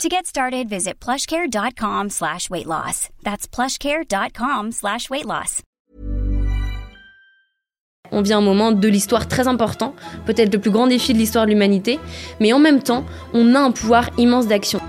To 0.00 0.08
get 0.08 0.26
started, 0.26 0.68
visit 0.68 0.94
plushcare.com 1.00 2.10
slash 2.10 2.50
weight 2.50 2.66
loss. 2.66 3.08
That's 3.22 3.46
plushcare.com 3.46 4.72
slash 4.72 5.08
weight 5.10 5.26
loss. 5.26 5.62
On 8.10 8.20
vit 8.20 8.34
un 8.34 8.42
moment 8.42 8.72
de 8.72 8.88
l'histoire 8.88 9.26
très 9.26 9.48
important, 9.48 9.94
peut-être 10.26 10.52
le 10.52 10.60
plus 10.60 10.70
grand 10.70 10.86
défi 10.86 11.14
de 11.14 11.18
l'histoire 11.18 11.46
de 11.46 11.50
l'humanité, 11.50 11.98
mais 12.40 12.52
en 12.52 12.58
même 12.58 12.82
temps, 12.82 13.06
on 13.32 13.54
a 13.54 13.60
un 13.60 13.70
pouvoir 13.70 14.10
immense 14.18 14.46
d'action. 14.46 14.80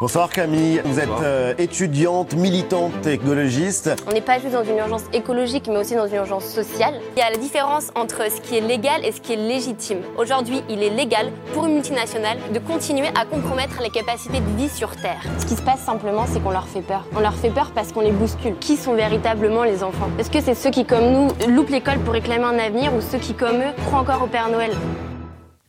Bonsoir 0.00 0.30
Camille, 0.30 0.80
vous 0.82 0.98
êtes 0.98 1.10
euh, 1.22 1.52
étudiante, 1.58 2.32
militante, 2.32 2.98
technologiste. 3.02 3.90
On 4.08 4.14
n'est 4.14 4.22
pas 4.22 4.38
juste 4.38 4.54
dans 4.54 4.64
une 4.64 4.78
urgence 4.78 5.02
écologique, 5.12 5.68
mais 5.68 5.76
aussi 5.76 5.94
dans 5.94 6.06
une 6.06 6.14
urgence 6.14 6.46
sociale. 6.46 6.94
Il 7.14 7.18
y 7.18 7.22
a 7.22 7.28
la 7.28 7.36
différence 7.36 7.90
entre 7.94 8.22
ce 8.30 8.40
qui 8.40 8.56
est 8.56 8.62
légal 8.62 9.04
et 9.04 9.12
ce 9.12 9.20
qui 9.20 9.34
est 9.34 9.36
légitime. 9.36 9.98
Aujourd'hui, 10.16 10.62
il 10.70 10.82
est 10.82 10.88
légal 10.88 11.30
pour 11.52 11.66
une 11.66 11.74
multinationale 11.74 12.38
de 12.50 12.58
continuer 12.60 13.08
à 13.08 13.26
compromettre 13.26 13.82
les 13.82 13.90
capacités 13.90 14.40
de 14.40 14.56
vie 14.56 14.70
sur 14.70 14.96
Terre. 14.96 15.20
Ce 15.38 15.44
qui 15.44 15.54
se 15.54 15.60
passe 15.60 15.80
simplement, 15.80 16.24
c'est 16.26 16.42
qu'on 16.42 16.52
leur 16.52 16.66
fait 16.66 16.80
peur. 16.80 17.04
On 17.14 17.20
leur 17.20 17.34
fait 17.34 17.50
peur 17.50 17.70
parce 17.74 17.92
qu'on 17.92 18.00
les 18.00 18.12
bouscule. 18.12 18.56
Qui 18.58 18.78
sont 18.78 18.94
véritablement 18.94 19.64
les 19.64 19.82
enfants? 19.82 20.08
Est-ce 20.18 20.30
que 20.30 20.40
c'est 20.40 20.54
ceux 20.54 20.70
qui, 20.70 20.86
comme 20.86 21.12
nous, 21.12 21.28
loupent 21.46 21.68
l'école 21.68 21.98
pour 21.98 22.14
réclamer 22.14 22.44
un 22.44 22.58
avenir 22.58 22.94
ou 22.94 23.02
ceux 23.02 23.18
qui, 23.18 23.34
comme 23.34 23.58
eux, 23.58 23.74
croient 23.84 24.00
encore 24.00 24.22
au 24.22 24.28
Père 24.28 24.48
Noël? 24.48 24.70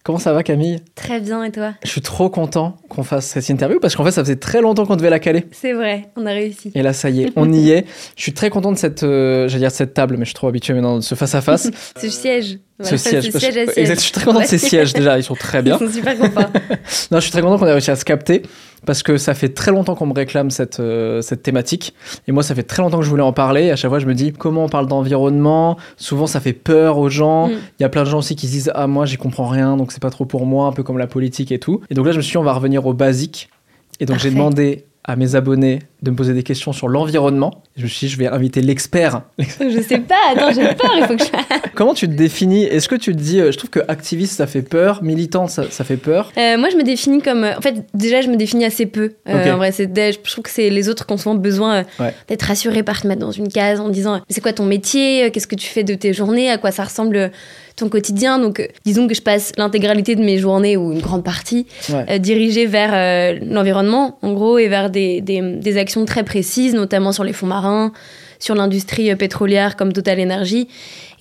Comment 0.03 0.17
ça 0.17 0.33
va 0.33 0.41
Camille? 0.41 0.79
Très 0.95 1.19
bien 1.19 1.43
et 1.43 1.51
toi? 1.51 1.73
Je 1.83 1.89
suis 1.89 2.01
trop 2.01 2.27
content 2.29 2.75
qu'on 2.89 3.03
fasse 3.03 3.27
cette 3.27 3.47
interview 3.49 3.79
parce 3.79 3.95
qu'en 3.95 4.03
fait 4.03 4.11
ça 4.11 4.23
faisait 4.23 4.35
très 4.35 4.59
longtemps 4.59 4.87
qu'on 4.87 4.95
devait 4.95 5.11
la 5.11 5.19
caler. 5.19 5.45
C'est 5.51 5.73
vrai, 5.73 6.09
on 6.15 6.25
a 6.25 6.31
réussi. 6.31 6.71
Et 6.73 6.81
là 6.81 6.91
ça 6.91 7.11
y 7.11 7.21
est, 7.23 7.31
on 7.35 7.53
y 7.53 7.69
est. 7.69 7.85
Je 8.15 8.23
suis 8.23 8.33
très 8.33 8.49
content 8.49 8.71
de 8.71 8.77
cette, 8.77 9.03
euh, 9.03 9.47
j'allais 9.47 9.65
dire 9.65 9.71
cette 9.71 9.93
table, 9.93 10.15
mais 10.17 10.25
je 10.25 10.29
suis 10.29 10.35
trop 10.35 10.47
habitué 10.47 10.73
maintenant 10.73 10.95
de 10.95 11.01
ce 11.01 11.13
face 11.13 11.35
à 11.35 11.41
face. 11.41 11.69
ce 12.01 12.09
siège. 12.09 12.57
ce 12.79 12.97
siège. 12.97 13.29
Ce 13.31 13.37
siège, 13.37 13.53
siège. 13.53 13.77
Exact, 13.77 13.95
je 13.95 14.03
suis 14.03 14.11
très 14.11 14.25
content 14.25 14.39
de 14.39 14.45
ces 14.45 14.57
sièges 14.57 14.93
déjà, 14.93 15.19
ils 15.19 15.23
sont 15.23 15.35
très 15.39 15.61
bien. 15.61 15.77
Ils 15.79 15.85
sont 15.85 15.93
super 15.93 16.17
contents. 16.17 16.49
non, 17.11 17.19
je 17.19 17.21
suis 17.21 17.31
très 17.31 17.41
content 17.43 17.59
qu'on 17.59 17.67
ait 17.67 17.73
réussi 17.73 17.91
à 17.91 17.95
se 17.95 18.05
capter 18.05 18.41
parce 18.85 19.03
que 19.03 19.17
ça 19.17 19.33
fait 19.33 19.49
très 19.49 19.71
longtemps 19.71 19.95
qu'on 19.95 20.07
me 20.07 20.13
réclame 20.13 20.49
cette, 20.49 20.79
euh, 20.79 21.21
cette 21.21 21.43
thématique. 21.43 21.93
Et 22.27 22.31
moi, 22.31 22.43
ça 22.43 22.55
fait 22.55 22.63
très 22.63 22.81
longtemps 22.81 22.97
que 22.99 23.05
je 23.05 23.09
voulais 23.09 23.21
en 23.21 23.33
parler. 23.33 23.65
Et 23.65 23.71
à 23.71 23.75
chaque 23.75 23.89
fois, 23.89 23.99
je 23.99 24.07
me 24.07 24.13
dis 24.13 24.33
comment 24.33 24.65
on 24.65 24.69
parle 24.69 24.87
d'environnement? 24.87 25.77
Souvent, 25.97 26.27
ça 26.27 26.39
fait 26.39 26.53
peur 26.53 26.97
aux 26.97 27.09
gens. 27.09 27.47
Mm. 27.47 27.51
Il 27.79 27.83
y 27.83 27.85
a 27.85 27.89
plein 27.89 28.03
de 28.03 28.09
gens 28.09 28.19
aussi 28.19 28.35
qui 28.35 28.47
se 28.47 28.51
disent 28.51 28.71
Ah, 28.75 28.87
moi, 28.87 29.05
j'y 29.05 29.17
comprends 29.17 29.47
rien, 29.47 29.77
donc 29.77 29.91
c'est 29.91 30.01
pas 30.01 30.09
trop 30.09 30.25
pour 30.25 30.45
moi, 30.45 30.67
un 30.67 30.71
peu 30.71 30.83
comme 30.83 30.97
la 30.97 31.07
politique 31.07 31.51
et 31.51 31.59
tout. 31.59 31.81
Et 31.89 31.93
donc 31.93 32.05
là, 32.05 32.11
je 32.11 32.17
me 32.17 32.21
suis 32.21 32.31
dit 32.31 32.37
On 32.37 32.43
va 32.43 32.53
revenir 32.53 32.85
aux 32.85 32.93
basiques. 32.93 33.49
Et 33.99 34.05
donc, 34.05 34.17
j'ai 34.17 34.31
demandé 34.31 34.85
à 35.03 35.15
mes 35.15 35.35
abonnés 35.35 35.79
de 36.03 36.11
me 36.11 36.15
poser 36.15 36.33
des 36.33 36.43
questions 36.43 36.73
sur 36.73 36.87
l'environnement. 36.87 37.63
Je 37.75 37.83
me 37.83 37.87
suis 37.87 38.07
dit, 38.07 38.13
je 38.13 38.17
vais 38.17 38.27
inviter 38.27 38.61
l'expert. 38.61 39.23
Je 39.39 39.81
sais 39.81 39.99
pas, 39.99 40.15
attends, 40.31 40.51
j'ai 40.51 40.67
peur, 40.75 40.91
il 40.95 41.05
faut 41.05 41.15
que 41.15 41.23
je... 41.23 41.69
Comment 41.75 41.93
tu 41.93 42.07
te 42.07 42.13
définis? 42.13 42.65
Est-ce 42.65 42.87
que 42.87 42.95
tu 42.95 43.15
te 43.15 43.19
dis, 43.19 43.39
euh, 43.39 43.51
je 43.51 43.57
trouve 43.57 43.69
que 43.71 43.79
activiste, 43.87 44.33
ça 44.33 44.45
fait 44.47 44.61
peur, 44.61 45.03
militante, 45.03 45.49
ça, 45.49 45.69
ça 45.69 45.83
fait 45.83 45.97
peur? 45.97 46.31
Euh, 46.37 46.57
Moi, 46.57 46.69
je 46.69 46.77
me 46.77 46.83
définis 46.83 47.21
comme... 47.21 47.43
Euh, 47.43 47.57
en 47.57 47.61
fait, 47.61 47.85
déjà, 47.93 48.21
je 48.21 48.27
me 48.29 48.35
définis 48.35 48.65
assez 48.65 48.85
peu. 48.85 49.13
En 49.27 49.57
vrai, 49.57 49.71
je 49.71 50.29
trouve 50.31 50.43
que 50.43 50.49
c'est 50.49 50.69
les 50.69 50.89
autres 50.89 51.05
qui 51.05 51.13
ont 51.13 51.17
souvent 51.17 51.35
besoin 51.35 51.83
d'être 52.27 52.43
rassurés 52.43 52.83
par 52.83 53.01
te 53.01 53.07
mettre 53.07 53.21
dans 53.21 53.31
une 53.31 53.47
case 53.47 53.79
en 53.79 53.89
disant, 53.89 54.21
c'est 54.29 54.41
quoi 54.41 54.53
ton 54.53 54.65
métier? 54.65 55.31
Qu'est-ce 55.31 55.47
que 55.47 55.55
tu 55.55 55.67
fais 55.67 55.83
de 55.83 55.95
tes 55.95 56.13
journées? 56.13 56.49
À 56.49 56.57
quoi 56.57 56.71
ça 56.71 56.83
ressemble 56.83 57.31
ton 57.81 57.89
quotidien. 57.89 58.39
Donc, 58.39 58.67
disons 58.85 59.07
que 59.07 59.13
je 59.13 59.21
passe 59.21 59.51
l'intégralité 59.57 60.15
de 60.15 60.23
mes 60.23 60.37
journées, 60.37 60.77
ou 60.77 60.93
une 60.93 61.01
grande 61.01 61.23
partie, 61.23 61.65
dirigée 62.19 62.65
vers 62.65 63.39
l'environnement, 63.43 64.17
en 64.21 64.33
gros, 64.33 64.57
et 64.57 64.67
vers 64.67 64.89
des, 64.89 65.21
des, 65.21 65.41
des 65.41 65.77
actions 65.77 66.05
très 66.05 66.23
précises, 66.23 66.73
notamment 66.73 67.11
sur 67.11 67.23
les 67.23 67.33
fonds 67.33 67.47
marins, 67.47 67.91
sur 68.39 68.55
l'industrie 68.55 69.15
pétrolière 69.15 69.75
comme 69.75 69.93
Total 69.93 70.19
Energy. 70.19 70.67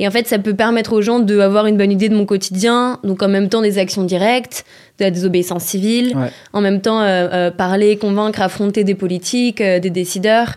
Et 0.01 0.09
en 0.09 0.11
fait, 0.11 0.27
ça 0.27 0.39
peut 0.39 0.55
permettre 0.55 0.95
aux 0.95 1.03
gens 1.03 1.21
d'avoir 1.21 1.67
une 1.67 1.77
bonne 1.77 1.93
idée 1.93 2.09
de 2.09 2.17
mon 2.17 2.25
quotidien, 2.25 2.99
donc 3.05 3.23
en 3.23 3.29
même 3.29 3.51
temps 3.51 3.61
des 3.61 3.77
actions 3.77 4.03
directes, 4.03 4.65
de 4.99 5.05
la 5.05 5.11
désobéissance 5.11 5.63
civile, 5.63 6.17
en 6.55 6.63
même 6.63 6.81
temps 6.81 7.03
euh, 7.03 7.29
euh, 7.33 7.51
parler, 7.51 7.99
convaincre, 7.99 8.41
affronter 8.41 8.83
des 8.83 8.95
politiques, 8.95 9.61
euh, 9.61 9.79
des 9.79 9.91
décideurs, 9.91 10.55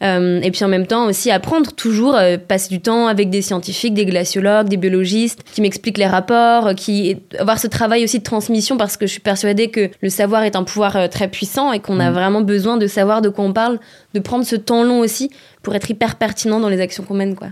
et 0.00 0.50
puis 0.52 0.62
en 0.64 0.68
même 0.68 0.86
temps 0.86 1.06
aussi 1.06 1.30
apprendre 1.30 1.72
toujours, 1.72 2.18
passer 2.46 2.68
du 2.68 2.82
temps 2.82 3.06
avec 3.06 3.30
des 3.30 3.40
scientifiques, 3.40 3.94
des 3.94 4.04
glaciologues, 4.04 4.68
des 4.68 4.76
biologistes, 4.76 5.42
qui 5.50 5.62
m'expliquent 5.62 5.96
les 5.96 6.06
rapports, 6.06 6.74
qui 6.74 7.16
avoir 7.38 7.58
ce 7.58 7.68
travail 7.68 8.04
aussi 8.04 8.18
de 8.18 8.22
transmission 8.22 8.76
parce 8.76 8.98
que 8.98 9.06
je 9.06 9.12
suis 9.12 9.22
persuadée 9.22 9.68
que 9.70 9.88
le 10.02 10.08
savoir 10.10 10.42
est 10.42 10.56
un 10.56 10.62
pouvoir 10.62 11.08
très 11.08 11.28
puissant 11.28 11.72
et 11.72 11.80
qu'on 11.80 12.00
a 12.00 12.10
mm. 12.10 12.12
vraiment 12.12 12.42
besoin 12.42 12.76
de 12.76 12.86
savoir 12.86 13.22
de 13.22 13.30
quoi 13.30 13.46
on 13.46 13.54
parle, 13.54 13.78
de 14.12 14.20
prendre 14.20 14.44
ce 14.44 14.56
temps 14.56 14.84
long 14.84 15.00
aussi 15.00 15.30
pour 15.62 15.74
être 15.74 15.90
hyper 15.90 16.16
pertinent 16.16 16.60
dans 16.60 16.68
les 16.68 16.82
actions 16.82 17.02
qu'on 17.02 17.14
mène, 17.14 17.34
quoi. 17.34 17.48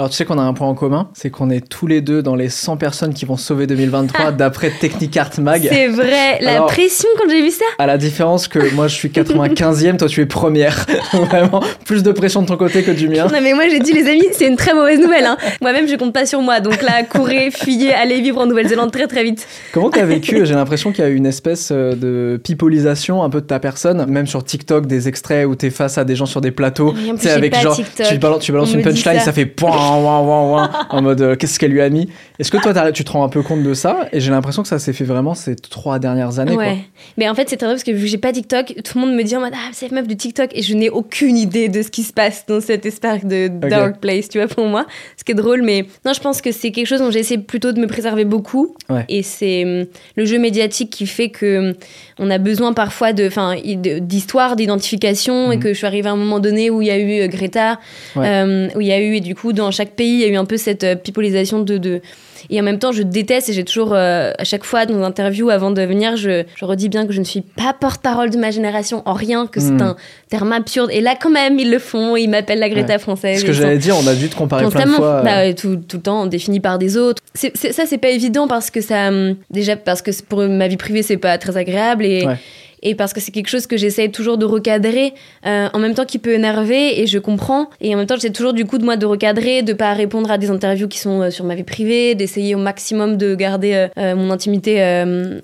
Alors 0.00 0.10
tu 0.10 0.14
sais 0.14 0.24
qu'on 0.24 0.38
a 0.38 0.42
un 0.42 0.52
point 0.52 0.68
en 0.68 0.76
commun, 0.76 1.08
c'est 1.12 1.28
qu'on 1.28 1.50
est 1.50 1.68
tous 1.68 1.88
les 1.88 2.00
deux 2.00 2.22
dans 2.22 2.36
les 2.36 2.50
100 2.50 2.76
personnes 2.76 3.12
qui 3.12 3.24
vont 3.24 3.36
sauver 3.36 3.66
2023 3.66 4.30
d'après 4.30 4.70
Technicart 4.70 5.32
Mag. 5.40 5.66
C'est 5.68 5.88
vrai, 5.88 6.38
la 6.40 6.62
pression 6.62 7.08
quand 7.18 7.28
j'ai 7.28 7.42
vu 7.42 7.50
ça. 7.50 7.64
À 7.80 7.86
la 7.86 7.98
différence 7.98 8.46
que 8.46 8.72
moi 8.76 8.86
je 8.86 8.94
suis 8.94 9.08
95e, 9.08 9.96
toi 9.96 10.06
tu 10.06 10.20
es 10.20 10.26
première. 10.26 10.86
Vraiment, 11.12 11.64
plus 11.84 12.04
de 12.04 12.12
pression 12.12 12.42
de 12.42 12.46
ton 12.46 12.56
côté 12.56 12.84
que 12.84 12.92
du 12.92 13.08
mien. 13.08 13.26
Non 13.26 13.40
mais 13.42 13.54
moi 13.54 13.64
j'ai 13.68 13.80
dit 13.80 13.92
les 13.92 14.08
amis, 14.08 14.28
c'est 14.30 14.46
une 14.46 14.54
très 14.54 14.72
mauvaise 14.72 15.00
nouvelle. 15.00 15.26
Hein. 15.26 15.36
Moi-même 15.60 15.88
je 15.88 15.96
compte 15.96 16.14
pas 16.14 16.26
sur 16.26 16.42
moi, 16.42 16.60
donc 16.60 16.80
là 16.80 17.02
courez, 17.02 17.50
fuyez, 17.50 17.92
allez 17.92 18.20
vivre 18.20 18.40
en 18.40 18.46
Nouvelle-Zélande 18.46 18.92
très 18.92 19.08
très 19.08 19.24
vite. 19.24 19.48
Comment 19.72 19.90
t'as 19.90 20.04
vécu 20.04 20.42
J'ai 20.46 20.54
l'impression 20.54 20.92
qu'il 20.92 21.02
y 21.02 21.08
a 21.08 21.10
eu 21.10 21.16
une 21.16 21.26
espèce 21.26 21.70
euh, 21.72 21.96
de 21.96 22.40
pipolisation 22.40 23.24
un 23.24 23.30
peu 23.30 23.40
de 23.40 23.46
ta 23.46 23.58
personne, 23.58 24.06
même 24.08 24.28
sur 24.28 24.44
TikTok, 24.44 24.86
des 24.86 25.08
extraits 25.08 25.44
où 25.44 25.56
t'es 25.56 25.70
face 25.70 25.98
à 25.98 26.04
des 26.04 26.14
gens 26.14 26.26
sur 26.26 26.40
des 26.40 26.52
plateaux, 26.52 26.92
tu 26.92 27.18
sais 27.18 27.30
avec 27.30 27.58
genre 27.58 27.76
tu 27.76 28.18
balances, 28.18 28.44
tu 28.44 28.52
balances 28.52 28.72
une 28.72 28.82
punchline, 28.82 29.18
ça. 29.18 29.32
fait 29.32 29.44
point 29.44 29.87
en 29.88 31.02
mode 31.02 31.20
euh, 31.20 31.36
qu'est-ce 31.36 31.58
qu'elle 31.58 31.72
lui 31.72 31.80
a 31.80 31.88
mis? 31.88 32.08
Est-ce 32.38 32.50
que 32.50 32.56
toi, 32.58 32.92
tu 32.92 33.04
te 33.04 33.10
rends 33.10 33.24
un 33.24 33.28
peu 33.28 33.42
compte 33.42 33.62
de 33.62 33.74
ça? 33.74 34.08
Et 34.12 34.20
j'ai 34.20 34.30
l'impression 34.30 34.62
que 34.62 34.68
ça 34.68 34.78
s'est 34.78 34.92
fait 34.92 35.04
vraiment 35.04 35.34
ces 35.34 35.56
trois 35.56 35.98
dernières 35.98 36.38
années. 36.38 36.56
Ouais. 36.56 36.78
Mais 37.16 37.28
en 37.28 37.34
fait, 37.34 37.48
c'est 37.48 37.56
très 37.56 37.66
drôle 37.66 37.76
parce 37.76 37.84
que 37.84 37.90
vu 37.92 38.02
que 38.02 38.10
j'ai 38.10 38.18
pas 38.18 38.32
TikTok, 38.32 38.74
tout 38.84 38.98
le 38.98 39.06
monde 39.06 39.14
me 39.16 39.22
dit 39.22 39.36
en 39.36 39.40
mode 39.40 39.52
ah, 39.54 39.70
c'est 39.72 39.90
meuf 39.90 40.06
de 40.06 40.14
TikTok 40.14 40.50
et 40.52 40.62
je 40.62 40.74
n'ai 40.74 40.90
aucune 40.90 41.36
idée 41.36 41.68
de 41.68 41.82
ce 41.82 41.90
qui 41.90 42.02
se 42.02 42.12
passe 42.12 42.44
dans 42.46 42.60
cet 42.60 42.86
espace 42.86 43.24
de 43.24 43.48
dark 43.48 43.98
place, 43.98 44.28
tu 44.28 44.38
vois, 44.38 44.48
pour 44.48 44.66
moi. 44.66 44.86
Ce 45.16 45.24
qui 45.24 45.32
est 45.32 45.36
drôle, 45.36 45.62
mais 45.62 45.86
non, 46.04 46.12
je 46.12 46.20
pense 46.20 46.40
que 46.40 46.52
c'est 46.52 46.70
quelque 46.70 46.86
chose 46.86 47.00
dont 47.00 47.10
j'essaie 47.10 47.38
plutôt 47.38 47.72
de 47.72 47.80
me 47.80 47.86
préserver 47.86 48.24
beaucoup. 48.24 48.74
Et 49.08 49.22
c'est 49.22 49.64
hum, 49.64 49.86
le 50.16 50.24
jeu 50.24 50.38
médiatique 50.38 50.90
qui 50.90 51.06
fait 51.06 51.30
que 51.30 51.70
hum, 51.70 51.74
on 52.18 52.30
a 52.30 52.38
besoin 52.38 52.72
parfois 52.72 53.12
de, 53.12 53.98
d'histoire, 53.98 54.56
d'identification 54.56 55.52
et 55.52 55.56
mhm. 55.56 55.62
que 55.62 55.68
je 55.72 55.78
suis 55.78 55.86
arrivée 55.86 56.08
à 56.08 56.12
un 56.12 56.16
moment 56.16 56.40
donné 56.40 56.70
où 56.70 56.82
il 56.82 56.88
y 56.88 56.90
a 56.90 56.98
eu 56.98 57.20
euh, 57.20 57.28
Greta, 57.28 57.78
euh, 58.16 58.68
où 58.74 58.80
il 58.80 58.86
y 58.86 58.92
a 58.92 59.00
eu, 59.00 59.16
et 59.16 59.20
du 59.20 59.34
coup, 59.34 59.52
dans 59.52 59.70
chaque 59.78 59.92
pays, 59.92 60.14
il 60.14 60.20
y 60.20 60.24
a 60.24 60.28
eu 60.28 60.36
un 60.36 60.44
peu 60.44 60.56
cette 60.56 60.84
euh, 60.84 60.94
pipolisation 60.94 61.60
de, 61.60 61.78
de, 61.78 62.00
Et 62.50 62.60
en 62.60 62.64
même 62.64 62.78
temps, 62.78 62.92
je 62.92 63.02
déteste 63.02 63.48
et 63.48 63.52
j'ai 63.52 63.64
toujours, 63.64 63.94
à 63.94 64.44
chaque 64.44 64.64
fois, 64.64 64.86
dans 64.86 64.94
nos 64.94 65.04
interviews 65.04 65.50
avant 65.50 65.70
de 65.70 65.82
venir, 65.82 66.16
je, 66.16 66.44
je 66.54 66.64
redis 66.64 66.88
bien 66.88 67.06
que 67.06 67.12
je 67.12 67.20
ne 67.20 67.24
suis 67.24 67.42
pas 67.42 67.72
porte-parole 67.78 68.30
de 68.30 68.38
ma 68.38 68.50
génération 68.50 69.02
en 69.06 69.12
rien, 69.12 69.46
que 69.46 69.60
c'est 69.60 69.70
mhm. 69.70 69.82
un 69.82 69.96
terme 70.28 70.52
absurde. 70.52 70.90
Et 70.92 71.00
là, 71.00 71.14
quand 71.20 71.30
même, 71.30 71.58
ils 71.58 71.70
le 71.70 71.78
font, 71.78 72.16
ils 72.16 72.28
m'appellent 72.28 72.58
la 72.58 72.68
Greta 72.68 72.98
française. 72.98 73.40
Ce 73.40 73.46
que 73.46 73.52
j'allais 73.52 73.78
dire, 73.78 73.96
on 73.96 74.06
a 74.06 74.14
dû 74.14 74.28
te 74.28 74.36
comparer 74.36 74.68
plein 74.68 74.86
de 74.86 74.90
fois. 74.90 75.22
Bah, 75.22 75.52
tout, 75.54 75.76
tout, 75.76 75.98
le 75.98 76.02
temps, 76.02 76.26
défini 76.26 76.60
par 76.60 76.78
des 76.78 76.96
autres. 76.96 77.22
C'est, 77.34 77.56
ça, 77.56 77.84
c'est 77.86 77.98
pas 77.98 78.10
évident 78.10 78.48
parce 78.48 78.70
que 78.70 78.80
ça. 78.80 79.08
Hum, 79.08 79.36
déjà, 79.50 79.76
parce 79.76 80.02
que 80.02 80.10
pour 80.28 80.42
ma 80.42 80.68
vie 80.68 80.76
privée, 80.76 81.02
c'est 81.02 81.16
pas 81.16 81.38
très 81.38 81.56
agréable. 81.56 82.04
Et, 82.04 82.26
et 82.82 82.94
parce 82.94 83.12
que 83.12 83.20
c'est 83.20 83.32
quelque 83.32 83.48
chose 83.48 83.66
que 83.66 83.76
j'essaie 83.76 84.08
toujours 84.08 84.38
de 84.38 84.44
recadrer, 84.44 85.14
euh, 85.46 85.68
en 85.72 85.78
même 85.78 85.94
temps 85.94 86.04
qui 86.04 86.18
peut 86.18 86.32
énerver, 86.32 87.00
et 87.00 87.06
je 87.06 87.18
comprends. 87.18 87.68
Et 87.80 87.94
en 87.94 87.98
même 87.98 88.06
temps, 88.06 88.14
j'essaie 88.14 88.30
toujours 88.30 88.52
du 88.52 88.64
coup 88.64 88.78
de 88.78 88.84
moi 88.84 88.96
de 88.96 89.06
recadrer, 89.06 89.62
de 89.62 89.72
pas 89.72 89.92
répondre 89.94 90.30
à 90.30 90.38
des 90.38 90.50
interviews 90.50 90.88
qui 90.88 90.98
sont 90.98 91.22
euh, 91.22 91.30
sur 91.30 91.44
ma 91.44 91.54
vie 91.54 91.64
privée, 91.64 92.14
d'essayer 92.14 92.54
au 92.54 92.58
maximum 92.58 93.16
de 93.16 93.34
garder 93.34 93.88
euh, 93.98 94.14
mon 94.14 94.30
intimité 94.30 94.58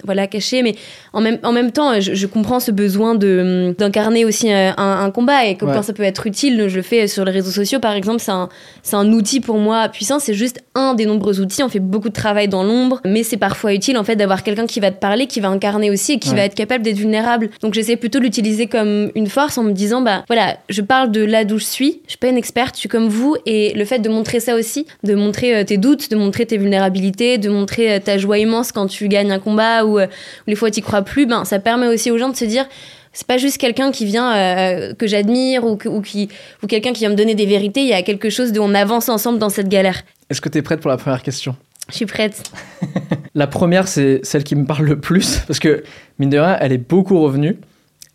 voilà, 0.05 0.27
cachée. 0.27 0.63
Mais 0.63 0.75
en 1.13 1.21
même, 1.21 1.39
en 1.43 1.53
même 1.53 1.73
temps, 1.73 2.01
je, 2.01 2.27
comprends 2.27 2.61
ce 2.61 2.71
besoin 2.71 3.15
de, 3.15 3.75
d'incarner 3.79 4.25
aussi 4.25 4.51
un, 4.51 5.11
combat, 5.11 5.47
et 5.47 5.57
quand 5.57 5.83
ça 5.83 5.93
peut 5.93 6.03
être 6.03 6.27
utile, 6.27 6.69
je 6.69 6.77
le 6.77 6.83
fais 6.83 7.07
sur 7.07 7.25
les 7.25 7.33
réseaux 7.33 7.51
sociaux 7.51 7.81
par 7.81 7.95
exemple, 7.95 8.21
c'est 8.21 8.33
un, 8.33 8.49
c'est 8.83 8.97
un 8.97 9.13
outil 9.13 9.41
pour 9.41 9.59
moi 9.59 9.89
puissant, 9.89 10.19
c'est 10.19 10.35
juste 10.35 10.63
un 10.75 10.95
des 10.95 11.07
nombreux 11.07 11.41
outils. 11.41 11.63
On 11.63 11.69
fait 11.69 11.81
beaucoup 11.81 12.09
de 12.09 12.15
travail 12.15 12.49
dans 12.49 12.63
l'ombre, 12.63 13.01
mais 13.05 13.23
c'est 13.23 13.37
parfois 13.37 13.75
utile 13.75 13.99
en 13.99 14.05
fait 14.05 14.17
d'avoir 14.17 14.43
quelqu'un 14.43 14.67
qui 14.67 14.81
va 14.81 14.91
te 14.91 14.99
parler, 14.99 15.27
qui 15.27 15.41
va 15.41 15.49
incarner 15.49 15.91
aussi, 15.91 16.13
et 16.13 16.19
qui 16.19 16.35
va 16.35 16.43
être 16.43 16.55
capable 16.55 16.85
d'être 16.85 16.97
vulnérable 16.97 17.24
donc 17.61 17.75
j'essaie 17.75 17.97
plutôt 17.97 18.19
de 18.19 18.25
l'utiliser 18.25 18.67
comme 18.67 19.11
une 19.15 19.27
force 19.27 19.59
en 19.59 19.65
me 19.65 19.73
disant 19.73 20.01
bah 20.01 20.25
voilà, 20.29 20.59
je 20.69 20.83
parle 20.83 21.11
de 21.11 21.25
là 21.25 21.45
d'où 21.45 21.59
je 21.59 21.65
suis, 21.65 22.01
je 22.05 22.11
suis 22.11 22.19
pas 22.19 22.29
une 22.29 22.37
experte, 22.37 22.75
je 22.75 22.81
suis 22.81 22.89
comme 22.89 23.09
vous 23.09 23.37
et 23.47 23.73
le 23.75 23.85
fait 23.85 23.99
de 23.99 24.09
montrer 24.09 24.41
ça 24.41 24.55
aussi, 24.55 24.87
de 25.03 25.15
montrer 25.15 25.57
euh, 25.57 25.65
tes 25.65 25.77
doutes, 25.77 26.11
de 26.11 26.17
montrer 26.17 26.47
tes 26.47 26.57
vulnérabilités, 26.57 27.39
de 27.39 27.49
montrer 27.49 27.95
euh, 27.95 27.99
ta 27.99 28.19
joie 28.19 28.39
immense 28.39 28.73
quand 28.73 28.87
tu 28.87 29.09
gagnes 29.09 29.33
un 29.33 29.39
combat 29.39 29.85
ou, 29.85 29.99
euh, 29.99 30.07
les 30.47 30.55
fois 30.55 30.71
tu 30.71 30.83
crois 30.83 31.03
plus, 31.03 31.27
ben 31.27 31.45
ça 31.45 31.59
permet 31.59 31.89
aussi 31.89 32.11
aux 32.11 32.19
gens 32.19 32.29
de 32.29 32.37
se 32.37 32.45
dire 32.45 32.67
c'est 33.15 33.27
pas 33.27 33.39
juste 33.39 33.59
quelqu'un 33.59 33.93
qui 33.93 34.05
vient 34.05 34.35
euh, 34.35 34.93
que 34.93 35.07
j'admire 35.07 35.65
ou, 35.65 35.79
ou, 35.87 36.01
qui, 36.03 36.29
ou 36.63 36.67
quelqu'un 36.67 36.93
qui 36.93 37.01
vient 37.01 37.11
me 37.11 37.15
donner 37.15 37.35
des 37.35 37.47
vérités. 37.47 37.81
Il 37.81 37.89
y 37.89 37.95
a 37.95 38.03
quelque 38.03 38.29
chose 38.29 38.53
de 38.53 38.61
on 38.61 38.75
avance 38.75 39.09
ensemble 39.09 39.39
dans 39.39 39.49
cette 39.49 39.69
galère. 39.69 40.03
Est-ce 40.29 40.41
que 40.41 40.49
tu 40.49 40.59
es 40.59 40.63
prête 40.63 40.81
pour 40.81 40.91
la 40.91 40.97
première 40.97 41.23
question? 41.23 41.57
Je 41.91 41.95
suis 41.95 42.07
prête. 42.07 42.43
la 43.35 43.47
première, 43.47 43.89
c'est 43.89 44.21
celle 44.23 44.45
qui 44.45 44.57
me 44.57 44.65
parle 44.65 44.85
le 44.87 44.99
plus 44.99 45.39
parce 45.47 45.59
que, 45.59 45.83
mine 46.19 46.31
de 46.31 46.39
rien, 46.39 46.57
elle 46.61 46.73
est 46.73 46.79
beaucoup 46.79 47.21
revenue. 47.21 47.59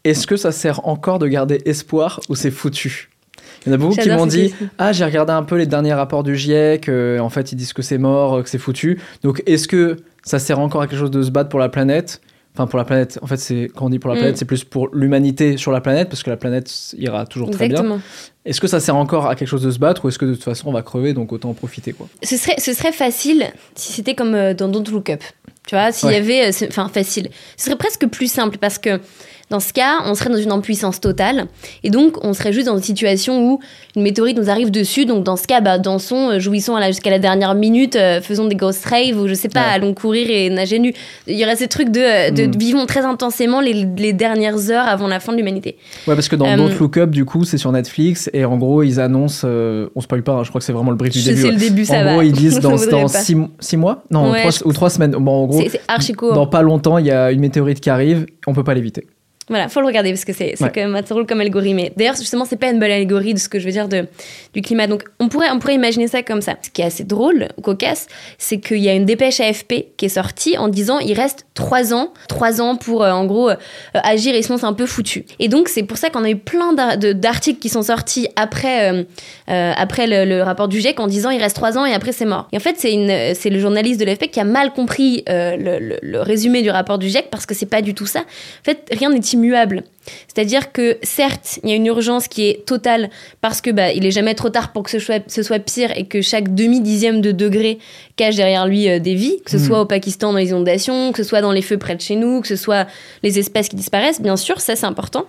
Est-ce 0.03 0.27
que 0.27 0.37
ça 0.37 0.51
sert 0.51 0.87
encore 0.87 1.19
de 1.19 1.27
garder 1.27 1.61
espoir 1.65 2.19
ou 2.29 2.35
c'est 2.35 2.51
foutu? 2.51 3.09
Il 3.65 3.69
y 3.69 3.71
en 3.71 3.75
a 3.75 3.77
beaucoup 3.77 3.95
qui 3.95 4.09
m'ont 4.09 4.25
dit 4.25 4.53
Ah, 4.77 4.93
j'ai 4.93 5.03
regardé 5.03 5.33
un 5.33 5.43
peu 5.43 5.57
les 5.57 5.65
derniers 5.65 5.93
rapports 5.93 6.23
du 6.23 6.35
GIEC, 6.35 6.87
euh, 6.87 7.19
en 7.19 7.29
fait, 7.29 7.51
ils 7.51 7.55
disent 7.55 7.73
que 7.73 7.81
c'est 7.81 7.97
mort, 7.97 8.41
que 8.41 8.49
c'est 8.49 8.57
foutu. 8.57 8.99
Donc, 9.23 9.43
est-ce 9.45 9.67
que 9.67 9.97
ça 10.23 10.39
sert 10.39 10.59
encore 10.59 10.81
à 10.81 10.87
quelque 10.87 10.99
chose 10.99 11.11
de 11.11 11.21
se 11.21 11.31
battre 11.31 11.49
pour 11.49 11.59
la 11.59 11.69
planète? 11.69 12.21
Enfin, 12.55 12.67
pour 12.67 12.77
la 12.77 12.85
planète, 12.85 13.19
en 13.21 13.27
fait, 13.27 13.37
c'est 13.37 13.71
quand 13.73 13.85
on 13.85 13.89
dit 13.89 13.99
pour 13.99 14.09
la 14.09 14.17
planète, 14.17 14.35
mm. 14.35 14.37
c'est 14.37 14.45
plus 14.45 14.63
pour 14.63 14.89
l'humanité 14.93 15.55
sur 15.55 15.71
la 15.71 15.81
planète, 15.81 16.09
parce 16.09 16.23
que 16.23 16.29
la 16.29 16.37
planète 16.37 16.69
ira 16.97 17.25
toujours 17.25 17.51
très 17.51 17.69
bien. 17.69 18.01
Est-ce 18.45 18.59
que 18.59 18.67
ça 18.67 18.79
sert 18.79 18.95
encore 18.95 19.27
à 19.27 19.35
quelque 19.35 19.47
chose 19.47 19.61
de 19.61 19.71
se 19.71 19.79
battre, 19.79 20.03
ou 20.03 20.09
est-ce 20.09 20.17
que 20.17 20.25
de 20.25 20.33
toute 20.33 20.43
façon 20.43 20.69
on 20.69 20.73
va 20.73 20.81
crever, 20.81 21.13
donc 21.13 21.31
autant 21.31 21.51
en 21.51 21.53
profiter 21.53 21.93
quoi? 21.93 22.07
Ce 22.23 22.35
serait, 22.35 22.59
ce 22.59 22.73
serait 22.73 22.91
facile 22.91 23.45
si 23.75 23.93
c'était 23.93 24.15
comme 24.15 24.33
euh, 24.33 24.53
dans 24.53 24.67
Don't 24.67 24.89
Look 24.91 25.09
Up. 25.09 25.23
Tu 25.67 25.75
vois, 25.75 25.91
s'il 25.91 26.09
y 26.09 26.15
avait. 26.15 26.47
Euh, 26.47 26.67
enfin, 26.67 26.89
facile. 26.89 27.29
Ce 27.55 27.65
serait 27.65 27.77
presque 27.77 28.07
plus 28.07 28.31
simple, 28.31 28.57
parce 28.57 28.79
que 28.79 28.99
dans 29.49 29.59
ce 29.59 29.73
cas, 29.73 29.99
on 30.05 30.13
serait 30.13 30.29
dans 30.29 30.37
une 30.37 30.51
impuissance 30.51 31.01
totale. 31.01 31.47
Et 31.83 31.89
donc, 31.89 32.23
on 32.23 32.33
serait 32.33 32.53
juste 32.53 32.67
dans 32.67 32.77
une 32.77 32.83
situation 32.83 33.41
où 33.43 33.59
une 33.95 34.03
météorite 34.03 34.37
nous 34.37 34.49
arrive 34.49 34.69
dessus. 34.69 35.05
Donc, 35.05 35.23
dans 35.23 35.37
ce 35.37 35.47
cas, 35.47 35.59
bah, 35.59 35.79
dansons, 35.79 36.31
euh, 36.31 36.39
jouissons 36.39 36.77
jusqu'à 36.87 37.09
la 37.09 37.17
dernière 37.17 37.55
minute, 37.55 37.95
euh, 37.95 38.21
faisons 38.21 38.45
des 38.45 38.55
ghost 38.55 38.85
raves 38.85 39.19
ou 39.19 39.27
je 39.27 39.33
sais 39.33 39.49
pas, 39.49 39.61
allons 39.61 39.95
courir 39.95 40.29
et 40.29 40.49
nager 40.51 40.77
nu. 40.77 40.93
Il 41.25 41.35
y 41.35 41.43
aurait 41.43 41.55
ces 41.55 41.67
trucs 41.67 41.89
de, 41.89 41.99
euh, 41.99 42.31
de 42.31 42.45
mm. 42.45 42.59
vivons 42.59 42.85
très 42.85 43.05
intensément 43.05 43.59
les, 43.59 43.73
les, 43.97 44.13
dernières 44.13 44.69
heures 44.69 44.87
avant 44.87 45.07
la 45.07 45.19
fin 45.19 45.31
de 45.31 45.37
l'humanité. 45.37 45.77
Ouais, 46.07 46.13
parce 46.13 46.27
que 46.27 46.35
dans 46.35 46.55
Don't 46.55 46.77
Look 46.79 46.97
Up, 46.97 47.09
du 47.09 47.25
coup, 47.25 47.43
c'est 47.43 47.57
sur 47.57 47.71
Netflix 47.71 48.29
et 48.33 48.45
en 48.45 48.57
gros, 48.57 48.83
ils 48.83 48.99
annoncent, 48.99 49.47
on 49.47 50.01
spoil 50.01 50.21
pas, 50.21 50.33
hein, 50.33 50.43
je 50.43 50.49
crois 50.49 50.59
que 50.59 50.65
c'est 50.65 50.73
vraiment 50.73 50.91
le 50.91 50.97
brief 50.97 51.13
du 51.13 51.23
début. 51.23 51.41
C'est 51.41 51.51
le 51.51 51.57
début, 51.57 51.85
ça 51.85 52.03
va. 52.03 52.11
En 52.11 52.13
gros, 52.15 52.21
ils 52.21 52.33
disent 52.33 52.59
dans, 52.59 52.75
dans 52.75 53.07
six, 53.07 53.77
mois? 53.77 54.03
Non, 54.11 54.33
ou 54.65 54.73
trois 54.73 54.89
semaines. 54.89 55.11
Bon, 55.11 55.43
en 55.43 55.47
gros, 55.47 55.63
c'est 55.67 55.81
archi 55.87 56.13
court. 56.13 56.33
Dans 56.33 56.45
pas 56.45 56.61
longtemps, 56.61 56.99
il 56.99 57.07
y 57.07 57.11
a 57.11 57.31
une 57.31 57.39
météorite 57.39 57.79
qui 57.79 57.89
arrive, 57.89 58.27
on 58.45 58.53
peut 58.53 58.63
pas 58.63 58.73
l'éviter. 58.73 59.07
Voilà, 59.49 59.67
faut 59.67 59.81
le 59.81 59.87
regarder 59.87 60.11
parce 60.11 60.25
que 60.25 60.33
c'est 60.33 60.55
quand 60.59 60.75
même 60.77 60.95
assez 60.95 61.09
drôle 61.09 61.25
comme 61.25 61.41
allégorie. 61.41 61.73
Mais 61.73 61.91
d'ailleurs, 61.97 62.15
justement, 62.15 62.45
c'est 62.45 62.57
pas 62.57 62.69
une 62.69 62.79
belle 62.79 62.91
allégorie 62.91 63.33
de 63.33 63.39
ce 63.39 63.49
que 63.49 63.59
je 63.59 63.65
veux 63.65 63.71
dire 63.71 63.87
de, 63.87 64.07
du 64.53 64.61
climat. 64.61 64.87
Donc, 64.87 65.03
on 65.19 65.27
pourrait, 65.27 65.49
on 65.51 65.59
pourrait 65.59 65.75
imaginer 65.75 66.07
ça 66.07 66.23
comme 66.23 66.41
ça. 66.41 66.55
Ce 66.61 66.69
qui 66.69 66.81
est 66.81 66.85
assez 66.85 67.03
drôle, 67.03 67.47
cocasse, 67.63 68.07
c'est 68.37 68.59
qu'il 68.59 68.77
y 68.77 68.89
a 68.89 68.93
une 68.93 69.05
dépêche 69.05 69.39
AFP 69.39 69.95
qui 69.97 70.05
est 70.05 70.09
sortie 70.09 70.57
en 70.57 70.67
disant 70.67 70.99
il 70.99 71.13
reste 71.13 71.45
trois 71.53 71.93
ans, 71.93 72.13
trois 72.27 72.61
ans 72.61 72.75
pour, 72.75 73.03
euh, 73.03 73.11
en 73.11 73.25
gros, 73.25 73.49
euh, 73.49 73.55
agir 73.93 74.35
et 74.35 74.41
sinon 74.41 74.57
c'est 74.57 74.65
un 74.65 74.73
peu 74.73 74.85
foutu. 74.85 75.25
Et 75.39 75.47
donc, 75.47 75.67
c'est 75.67 75.83
pour 75.83 75.97
ça 75.97 76.09
qu'on 76.09 76.23
a 76.23 76.29
eu 76.29 76.37
plein 76.37 76.73
d'articles 76.73 77.59
qui 77.59 77.69
sont 77.69 77.83
sortis 77.83 78.27
après, 78.35 79.05
euh, 79.49 79.73
après 79.75 80.07
le, 80.07 80.39
rapport 80.43 80.67
du 80.67 80.79
GIEC 80.79 80.99
en 80.99 81.07
disant 81.07 81.31
il 81.31 81.41
reste 81.41 81.55
trois 81.55 81.77
ans 81.77 81.85
et 81.85 81.93
après 81.93 82.11
c'est 82.11 82.25
mort. 82.25 82.47
Et 82.51 82.57
en 82.57 82.59
fait, 82.59 82.75
c'est 82.77 83.49
le 83.49 83.59
journaliste 83.59 83.99
de 83.99 84.05
l'AFP 84.05 84.27
qui 84.31 84.39
a 84.39 84.43
mal 84.45 84.71
compris 84.71 85.23
le, 85.27 85.97
le, 86.01 86.21
résumé 86.21 86.61
du 86.61 86.69
rapport 86.69 86.97
du 86.97 87.09
GIEC 87.09 87.29
parce 87.29 87.45
que 87.45 87.53
c'est 87.53 87.65
pas 87.65 87.81
du 87.81 87.93
tout 87.93 88.05
ça. 88.05 88.19
En 88.19 88.63
fait, 88.63 88.87
rien 88.91 89.09
n'est 89.09 89.19
immuable. 89.39 89.83
C'est-à-dire 90.27 90.71
que 90.71 90.97
certes, 91.03 91.59
il 91.63 91.69
y 91.69 91.73
a 91.73 91.75
une 91.75 91.85
urgence 91.85 92.27
qui 92.27 92.47
est 92.47 92.65
totale 92.65 93.09
parce 93.41 93.61
que 93.61 93.69
bah, 93.69 93.91
il 93.91 94.05
est 94.05 94.11
jamais 94.11 94.35
trop 94.35 94.49
tard 94.49 94.71
pour 94.71 94.83
que 94.83 94.91
ce 94.91 94.99
soit, 94.99 95.23
ce 95.29 95.43
soit 95.43 95.59
pire 95.59 95.91
et 95.95 96.05
que 96.05 96.21
chaque 96.21 96.53
demi 96.53 96.81
dixième 96.81 97.21
de 97.21 97.31
degré 97.31 97.79
cache 98.15 98.35
derrière 98.35 98.67
lui 98.67 98.89
euh, 98.89 98.99
des 98.99 99.15
vies, 99.15 99.37
que 99.43 99.51
ce 99.51 99.57
hmm. 99.57 99.65
soit 99.67 99.81
au 99.81 99.85
Pakistan 99.85 100.31
dans 100.31 100.39
les 100.39 100.49
inondations, 100.49 101.11
que 101.11 101.23
ce 101.23 101.29
soit 101.29 101.41
dans 101.41 101.51
les 101.51 101.61
feux 101.61 101.77
près 101.77 101.95
de 101.95 102.01
chez 102.01 102.15
nous, 102.15 102.41
que 102.41 102.47
ce 102.47 102.55
soit 102.55 102.87
les 103.23 103.39
espèces 103.39 103.69
qui 103.69 103.75
disparaissent. 103.75 104.21
Bien 104.21 104.37
sûr, 104.37 104.59
ça 104.61 104.75
c'est 104.75 104.87
important. 104.87 105.25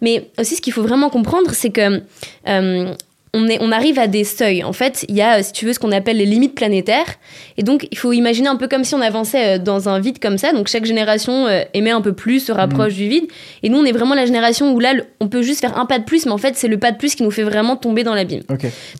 Mais 0.00 0.28
aussi, 0.38 0.56
ce 0.56 0.60
qu'il 0.60 0.72
faut 0.72 0.82
vraiment 0.82 1.08
comprendre, 1.08 1.52
c'est 1.52 1.70
que 1.70 2.02
euh, 2.48 2.94
on, 3.36 3.72
arrive 3.72 3.98
à 3.98 4.06
des 4.06 4.24
seuils. 4.24 4.64
En 4.64 4.72
fait, 4.72 5.04
il 5.08 5.14
y 5.14 5.22
a, 5.22 5.42
si 5.42 5.52
tu 5.52 5.66
veux, 5.66 5.72
ce 5.72 5.78
qu'on 5.78 5.92
appelle 5.92 6.16
les 6.16 6.26
limites 6.26 6.54
planétaires. 6.54 7.16
Et 7.56 7.62
donc, 7.62 7.86
il 7.90 7.98
faut 7.98 8.12
imaginer 8.12 8.48
un 8.48 8.56
peu 8.56 8.68
comme 8.68 8.84
si 8.84 8.94
on 8.94 9.00
avançait 9.00 9.56
euh, 9.56 9.58
dans 9.58 9.88
un 9.88 10.00
vide 10.00 10.18
comme 10.18 10.38
ça. 10.38 10.52
Donc, 10.52 10.68
chaque 10.68 10.84
génération 10.84 11.46
euh, 11.46 11.62
émet 11.74 11.90
un 11.90 12.00
peu 12.00 12.12
plus, 12.12 12.40
se 12.40 12.52
rapproche 12.52 12.94
mm. 12.94 12.96
du 12.96 13.08
vide. 13.08 13.24
Et 13.62 13.68
nous, 13.68 13.78
on 13.78 13.84
est 13.84 13.92
vraiment 13.92 14.14
la 14.14 14.26
génération 14.26 14.72
où 14.72 14.80
là, 14.80 14.94
on 15.20 15.28
peut 15.28 15.42
juste 15.42 15.60
faire 15.60 15.78
un 15.78 15.86
pas 15.86 15.98
de 15.98 16.04
plus, 16.04 16.26
mais 16.26 16.32
en 16.32 16.38
fait, 16.38 16.56
c'est 16.56 16.68
le 16.68 16.78
pas 16.78 16.92
de 16.92 16.96
plus 16.96 17.14
qui 17.14 17.22
nous 17.22 17.30
fait 17.30 17.42
vraiment 17.42 17.76
tomber 17.76 18.04
dans 18.04 18.14
l'abîme. 18.14 18.42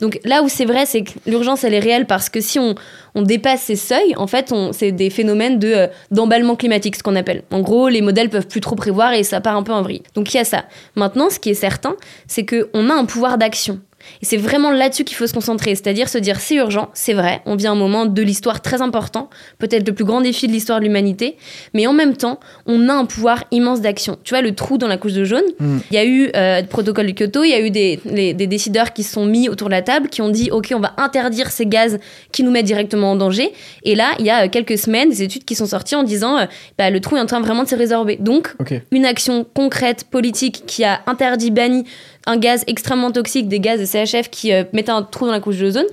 Donc, 0.00 0.20
là 0.24 0.42
où 0.42 0.48
c'est 0.48 0.64
vrai, 0.64 0.86
c'est 0.86 1.02
que 1.02 1.12
l'urgence, 1.26 1.64
elle 1.64 1.74
est 1.74 1.80
réelle 1.80 2.06
parce 2.06 2.28
que 2.28 2.40
si 2.40 2.58
on, 2.58 2.74
dépasse 3.16 3.62
ces 3.62 3.76
seuils, 3.76 4.14
en 4.16 4.26
fait, 4.26 4.52
c'est 4.72 4.92
des 4.92 5.08
phénomènes 5.08 5.58
de 5.58 5.68
euh, 5.68 5.86
d'emballement 6.10 6.54
climatique, 6.54 6.96
ce 6.96 7.02
qu'on 7.02 7.16
appelle. 7.16 7.42
En 7.50 7.60
gros, 7.60 7.88
les 7.88 8.02
modèles 8.02 8.28
peuvent 8.28 8.46
plus 8.46 8.60
trop 8.60 8.76
prévoir 8.76 9.14
et 9.14 9.22
ça 9.22 9.40
part 9.40 9.56
un 9.56 9.62
peu 9.62 9.72
en 9.72 9.80
vrille. 9.80 10.02
Donc, 10.14 10.32
il 10.34 10.36
y 10.36 10.40
a 10.40 10.44
ça. 10.44 10.66
Maintenant, 10.96 11.30
ce 11.30 11.38
qui 11.38 11.48
est 11.48 11.54
certain, 11.54 11.96
c'est 12.26 12.44
qu'on 12.44 12.90
a 12.90 12.94
un 12.94 13.06
pouvoir 13.06 13.38
d'action. 13.38 13.80
Et 14.22 14.24
c'est 14.24 14.36
vraiment 14.36 14.70
là-dessus 14.70 15.04
qu'il 15.04 15.16
faut 15.16 15.26
se 15.26 15.32
concentrer, 15.32 15.74
c'est-à-dire 15.74 16.08
se 16.08 16.18
dire 16.18 16.40
c'est 16.40 16.56
urgent, 16.56 16.90
c'est 16.94 17.12
vrai, 17.12 17.42
on 17.46 17.56
vit 17.56 17.66
un 17.66 17.74
moment 17.74 18.06
de 18.06 18.22
l'histoire 18.22 18.60
très 18.60 18.82
important, 18.82 19.30
peut-être 19.58 19.86
le 19.86 19.94
plus 19.94 20.04
grand 20.04 20.20
défi 20.20 20.46
de 20.46 20.52
l'histoire 20.52 20.78
de 20.78 20.84
l'humanité, 20.84 21.36
mais 21.74 21.86
en 21.86 21.92
même 21.92 22.16
temps, 22.16 22.40
on 22.66 22.88
a 22.88 22.94
un 22.94 23.04
pouvoir 23.04 23.44
immense 23.50 23.80
d'action. 23.80 24.18
Tu 24.24 24.34
vois, 24.34 24.42
le 24.42 24.54
trou 24.54 24.78
dans 24.78 24.88
la 24.88 24.96
couche 24.96 25.12
de 25.12 25.24
jaune, 25.24 25.44
mm. 25.58 25.78
il 25.90 25.94
y 25.94 25.98
a 25.98 26.04
eu 26.04 26.30
euh, 26.34 26.60
le 26.60 26.66
protocole 26.66 27.06
de 27.06 27.12
Kyoto, 27.12 27.44
il 27.44 27.50
y 27.50 27.54
a 27.54 27.60
eu 27.60 27.70
des, 27.70 28.00
des, 28.04 28.46
décideurs 28.46 28.92
qui 28.92 29.02
se 29.02 29.12
sont 29.12 29.26
mis 29.26 29.48
autour 29.48 29.68
de 29.68 29.72
la 29.72 29.82
table, 29.82 30.08
qui 30.08 30.22
ont 30.22 30.28
dit 30.28 30.50
ok, 30.50 30.72
on 30.74 30.80
va 30.80 30.94
interdire 30.96 31.50
ces 31.50 31.66
gaz 31.66 31.98
qui 32.32 32.42
nous 32.42 32.50
mettent 32.50 32.66
directement 32.66 33.12
en 33.12 33.16
danger. 33.16 33.52
Et 33.82 33.94
là, 33.94 34.12
il 34.18 34.26
y 34.26 34.30
a 34.30 34.44
euh, 34.44 34.48
quelques 34.48 34.78
semaines, 34.78 35.10
des 35.10 35.22
études 35.22 35.44
qui 35.44 35.54
sont 35.54 35.66
sorties 35.66 35.96
en 35.96 36.02
disant 36.02 36.38
euh, 36.38 36.46
bah, 36.78 36.90
le 36.90 37.00
trou 37.00 37.16
est 37.16 37.20
en 37.20 37.26
train 37.26 37.40
vraiment 37.40 37.64
de 37.64 37.68
se 37.68 37.74
résorber. 37.74 38.16
Donc, 38.20 38.54
une 38.90 39.04
action 39.04 39.46
concrète, 39.54 40.04
politique, 40.10 40.64
qui 40.66 40.84
a 40.84 41.00
interdit, 41.06 41.50
banni 41.50 41.84
un 42.26 42.36
gaz 42.36 42.64
extrêmement 42.66 43.12
toxique, 43.12 43.48
des 43.48 43.60
gaz 43.60 43.80
de 43.80 43.86
CHF 43.86 44.30
qui 44.30 44.52
euh, 44.52 44.64
mettent 44.72 44.88
un 44.88 45.02
trou 45.02 45.26
dans 45.26 45.32
la 45.32 45.40
couche 45.40 45.58
de 45.58 45.70
zone, 45.70 45.86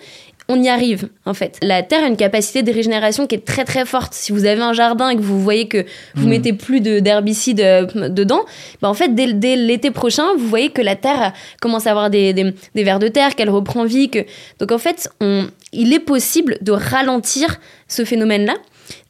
on 0.49 0.61
y 0.61 0.67
arrive 0.67 1.07
en 1.25 1.33
fait. 1.33 1.57
La 1.61 1.83
Terre 1.83 2.03
a 2.03 2.07
une 2.07 2.17
capacité 2.17 2.63
de 2.63 2.71
régénération 2.71 3.27
qui 3.27 3.35
est 3.35 3.45
très 3.45 3.63
très 3.63 3.85
forte. 3.85 4.13
Si 4.13 4.31
vous 4.31 4.45
avez 4.45 4.61
un 4.61 4.73
jardin 4.73 5.09
et 5.09 5.15
que 5.15 5.21
vous 5.21 5.41
voyez 5.41 5.67
que 5.67 5.85
vous 6.15 6.27
mmh. 6.27 6.29
mettez 6.29 6.53
plus 6.53 6.81
d'herbicides 6.81 7.61
euh, 7.61 8.09
dedans, 8.09 8.41
bah 8.81 8.89
en 8.89 8.93
fait 8.93 9.15
dès, 9.15 9.55
l'été 9.55 9.91
prochain, 9.91 10.33
vous 10.37 10.47
voyez 10.47 10.69
que 10.69 10.81
la 10.81 10.95
Terre 10.95 11.33
commence 11.61 11.87
à 11.87 11.91
avoir 11.91 12.09
des, 12.09 12.33
des, 12.33 12.53
des 12.75 12.83
vers 12.83 12.99
de 12.99 13.07
terre, 13.07 13.35
qu'elle 13.35 13.49
reprend 13.49 13.85
vie. 13.85 14.09
Que... 14.09 14.19
Donc 14.59 14.71
en 14.71 14.77
fait, 14.77 15.09
on, 15.21 15.47
il 15.71 15.93
est 15.93 15.99
possible 15.99 16.57
de 16.61 16.71
ralentir 16.71 17.59
ce 17.87 18.03
phénomène-là. 18.03 18.55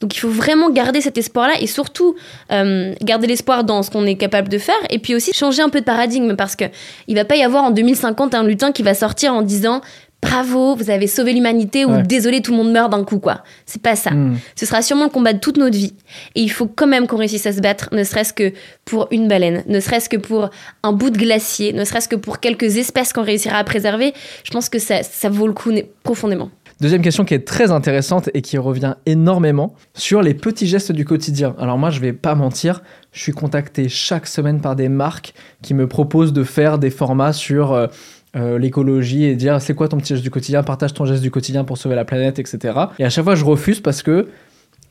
Donc 0.02 0.16
il 0.16 0.20
faut 0.20 0.30
vraiment 0.30 0.70
garder 0.70 1.02
cet 1.02 1.18
espoir-là 1.18 1.56
et 1.60 1.68
surtout 1.68 2.16
euh, 2.52 2.94
garder 3.02 3.28
l'espoir 3.28 3.64
dans 3.64 3.84
ce 3.84 3.92
qu'on 3.92 4.06
est 4.06 4.16
capable 4.16 4.50
de 4.50 4.58
faire 4.58 4.76
et 4.90 5.00
puis 5.00 5.16
aussi 5.16 5.34
changer 5.34 5.62
un 5.62 5.70
peu 5.70 5.80
de 5.80 5.86
paradigme 5.86 6.36
parce 6.36 6.56
que 6.56 6.66
il 7.08 7.16
va 7.16 7.26
pas 7.26 7.36
y 7.36 7.44
avoir 7.44 7.64
en 7.64 7.72
2050 7.72 8.36
un 8.36 8.44
lutin 8.44 8.72
qui 8.72 8.84
va 8.84 8.94
sortir 8.94 9.34
en 9.34 9.42
disant 9.42 9.82
bravo, 10.24 10.76
vous 10.76 10.90
avez 10.90 11.08
sauvé 11.08 11.34
l'humanité 11.34 11.86
ou 11.86 12.02
désolé, 12.02 12.42
tout 12.42 12.52
le 12.52 12.58
monde 12.58 12.72
meurt 12.72 12.90
d'un 12.90 13.04
coup, 13.04 13.20
quoi. 13.20 13.44
C'est 13.66 13.82
pas 13.82 13.96
ça. 13.96 14.12
Hmm. 14.12 14.38
Ce 14.56 14.66
sera 14.66 14.82
sûrement 14.82 15.04
le 15.06 15.10
combat 15.10 15.34
de 15.34 15.40
toute 15.40 15.58
notre 15.58 15.76
vie. 15.76 15.94
Et 16.36 16.42
il 16.42 16.50
faut 16.50 16.68
quand 16.68 16.88
même 16.88 17.08
qu'on 17.08 17.18
réussisse 17.18 17.46
à 17.46 17.52
se 17.52 17.60
battre, 17.60 17.90
ne 17.92 18.04
serait-ce 18.04 18.34
que 18.34 18.54
pour 18.86 19.08
une 19.12 19.28
baleine, 19.28 19.64
ne 19.68 19.80
serait-ce 19.80 20.10
que 20.10 20.18
pour 20.18 20.50
un 20.84 20.92
bout 20.94 21.10
de 21.10 21.18
glacier, 21.18 21.74
ne 21.74 21.84
serait-ce 21.84 22.08
que 22.08 22.16
pour 22.16 22.40
quelques 22.40 22.78
espèces 22.78 23.14
qu'on 23.14 23.24
réussira 23.24 23.58
à 23.58 23.64
préserver. 23.64 24.14
Je 24.44 24.52
pense 24.52 24.70
que 24.70 24.80
ça, 24.80 25.04
ça 25.04 25.30
vaut 25.30 25.48
le 25.48 25.54
coup 25.54 25.72
profondément. 26.04 26.50
Deuxième 26.82 27.02
question 27.02 27.24
qui 27.24 27.34
est 27.34 27.48
très 27.48 27.72
intéressante 27.72 28.30
et 28.34 28.42
qui 28.42 28.58
revient 28.58 28.96
énormément 29.06 29.76
sur 29.94 30.22
les 30.22 30.34
petits 30.34 30.68
gestes 30.68 30.92
du 30.92 31.06
quotidien. 31.06 31.56
Alors 31.60 31.78
moi, 31.78 31.90
je 31.90 32.00
vais 32.00 32.14
pas 32.14 32.36
mentir, 32.36 32.82
je 33.12 33.22
suis 33.22 33.32
contacté 33.32 33.90
chaque 33.90 34.28
semaine 34.28 34.60
par 34.60 34.76
des 34.76 34.90
marques 34.90 35.34
qui 35.62 35.74
me 35.74 35.88
proposent 35.88 36.34
de 36.34 36.44
faire 36.44 36.80
des 36.80 36.90
formats 36.90 37.34
sur 37.34 37.74
euh, 37.74 37.88
euh, 38.36 38.58
l'écologie 38.58 39.26
et 39.26 39.36
dire 39.36 39.62
c'est 39.62 39.76
quoi 39.76 39.88
ton 39.88 39.98
petit 39.98 40.14
geste 40.14 40.24
du 40.24 40.32
quotidien, 40.32 40.64
partage 40.64 40.94
ton 40.94 41.06
geste 41.06 41.22
du 41.22 41.32
quotidien 41.32 41.64
pour 41.64 41.78
sauver 41.78 41.96
la 41.96 42.06
planète, 42.06 42.40
etc. 42.40 42.74
Et 43.00 43.06
à 43.06 43.10
chaque 43.10 43.24
fois, 43.24 43.36
je 43.36 43.46
refuse 43.46 43.80
parce 43.80 44.02
que 44.02 44.28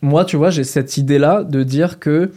moi, 0.01 0.25
tu 0.25 0.37
vois, 0.37 0.51
j'ai 0.51 0.65
cette 0.65 0.97
idée-là 0.97 1.43
de 1.43 1.63
dire 1.63 1.99
que 1.99 2.31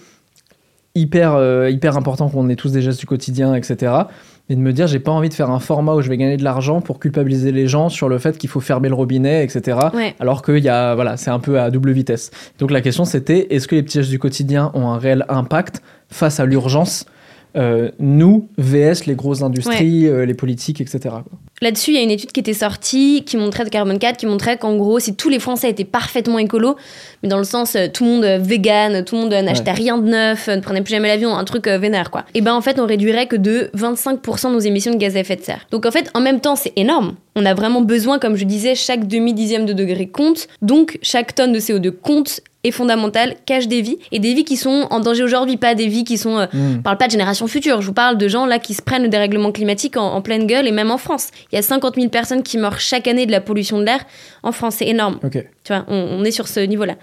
hyper, 0.96 1.36
euh, 1.36 1.70
hyper 1.70 1.98
important 1.98 2.30
qu'on 2.30 2.50
ait 2.50 2.56
tous 2.56 2.72
des 2.72 2.82
gestes 2.82 3.00
du 3.00 3.06
quotidien, 3.06 3.54
etc 3.54 4.06
et 4.50 4.56
de 4.56 4.62
me 4.62 4.74
dire 4.74 4.88
j'ai 4.88 5.00
pas 5.00 5.12
envie 5.12 5.30
de 5.30 5.34
faire 5.34 5.50
un 5.50 5.60
format 5.60 5.96
où 5.96 6.02
je 6.02 6.10
vais 6.10 6.18
gagner 6.18 6.38
de 6.38 6.44
l'argent 6.44 6.82
pour 6.82 7.00
culpabiliser 7.00 7.52
les 7.52 7.68
gens 7.68 7.90
sur 7.90 8.10
le 8.10 8.18
fait 8.18 8.38
qu'il 8.38 8.50
faut 8.50 8.60
fermer 8.60 8.90
le 8.90 8.96
robinet, 8.96 9.44
etc. 9.44 9.80
Alors 10.20 10.42
que 10.42 10.58
y 10.58 10.70
a, 10.70 10.96
voilà, 10.96 11.18
c'est 11.18 11.32
un 11.32 11.40
peu 11.40 11.60
à 11.60 11.72
double 11.72 11.92
vitesse. 11.92 12.32
Donc 12.60 12.72
la 12.72 12.82
question 12.82 13.06
c'était 13.06 13.48
est-ce 13.50 13.68
que 13.68 13.75
les 13.75 13.84
petits 13.84 14.00
gestes 14.00 14.12
du 14.12 14.20
quotidien 14.20 14.72
ont 14.74 14.88
un 14.88 14.98
réel 14.98 15.25
impact 15.30 15.82
face 16.10 16.40
à 16.40 16.46
l'urgence 16.46 17.06
euh, 17.55 17.91
nous, 18.00 18.50
VS, 18.57 19.05
les 19.05 19.15
grosses 19.15 19.41
industries, 19.41 20.07
euh, 20.07 20.25
les 20.25 20.33
politiques, 20.33 20.81
etc. 20.81 21.15
Là-dessus, 21.62 21.91
il 21.91 21.95
y 21.95 22.00
a 22.00 22.01
une 22.01 22.12
étude 22.12 22.31
qui 22.31 22.39
était 22.39 22.53
sortie 22.53 23.24
qui 23.25 23.38
montrait 23.38 23.63
de 23.63 23.69
Carbone 23.69 23.97
4, 23.97 24.17
qui 24.17 24.25
montrait 24.25 24.57
qu'en 24.57 24.75
gros, 24.75 25.00
si 25.00 25.15
tous 25.15 25.29
les 25.29 25.39
Français 25.39 25.69
étaient 25.69 25.85
parfaitement 25.85 26.38
écolos, 26.38 26.75
mais 27.24 27.29
dans 27.29 27.38
le 27.38 27.45
sens 27.45 27.75
euh, 27.75 27.88
tout 27.91 28.03
le 28.03 28.09
monde 28.09 28.25
vegan, 28.45 29.05
tout 29.05 29.15
le 29.15 29.21
monde 29.21 29.31
n'achetait 29.33 29.71
rien 29.71 29.97
de 29.97 30.07
neuf, 30.07 30.47
ne 30.47 30.59
prenait 30.59 30.81
plus 30.81 30.91
jamais 30.91 31.07
l'avion, 31.07 31.35
un 31.35 31.45
truc 31.45 31.67
vénère 31.67 32.12
quoi. 32.12 32.25
Et 32.33 32.41
ben 32.41 32.53
en 32.53 32.62
fait, 32.62 32.79
on 32.79 32.85
réduirait 32.85 33.27
que 33.27 33.38
de 33.38 33.69
25% 33.75 34.51
nos 34.51 34.59
émissions 34.59 34.91
de 34.91 34.97
gaz 34.97 35.15
à 35.15 35.19
effet 35.19 35.38
de 35.38 35.43
serre. 35.43 35.65
Donc 35.71 35.85
en 35.85 35.91
fait, 35.91 36.09
en 36.13 36.21
même 36.21 36.41
temps, 36.41 36.55
c'est 36.55 36.74
énorme 36.75 37.15
On 37.35 37.45
a 37.45 37.53
vraiment 37.53 37.81
besoin, 37.81 38.19
comme 38.19 38.35
je 38.35 38.43
disais, 38.43 38.75
chaque 38.75 39.07
demi-dixième 39.07 39.65
de 39.65 39.74
degré 39.74 40.07
compte. 40.07 40.47
Donc, 40.62 41.00
chaque 41.01 41.35
tonne 41.35 41.53
de 41.53 41.59
CO2 41.59 41.91
compte 41.91 42.41
est 42.65 42.72
fondamentale, 42.72 43.36
cache 43.45 43.67
des 43.67 43.81
vies 43.81 43.98
et 44.12 44.19
des 44.19 44.34
vies 44.34 44.43
qui 44.43 44.57
sont 44.57 44.88
en 44.89 45.00
danger 45.00 45.24
aujourd'hui, 45.24 45.57
pas 45.57 45.75
des 45.75 45.88
vies 45.88 46.03
qui 46.03 46.17
sont. 46.17 46.38
Euh, 46.38 46.45
hmm. 46.51 46.81
parle 46.81 46.98
pas 46.98 47.07
de 47.07 47.12
génération 47.12 47.48
future, 47.48 47.81
je 47.81 47.88
vous 47.88 47.93
parle 47.93 48.17
de 48.17 48.27
gens 48.27 48.45
là 48.45 48.60
qui 48.60 48.74
se 48.74 48.81
prennent 48.81 49.03
le 49.03 49.10
dérèglement 49.10 49.51
climatique 49.51 49.98
en, 49.98 50.22
pleine 50.22 50.48
gueule 50.48 50.67
et 50.67 50.72
même 50.72 50.91
en 50.91 50.98
France. 50.98 51.29
Il 51.51 51.55
y 51.55 51.60
a 51.60 51.62
50 51.62 51.95
000 51.95 52.10
personnes 52.10 52.43
qui 52.43 52.57
meurent 52.57 52.79
chaque 52.79 53.07
année 53.07 53.25
de 53.25 53.31
la 53.31 53.41
pollution 53.41 53.79
de 53.79 53.84
l'air 53.84 54.00
en 54.43 54.51
France, 54.51 54.75
c'est 54.79 54.88
énorme. 54.88 55.19
Tu 55.31 55.39
vois, 55.69 55.86
on 55.88 56.24
est 56.24 56.31
sur 56.31 56.48
ce 56.48 56.60
niveau-là. 56.60 56.95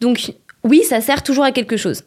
Donc, 0.00 0.32
oui, 0.64 0.82
ça 0.82 1.00
sert 1.00 1.22
toujours 1.22 1.44
à 1.44 1.52
quelque 1.52 1.76
chose. 1.76 2.02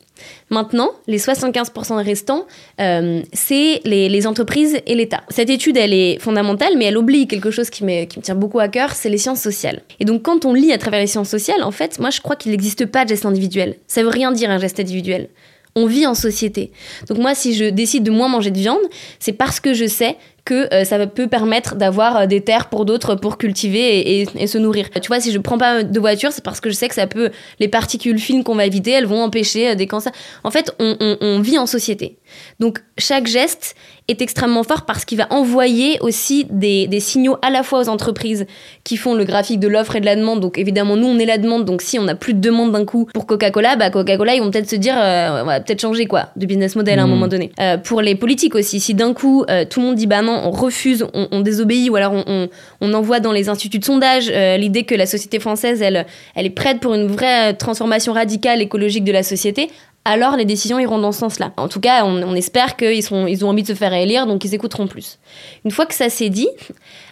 Maintenant, 0.50 0.92
les 1.08 1.18
75% 1.18 2.04
restants, 2.04 2.46
euh, 2.80 3.22
c'est 3.32 3.80
les, 3.86 4.28
entreprises 4.28 4.80
et 4.86 4.94
l'État. 4.94 5.24
Cette 5.30 5.50
étude, 5.50 5.78
elle 5.78 5.94
est 5.94 6.20
fondamentale, 6.20 6.74
mais 6.78 6.86
elle 6.86 6.98
oublie 6.98 7.28
quelque 7.28 7.50
chose 7.50 7.70
qui, 7.70 7.84
me, 7.86 8.06
qui 8.06 8.20
me 8.20 8.24
tient 8.24 8.36
beaucoup 8.36 8.60
à 8.60 8.68
cœur, 8.68 8.92
c'est 8.92 9.10
les 9.10 9.18
sciences 9.18 9.42
sociales. 9.42 9.82
Et 10.00 10.06
donc, 10.06 10.24
quand 10.24 10.46
on 10.46 10.54
lit 10.54 10.74
à 10.74 10.78
travers 10.78 11.00
les 11.00 11.08
sciences 11.08 11.30
sociales, 11.30 11.64
en 11.64 11.72
fait, 11.72 11.98
moi, 12.00 12.10
je 12.10 12.20
crois 12.20 12.36
qu'il 12.36 12.52
n'existe 12.52 12.86
pas 12.86 13.06
de 13.06 13.10
geste 13.10 13.26
individuel. 13.26 13.78
Ça 13.88 14.04
veut 14.04 14.10
rien 14.10 14.32
dire 14.32 14.50
un 14.50 14.60
geste 14.60 14.80
individuel. 14.80 15.30
On 15.76 15.86
vit 15.86 16.06
en 16.06 16.14
société. 16.14 16.72
Donc 17.08 17.18
moi, 17.18 17.34
si 17.34 17.54
je 17.54 17.66
décide 17.66 18.04
de 18.04 18.12
moins 18.12 18.28
manger 18.28 18.52
de 18.52 18.58
viande, 18.58 18.82
c'est 19.20 19.32
parce 19.32 19.62
que 19.62 19.74
je 19.74 19.86
sais 19.88 20.18
que 20.52 20.74
euh, 20.74 20.84
ça 20.84 21.08
peut 21.08 21.28
permettre 21.28 21.76
d'avoir 21.76 22.18
euh, 22.18 22.26
des 22.26 22.42
terres 22.42 22.68
pour 22.68 22.84
d'autres 22.84 23.16
pour 23.16 23.38
cultiver 23.38 24.22
et, 24.22 24.48
se 24.48 24.58
nourrir. 24.58 24.90
Tu 25.02 25.08
vois, 25.08 25.22
si 25.22 25.32
je 25.32 25.40
prends 25.40 25.58
pas 25.58 25.84
de 25.84 26.00
voiture, 26.00 26.34
c'est 26.34 26.44
parce 26.44 26.60
que 26.60 26.70
je 26.70 26.76
sais 26.76 26.90
que 26.90 26.96
ça 26.96 27.08
peut 27.08 27.30
les 27.62 27.70
particules 27.70 28.20
fines 28.20 28.44
qu'on 28.44 28.56
va 28.56 28.66
éviter, 28.66 28.92
elles 28.92 29.06
vont 29.06 29.24
empêcher 29.24 29.70
euh, 29.70 29.76
des 29.76 29.88
cancers. 29.88 30.12
En 30.44 30.52
fait, 30.52 30.76
on 30.80 31.40
vit 31.40 31.58
en 31.58 31.66
société. 31.66 32.18
Donc 32.60 32.80
chaque 32.98 33.28
geste 33.28 33.76
est 34.08 34.22
extrêmement 34.22 34.64
fort 34.64 34.86
parce 34.86 35.06
qu'il 35.06 35.18
va 35.18 35.28
envoyer 35.30 35.98
aussi 36.02 36.46
des, 36.50 36.88
signaux 37.00 37.38
à 37.42 37.50
la 37.50 37.64
fois 37.64 37.82
aux 37.82 37.90
entreprises 37.90 38.46
qui 38.84 38.98
font 38.98 39.16
le 39.16 39.24
graphique 39.24 39.60
de 39.60 39.68
l'offre 39.68 39.96
et 39.96 40.00
de 40.00 40.06
la 40.06 40.16
demande. 40.16 40.40
Donc 40.40 40.58
évidemment, 40.58 40.96
nous, 40.96 41.08
on 41.08 41.18
est 41.18 41.26
la 41.26 41.38
demande. 41.38 41.66
Donc 41.66 41.82
si 41.82 41.98
on 41.98 42.04
n'a 42.04 42.16
plus 42.16 42.34
de 42.34 42.40
demande 42.40 42.72
d'un 42.72 42.86
coup 42.86 43.08
pour 43.14 43.26
Coca-Cola, 43.26 43.76
bah 43.76 43.90
Coca-Cola, 43.90 44.36
ils 44.36 44.42
vont 44.42 44.52
peut-être 44.52 44.70
se 44.70 44.76
dire, 44.76 44.96
euh, 44.98 45.42
on 45.42 45.46
va 45.46 45.60
peut-être 45.60 45.82
changer 45.82 46.06
quoi, 46.06 46.30
de 46.36 46.46
business 46.46 46.76
model 46.76 47.00
à 47.00 47.04
un 47.04 47.08
mmh. 47.08 47.10
moment 47.10 47.28
donné. 47.28 47.52
Euh, 47.60 47.78
pour 47.78 48.02
les 48.02 48.16
politiques 48.16 48.56
aussi, 48.56 48.80
si 48.80 48.94
d'un 48.94 49.14
coup, 49.14 49.46
euh, 49.50 49.66
tout 49.70 49.80
le 49.80 49.88
monde 49.88 49.96
dit, 49.96 50.08
bah 50.08 50.22
non, 50.22 50.42
on 50.44 50.52
refuse, 50.52 51.06
on, 51.14 51.42
désobéit, 51.42 51.90
ou 51.90 51.96
alors 51.96 52.14
on, 52.14 52.50
on, 52.82 52.94
envoie 52.94 53.20
dans 53.20 53.32
les 53.32 53.50
instituts 53.50 53.80
de 53.80 53.86
sondage 53.86 54.32
l'idée 54.60 54.84
que 54.84 54.94
la 54.94 55.06
société 55.06 55.40
française, 55.40 55.82
elle, 55.82 56.06
elle 56.36 56.46
est 56.46 56.52
prête 56.52 56.80
pour 56.80 56.94
une 56.94 57.08
vraie 57.08 57.54
transformation 57.54 58.14
radicale 58.14 58.62
écologique 58.62 59.04
de 59.04 59.12
la 59.12 59.24
société, 59.24 59.70
alors 60.04 60.36
les 60.36 60.46
décisions 60.46 60.80
iront 60.80 60.98
dans 60.98 61.12
ce 61.12 61.20
sens-là. 61.20 61.54
En 61.58 61.68
tout 61.68 61.80
cas, 61.80 62.04
on, 62.06 62.36
espère 62.36 62.76
qu'ils 62.76 63.04
ils 63.28 63.46
ont 63.46 63.50
envie 63.50 63.62
de 63.62 63.68
se 63.68 63.74
faire 63.74 63.94
élire, 63.94 64.26
donc 64.26 64.44
ils 64.44 64.56
écouteront 64.56 64.88
plus. 64.88 65.20
Une 65.64 65.72
fois 65.72 65.86
que 65.86 65.94
ça 65.94 66.10
s'est 66.10 66.30
dit, 66.30 66.48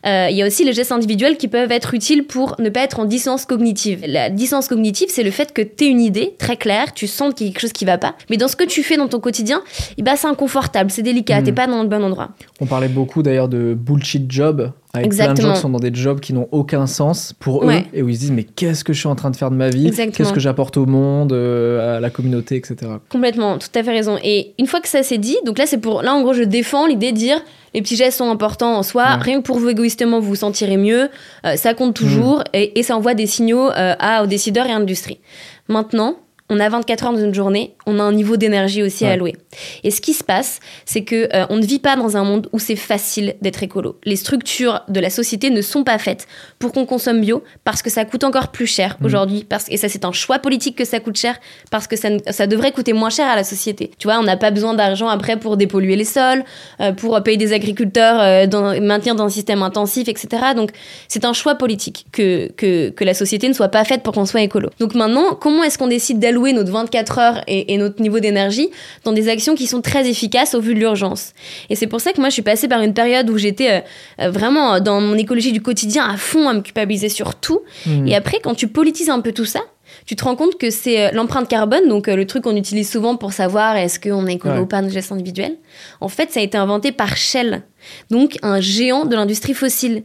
euh, 0.08 0.27
il 0.31 0.36
y 0.36 0.41
a 0.41 0.48
aussi 0.48 0.65
les 0.65 0.74
gestes 0.74 0.91
individuels 0.91 1.38
qui 1.38 1.48
peuvent 1.48 1.72
être 1.72 1.93
utiles 1.93 2.25
pour 2.25 2.55
ne 2.60 2.69
pas 2.69 2.81
être 2.81 3.00
en 3.00 3.05
dissonance 3.05 3.46
cognitive. 3.46 4.03
La 4.08 4.29
dissonance 4.29 4.67
cognitive, 4.67 5.10
c'est 5.12 5.24
le 5.24 5.31
fait 5.31 5.53
que 5.53 5.62
tu 5.62 5.86
une 5.86 6.01
idée 6.01 6.36
très 6.39 6.58
claire, 6.58 6.93
tu 6.93 7.08
sens 7.08 7.34
qu'il 7.34 7.48
y 7.48 7.50
a 7.50 7.53
quelque 7.53 7.62
chose 7.62 7.74
qui 7.74 7.86
va 7.86 7.98
pas, 7.98 8.15
mais 8.29 8.38
dans 8.38 8.48
ce 8.48 8.55
que 8.55 8.63
tu 8.63 8.84
fais 8.84 8.98
dans 8.98 9.08
ton 9.08 9.19
quotidien, 9.19 9.62
eh 9.98 10.01
ben, 10.01 10.15
c'est 10.15 10.27
inconfortable, 10.27 10.89
c'est 10.91 11.03
délicat, 11.03 11.39
tu 11.39 11.46
t'es 11.46 11.51
pas 11.51 11.67
dans 11.67 11.84
le 11.84 11.88
bon 11.88 12.03
endroit. 12.03 12.29
On 12.60 12.65
parlait 12.65 12.89
beaucoup 12.89 13.24
d'ailleurs 13.24 13.48
de 13.48 13.75
bullshit 13.75 14.31
job 14.31 14.72
avec 15.00 15.12
plein 15.12 15.34
de 15.34 15.41
gens 15.41 15.53
qui 15.53 15.60
sont 15.60 15.70
dans 15.70 15.79
des 15.79 15.94
jobs 15.94 16.20
qui 16.20 16.34
n'ont 16.34 16.48
aucun 16.51 16.88
sens 16.88 17.34
pour 17.39 17.65
eux 17.65 17.74
et 17.94 18.01
où 18.01 18.10
ils 18.10 18.15
se 18.15 18.20
disent 18.20 18.32
mais 18.32 18.44
qu'est-ce 18.44 18.84
que 18.84 18.94
je 18.94 19.00
suis 19.00 19.08
en 19.08 19.15
train 19.15 19.32
de 19.32 19.36
faire 19.36 19.51
de 19.51 19.56
ma 19.56 19.70
vie? 19.70 19.91
Qu'est-ce 19.91 20.34
que 20.34 20.39
j'apporte 20.39 20.77
au 20.77 20.86
monde, 20.86 21.34
euh, 21.34 21.98
à 21.98 22.00
la 22.00 22.10
communauté, 22.10 22.56
etc. 22.56 22.91
Complètement, 23.10 23.58
tout 23.58 23.68
à 23.75 23.84
fait 23.84 23.91
raison. 23.91 24.18
Et 24.24 24.53
une 24.60 24.68
fois 24.68 24.82
que 24.82 24.88
ça 24.88 25.03
s'est 25.03 25.18
dit, 25.18 25.38
donc 25.46 25.58
là 25.58 25.65
c'est 25.65 25.77
pour 25.77 26.01
là 26.01 26.13
en 26.13 26.22
gros 26.22 26.34
je 26.34 26.44
défends 26.44 26.88
l'idée 26.88 27.12
de 27.12 27.18
dire 27.18 27.41
les 27.74 27.82
petits 27.82 27.96
gestes 27.96 28.18
sont 28.18 28.29
importants 28.29 28.77
en 28.77 28.84
soi, 28.84 29.15
rien 29.18 29.41
que 29.41 29.46
pour 29.46 29.60
vous 29.60 29.70
égoïstement 29.70 30.20
vous 30.20 30.29
vous 30.29 30.36
sentirez 30.36 30.77
mieux, 30.77 31.10
euh, 31.46 31.56
ça 31.56 31.74
compte 31.74 31.96
toujours 31.96 32.39
mm. 32.39 32.44
et, 32.75 32.84
ça 32.84 32.96
envoie 32.96 33.13
des 33.13 33.27
signaux 33.27 33.70
euh, 33.70 33.96
à, 34.00 34.24
aux 34.24 34.27
décideurs 34.27 34.65
et 34.65 34.72
à 34.72 34.79
l'industrie. 34.79 35.20
Maintenant, 35.68 36.15
on 36.50 36.60
a 36.60 36.68
24 36.68 37.06
heures 37.06 37.13
dans 37.13 37.20
une 37.20 37.34
journée, 37.34 37.75
on 37.89 38.00
a 38.00 38.03
un 38.03 38.13
niveau 38.13 38.38
d'énergie 38.38 38.84
aussi 38.84 39.05
à 39.05 39.12
allouer. 39.12 39.36
Et 39.84 39.91
ce 39.91 40.01
qui 40.01 40.13
se 40.13 40.24
passe, 40.24 40.60
c'est 40.86 41.03
que 41.03 41.29
euh, 41.36 41.46
on 41.50 41.58
ne 41.58 41.65
vit 41.65 41.79
pas 41.79 41.96
dans 41.96 42.17
un 42.17 42.24
monde 42.24 42.48
où 42.53 42.60
c'est 42.60 42.75
facile 42.75 43.36
d'être 43.41 43.63
écolo. 43.63 44.00
Les 44.05 44.15
structures 44.15 44.81
de 44.88 45.00
la 45.00 45.10
société 45.10 45.50
ne 45.50 45.62
sont 45.62 45.84
pas 45.84 45.98
faites 45.98 46.27
pour 46.60 46.72
qu'on 46.72 46.86
consomme 46.86 47.22
bio 47.22 47.43
parce 47.63 47.81
que 47.81 47.89
ça 47.89 48.05
coûte 48.05 48.24
encore 48.24 48.50
plus 48.50 48.67
cher 48.67 48.98
mmh. 49.00 49.05
aujourd'hui. 49.05 49.46
Parce, 49.48 49.65
et 49.69 49.77
ça, 49.77 49.89
c'est 49.89 50.05
un 50.05 50.12
choix 50.12 50.39
politique 50.39 50.75
que 50.75 50.86
ça 50.86 51.00
coûte 51.00 51.17
cher 51.17 51.39
parce 51.72 51.88
que 51.88 51.96
ça, 51.96 52.10
ça 52.29 52.48
devrait 52.48 52.72
coûter 52.72 52.93
moins 52.93 53.10
cher 53.10 53.27
à 53.27 53.36
la 53.36 53.43
société. 53.43 53.91
Tu 53.98 54.08
vois, 54.08 54.19
on 54.19 54.24
n'a 54.24 54.38
pas 54.38 54.51
besoin 54.51 54.74
d'argent 54.74 55.08
après 55.08 55.38
pour 55.38 55.58
dépolluer 55.58 55.96
les 55.96 56.05
sols, 56.05 56.43
euh, 56.79 56.91
pour 56.91 57.22
payer 57.24 57.38
des 57.38 57.53
agriculteurs, 57.53 58.19
euh, 58.19 58.48
dans, 58.48 58.79
maintenir 58.81 59.15
dans 59.15 59.25
un 59.25 59.29
système 59.29 59.63
intensif, 59.63 60.08
etc. 60.08 60.27
Donc, 60.55 60.72
c'est 61.08 61.25
un 61.25 61.34
choix 61.34 61.55
politique 61.55 62.05
que, 62.12 62.51
que, 62.51 62.89
que 62.89 63.03
la 63.03 63.13
société 63.13 63.48
ne 63.48 63.53
soit 63.53 63.69
pas 63.69 63.84
faite 63.84 64.03
pour 64.03 64.13
qu'on 64.13 64.25
soit 64.25 64.41
écolo. 64.41 64.69
Donc 64.79 64.96
maintenant, 64.96 65.34
comment 65.34 65.63
est-ce 65.63 65.77
qu'on 65.77 65.88
décide 65.88 66.19
d'allouer 66.19 66.53
notre 66.53 66.72
24 66.72 67.19
heures 67.19 67.41
et, 67.48 67.77
notre 67.79 68.01
niveau 68.01 68.19
d'énergie 68.19 68.69
dans 69.03 69.12
des 69.12 69.29
actions 69.29 69.55
qui 69.55 69.67
sont 69.67 69.81
très 69.81 70.07
efficaces 70.07 70.53
au 70.53 70.62
vu 70.62 70.74
de 70.74 70.79
l'urgence. 70.79 71.33
Et 71.69 71.75
c'est 71.75 71.88
pour 71.88 72.01
ça 72.01 72.12
que 72.12 72.19
moi, 72.19 72.29
je 72.29 72.33
suis 72.33 72.41
passée 72.41 72.67
par 72.67 72.81
une 72.81 72.93
période 72.93 73.29
où 73.29 73.38
j'étais 73.38 73.71
euh, 73.71 73.79
euh, 74.21 74.31
vraiment 74.31 74.79
dans 74.79 75.01
mon 75.01 75.15
écologie 75.15 75.51
du 75.51 75.62
quotidien 75.62 76.07
à 76.07 76.17
fond 76.17 76.48
à 76.48 76.53
me 76.53 76.62
culpabiliser 76.62 77.09
sur 77.09 77.36
tout. 77.36 77.62
Mmh. 77.86 78.07
Et 78.07 78.15
après, 78.15 78.39
quand 78.43 78.55
tu 78.55 78.67
politises 78.67 79.09
un 79.09 79.21
peu 79.21 79.31
tout 79.31 79.45
ça, 79.45 79.62
tu 80.05 80.15
te 80.15 80.24
rends 80.24 80.36
compte 80.36 80.58
que 80.58 80.69
c'est 80.69 81.08
euh, 81.08 81.12
l'empreinte 81.12 81.48
carbone, 81.48 81.88
donc 81.88 82.08
le 82.08 82.25
truc 82.25 82.43
qu'on 82.43 82.55
utilise 82.55 82.89
souvent 82.89 83.15
pour 83.15 83.34
savoir 83.34 83.75
est-ce 83.75 84.00
qu'on 84.00 84.27
est 84.27 84.34
écolo 84.34 84.62
ou 84.62 84.65
pas 84.65 84.81
de 84.81 84.89
gestion 84.89 85.15
individuelle. 85.15 85.55
En 86.01 86.10
fait, 86.10 86.31
ça 86.31 86.39
a 86.39 86.43
été 86.43 86.58
inventé 86.58 86.91
par 86.91 87.15
Shell, 87.17 87.63
donc 88.10 88.38
un 88.41 88.60
géant 88.60 89.05
de 89.05 89.15
l'industrie 89.15 89.53
fossile. 89.53 90.03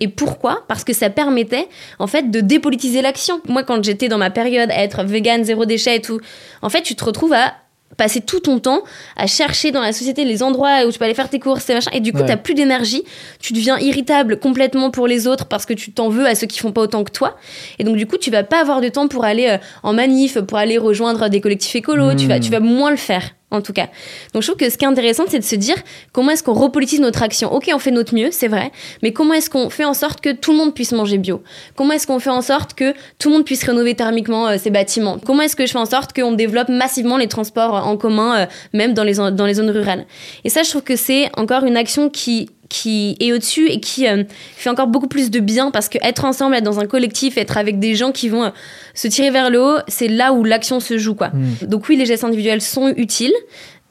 Et 0.00 0.08
pourquoi? 0.08 0.64
Parce 0.68 0.84
que 0.84 0.92
ça 0.92 1.10
permettait 1.10 1.68
en 1.98 2.06
fait 2.06 2.30
de 2.30 2.40
dépolitiser 2.40 3.02
l'action. 3.02 3.40
Moi, 3.48 3.64
quand 3.64 3.82
j'étais 3.82 4.08
dans 4.08 4.18
ma 4.18 4.30
période 4.30 4.70
à 4.70 4.82
être 4.82 5.02
vegan, 5.02 5.42
zéro 5.42 5.64
déchet 5.64 5.96
et 5.96 6.00
tout, 6.00 6.20
en 6.62 6.68
fait, 6.68 6.82
tu 6.82 6.94
te 6.94 7.04
retrouves 7.04 7.32
à 7.32 7.54
passer 7.96 8.20
tout 8.20 8.40
ton 8.40 8.58
temps 8.58 8.82
à 9.16 9.26
chercher 9.26 9.70
dans 9.70 9.80
la 9.80 9.92
société 9.92 10.24
les 10.24 10.42
endroits 10.42 10.84
où 10.86 10.92
tu 10.92 10.98
peux 10.98 11.04
aller 11.04 11.14
faire 11.14 11.30
tes 11.30 11.38
courses 11.38 11.68
et 11.70 11.74
machin 11.74 11.90
et 11.92 12.00
du 12.00 12.12
coup 12.12 12.20
tu 12.20 12.26
t'as 12.26 12.36
plus 12.36 12.54
d'énergie 12.54 13.04
tu 13.40 13.52
deviens 13.52 13.78
irritable 13.78 14.38
complètement 14.38 14.90
pour 14.90 15.06
les 15.06 15.26
autres 15.26 15.46
parce 15.46 15.66
que 15.66 15.72
tu 15.72 15.92
t'en 15.92 16.08
veux 16.08 16.26
à 16.26 16.34
ceux 16.34 16.46
qui 16.46 16.58
font 16.58 16.72
pas 16.72 16.82
autant 16.82 17.04
que 17.04 17.12
toi. 17.12 17.36
Et 17.78 17.84
donc 17.84 17.96
du 17.96 18.06
coup 18.06 18.18
tu 18.18 18.30
vas 18.30 18.42
pas 18.42 18.60
avoir 18.60 18.80
de 18.80 18.88
temps 18.88 19.08
pour 19.08 19.24
aller 19.24 19.48
euh, 19.48 19.58
en 19.82 19.92
manif 19.92 20.38
pour 20.40 20.58
aller 20.58 20.78
rejoindre 20.78 21.28
des 21.28 21.40
collectifs 21.40 21.76
écolos 21.76 22.14
tu 22.14 22.26
vas 22.26 22.40
tu 22.40 22.50
vas 22.50 22.60
moins 22.60 22.90
le 22.90 22.96
faire 22.96 23.35
en 23.50 23.60
tout 23.62 23.72
cas. 23.72 23.88
Donc 24.32 24.42
je 24.42 24.48
trouve 24.48 24.58
que 24.58 24.70
ce 24.70 24.76
qui 24.76 24.84
est 24.84 24.88
intéressant, 24.88 25.24
c'est 25.28 25.38
de 25.38 25.44
se 25.44 25.54
dire 25.54 25.76
comment 26.12 26.32
est-ce 26.32 26.42
qu'on 26.42 26.54
repolitise 26.54 27.00
notre 27.00 27.22
action. 27.22 27.52
Ok, 27.52 27.70
on 27.72 27.78
fait 27.78 27.90
notre 27.90 28.14
mieux, 28.14 28.28
c'est 28.32 28.48
vrai, 28.48 28.72
mais 29.02 29.12
comment 29.12 29.34
est-ce 29.34 29.50
qu'on 29.50 29.70
fait 29.70 29.84
en 29.84 29.94
sorte 29.94 30.20
que 30.20 30.30
tout 30.30 30.52
le 30.52 30.58
monde 30.58 30.74
puisse 30.74 30.92
manger 30.92 31.18
bio? 31.18 31.42
Comment 31.76 31.92
est-ce 31.92 32.06
qu'on 32.06 32.18
fait 32.18 32.30
en 32.30 32.42
sorte 32.42 32.74
que 32.74 32.92
tout 33.18 33.28
le 33.28 33.36
monde 33.36 33.44
puisse 33.44 33.62
rénover 33.62 33.94
thermiquement 33.94 34.48
euh, 34.48 34.58
ses 34.58 34.70
bâtiments? 34.70 35.18
Comment 35.24 35.42
est-ce 35.42 35.56
que 35.56 35.66
je 35.66 35.72
fais 35.72 35.78
en 35.78 35.86
sorte 35.86 36.12
qu'on 36.12 36.32
développe 36.32 36.68
massivement 36.68 37.16
les 37.16 37.28
transports 37.28 37.74
en 37.74 37.96
commun, 37.96 38.40
euh, 38.40 38.46
même 38.72 38.94
dans 38.94 39.04
les, 39.04 39.14
dans 39.14 39.46
les 39.46 39.54
zones 39.54 39.70
rurales? 39.70 40.06
Et 40.44 40.48
ça, 40.48 40.62
je 40.62 40.70
trouve 40.70 40.82
que 40.82 40.96
c'est 40.96 41.30
encore 41.36 41.64
une 41.64 41.76
action 41.76 42.10
qui 42.10 42.50
qui 42.76 43.16
est 43.20 43.32
au-dessus 43.32 43.68
et 43.68 43.80
qui 43.80 44.06
euh, 44.06 44.24
fait 44.54 44.68
encore 44.68 44.86
beaucoup 44.86 45.08
plus 45.08 45.30
de 45.30 45.40
bien 45.40 45.70
parce 45.70 45.88
que 45.88 45.96
être 46.02 46.26
ensemble, 46.26 46.56
être 46.56 46.64
dans 46.64 46.78
un 46.78 46.86
collectif, 46.86 47.38
être 47.38 47.56
avec 47.56 47.78
des 47.78 47.94
gens 47.94 48.12
qui 48.12 48.28
vont 48.28 48.44
euh, 48.44 48.50
se 48.92 49.08
tirer 49.08 49.30
vers 49.30 49.48
le 49.48 49.62
haut, 49.62 49.78
c'est 49.88 50.08
là 50.08 50.34
où 50.34 50.44
l'action 50.44 50.78
se 50.78 50.98
joue 50.98 51.14
quoi. 51.14 51.28
Mm. 51.28 51.68
Donc 51.68 51.88
oui, 51.88 51.96
les 51.96 52.04
gestes 52.04 52.24
individuels 52.24 52.60
sont 52.60 52.88
utiles. 52.96 53.32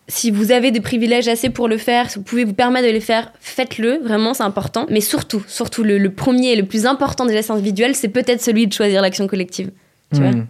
Si 0.07 0.29
vous 0.29 0.51
avez 0.51 0.69
des 0.69 0.81
privilèges 0.81 1.27
assez 1.27 1.49
pour 1.49 1.67
le 1.67 1.77
faire, 1.77 2.11
si 2.11 2.19
vous 2.19 2.23
pouvez 2.23 2.43
vous 2.43 2.53
permettre 2.53 2.85
de 2.85 2.91
les 2.91 2.99
faire, 2.99 3.31
faites-le, 3.39 3.97
vraiment 4.03 4.35
c'est 4.35 4.43
important. 4.43 4.85
Mais 4.91 5.01
surtout, 5.01 5.43
surtout 5.47 5.83
le, 5.83 6.07
premier 6.11 6.51
et 6.51 6.55
le 6.55 6.65
plus 6.67 6.85
important 6.85 7.25
des 7.25 7.33
gestes 7.33 7.49
individuels, 7.49 7.95
c'est 7.95 8.09
peut-être 8.09 8.41
celui 8.41 8.67
de 8.67 8.73
choisir 8.73 9.01
l'action 9.01 9.25
collective. 9.25 9.71
Tu 10.13 10.21
vois? 10.21 10.29
mm. 10.31 10.47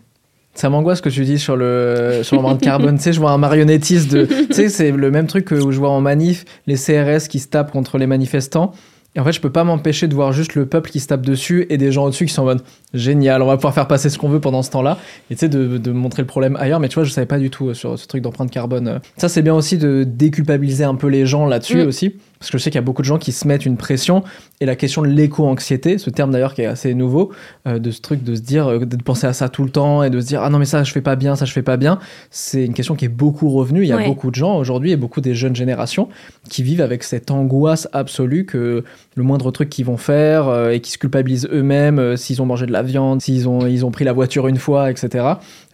Ça 0.56 0.70
m'angoisse 0.70 1.02
que 1.02 1.10
tu 1.10 1.24
dis 1.26 1.38
sur 1.38 1.56
le 1.56 2.22
sur 2.24 2.42
de 2.42 2.60
carbone. 2.60 2.96
tu 2.98 3.04
sais, 3.04 3.14
je 3.14 3.20
vois 3.20 3.32
un 3.32 3.38
marionnettiste 3.38 4.12
de. 4.12 4.26
tu 4.26 4.54
sais, 4.54 4.70
c'est 4.70 4.92
le 4.92 5.12
même 5.12 5.28
truc 5.28 5.46
que 5.46 5.56
où 5.56 5.72
je 5.72 5.80
vois 5.80 5.92
en 5.92 6.02
manif 6.02 6.46
les 6.66 6.76
CRS 6.76 7.28
qui 7.30 7.40
se 7.40 7.48
tapent 7.48 7.72
contre 7.72 7.98
les 7.98 8.08
manifestants. 8.08 8.72
Et 9.16 9.20
en 9.22 9.24
fait, 9.24 9.32
je 9.32 9.40
peux 9.40 9.52
pas 9.52 9.64
m'empêcher 9.64 10.08
de 10.08 10.14
voir 10.14 10.34
juste 10.34 10.56
le 10.56 10.66
peuple 10.66 10.90
qui 10.90 11.00
se 11.00 11.08
tape 11.08 11.26
dessus 11.26 11.66
et 11.70 11.78
des 11.78 11.92
gens 11.92 12.06
au-dessus 12.06 12.26
qui 12.26 12.34
sont 12.34 12.42
en 12.42 12.46
mode 12.46 12.64
génial, 12.94 13.42
on 13.42 13.46
va 13.46 13.56
pouvoir 13.56 13.74
faire 13.74 13.88
passer 13.88 14.10
ce 14.10 14.18
qu'on 14.18 14.28
veut 14.28 14.42
pendant 14.42 14.62
ce 14.62 14.72
temps-là. 14.72 14.98
Et 15.30 15.36
tu 15.36 15.40
sais, 15.40 15.50
de, 15.50 15.78
de, 15.78 15.92
montrer 15.92 16.22
le 16.22 16.28
problème 16.28 16.58
ailleurs. 16.60 16.82
Mais 16.82 16.90
tu 16.90 16.96
vois, 16.96 17.06
je 17.06 17.12
savais 17.12 17.26
pas 17.26 17.40
du 17.40 17.50
tout 17.50 17.70
euh, 17.70 17.74
sur 17.74 17.98
ce 17.98 18.08
truc 18.08 18.22
d'empreinte 18.22 18.52
carbone. 18.52 19.00
Ça, 19.16 19.30
c'est 19.30 19.42
bien 19.42 19.54
aussi 19.54 19.78
de 19.78 20.04
déculpabiliser 20.06 20.84
un 20.84 20.96
peu 20.96 21.08
les 21.08 21.26
gens 21.26 21.46
là-dessus 21.46 21.84
mm. 21.84 21.88
aussi. 21.88 22.16
Parce 22.40 22.52
que 22.52 22.58
je 22.58 22.64
sais 22.64 22.70
qu'il 22.70 22.78
y 22.78 22.80
a 22.80 22.84
beaucoup 22.84 23.02
de 23.02 23.08
gens 23.08 23.18
qui 23.18 23.32
se 23.32 23.48
mettent 23.48 23.66
une 23.66 23.78
pression. 23.78 24.24
Et 24.62 24.66
la 24.66 24.76
question 24.76 25.02
de 25.02 25.08
l'éco-anxiété, 25.08 25.98
ce 25.98 26.10
terme 26.10 26.32
d'ailleurs 26.32 26.54
qui 26.54 26.62
est 26.62 26.66
assez 26.66 26.94
nouveau, 26.94 27.32
euh, 27.68 27.80
de 27.80 27.92
ce 27.92 28.02
truc 28.02 28.24
de 28.24 28.36
se 28.36 28.42
dire, 28.42 28.68
euh, 28.68 28.86
de 28.86 28.96
penser 29.04 29.28
à 29.28 29.34
ça 29.34 29.50
tout 29.50 29.64
le 29.64 29.70
temps 29.70 30.04
et 30.04 30.10
de 30.10 30.20
se 30.20 30.26
dire, 30.26 30.42
ah 30.44 30.50
non, 30.50 30.60
mais 30.60 30.66
ça, 30.66 30.84
je 30.84 30.92
fais 30.92 31.02
pas 31.02 31.16
bien, 31.16 31.36
ça, 31.36 31.46
je 31.46 31.54
fais 31.54 31.62
pas 31.62 31.78
bien, 31.78 32.00
c'est 32.30 32.66
une 32.66 32.74
question 32.74 32.96
qui 32.96 33.06
est 33.06 33.10
beaucoup 33.10 33.50
revenue. 33.50 33.84
Il 33.84 33.88
y 33.88 33.94
a 33.94 34.06
beaucoup 34.06 34.30
de 34.30 34.36
gens 34.36 34.58
aujourd'hui 34.58 34.92
et 34.92 34.98
beaucoup 34.98 35.22
des 35.22 35.36
jeunes 35.36 35.56
générations 35.56 36.10
qui 36.50 36.64
vivent 36.64 36.82
avec 36.82 37.04
cette 37.04 37.32
angoisse 37.32 37.88
absolue 37.94 38.46
que 38.46 38.84
le 39.16 39.24
moindre 39.24 39.52
truc 39.52 39.70
qu'ils 39.70 39.86
vont 39.86 39.98
faire 39.98 40.48
euh, 40.48 40.72
et 40.72 40.80
qui 40.80 40.92
se 40.92 40.98
culpabilisent 40.98 41.48
eux-mêmes 41.52 42.18
s'ils 42.18 42.42
ont 42.42 42.46
mangé 42.46 42.66
de 42.66 42.72
la 42.72 42.84
viande, 42.84 43.22
s'ils 43.22 43.48
ont, 43.48 43.66
ils 43.66 43.86
ont 43.86 43.92
pris 43.92 44.06
la 44.06 44.14
voiture 44.14 44.48
une 44.48 44.58
fois, 44.58 44.92
etc., 44.92 45.26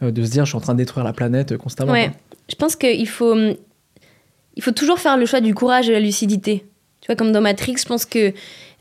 de 0.01 0.23
se 0.23 0.31
dire, 0.31 0.45
je 0.45 0.49
suis 0.49 0.57
en 0.57 0.61
train 0.61 0.73
de 0.73 0.79
détruire 0.79 1.03
la 1.03 1.13
planète 1.13 1.57
constamment. 1.57 1.91
Ouais. 1.91 2.11
Je 2.49 2.55
pense 2.55 2.75
qu'il 2.75 3.07
faut 3.07 3.31
hum, 3.31 3.55
il 4.61 4.63
faut 4.63 4.71
toujours 4.71 4.99
faire 4.99 5.17
le 5.17 5.25
choix 5.25 5.41
du 5.41 5.55
courage 5.55 5.89
et 5.89 5.89
de 5.89 5.95
la 5.95 5.99
lucidité. 5.99 6.63
Tu 7.01 7.07
vois, 7.07 7.15
comme 7.15 7.31
dans 7.31 7.41
Matrix, 7.41 7.77
je 7.79 7.85
pense 7.85 8.05
que 8.05 8.31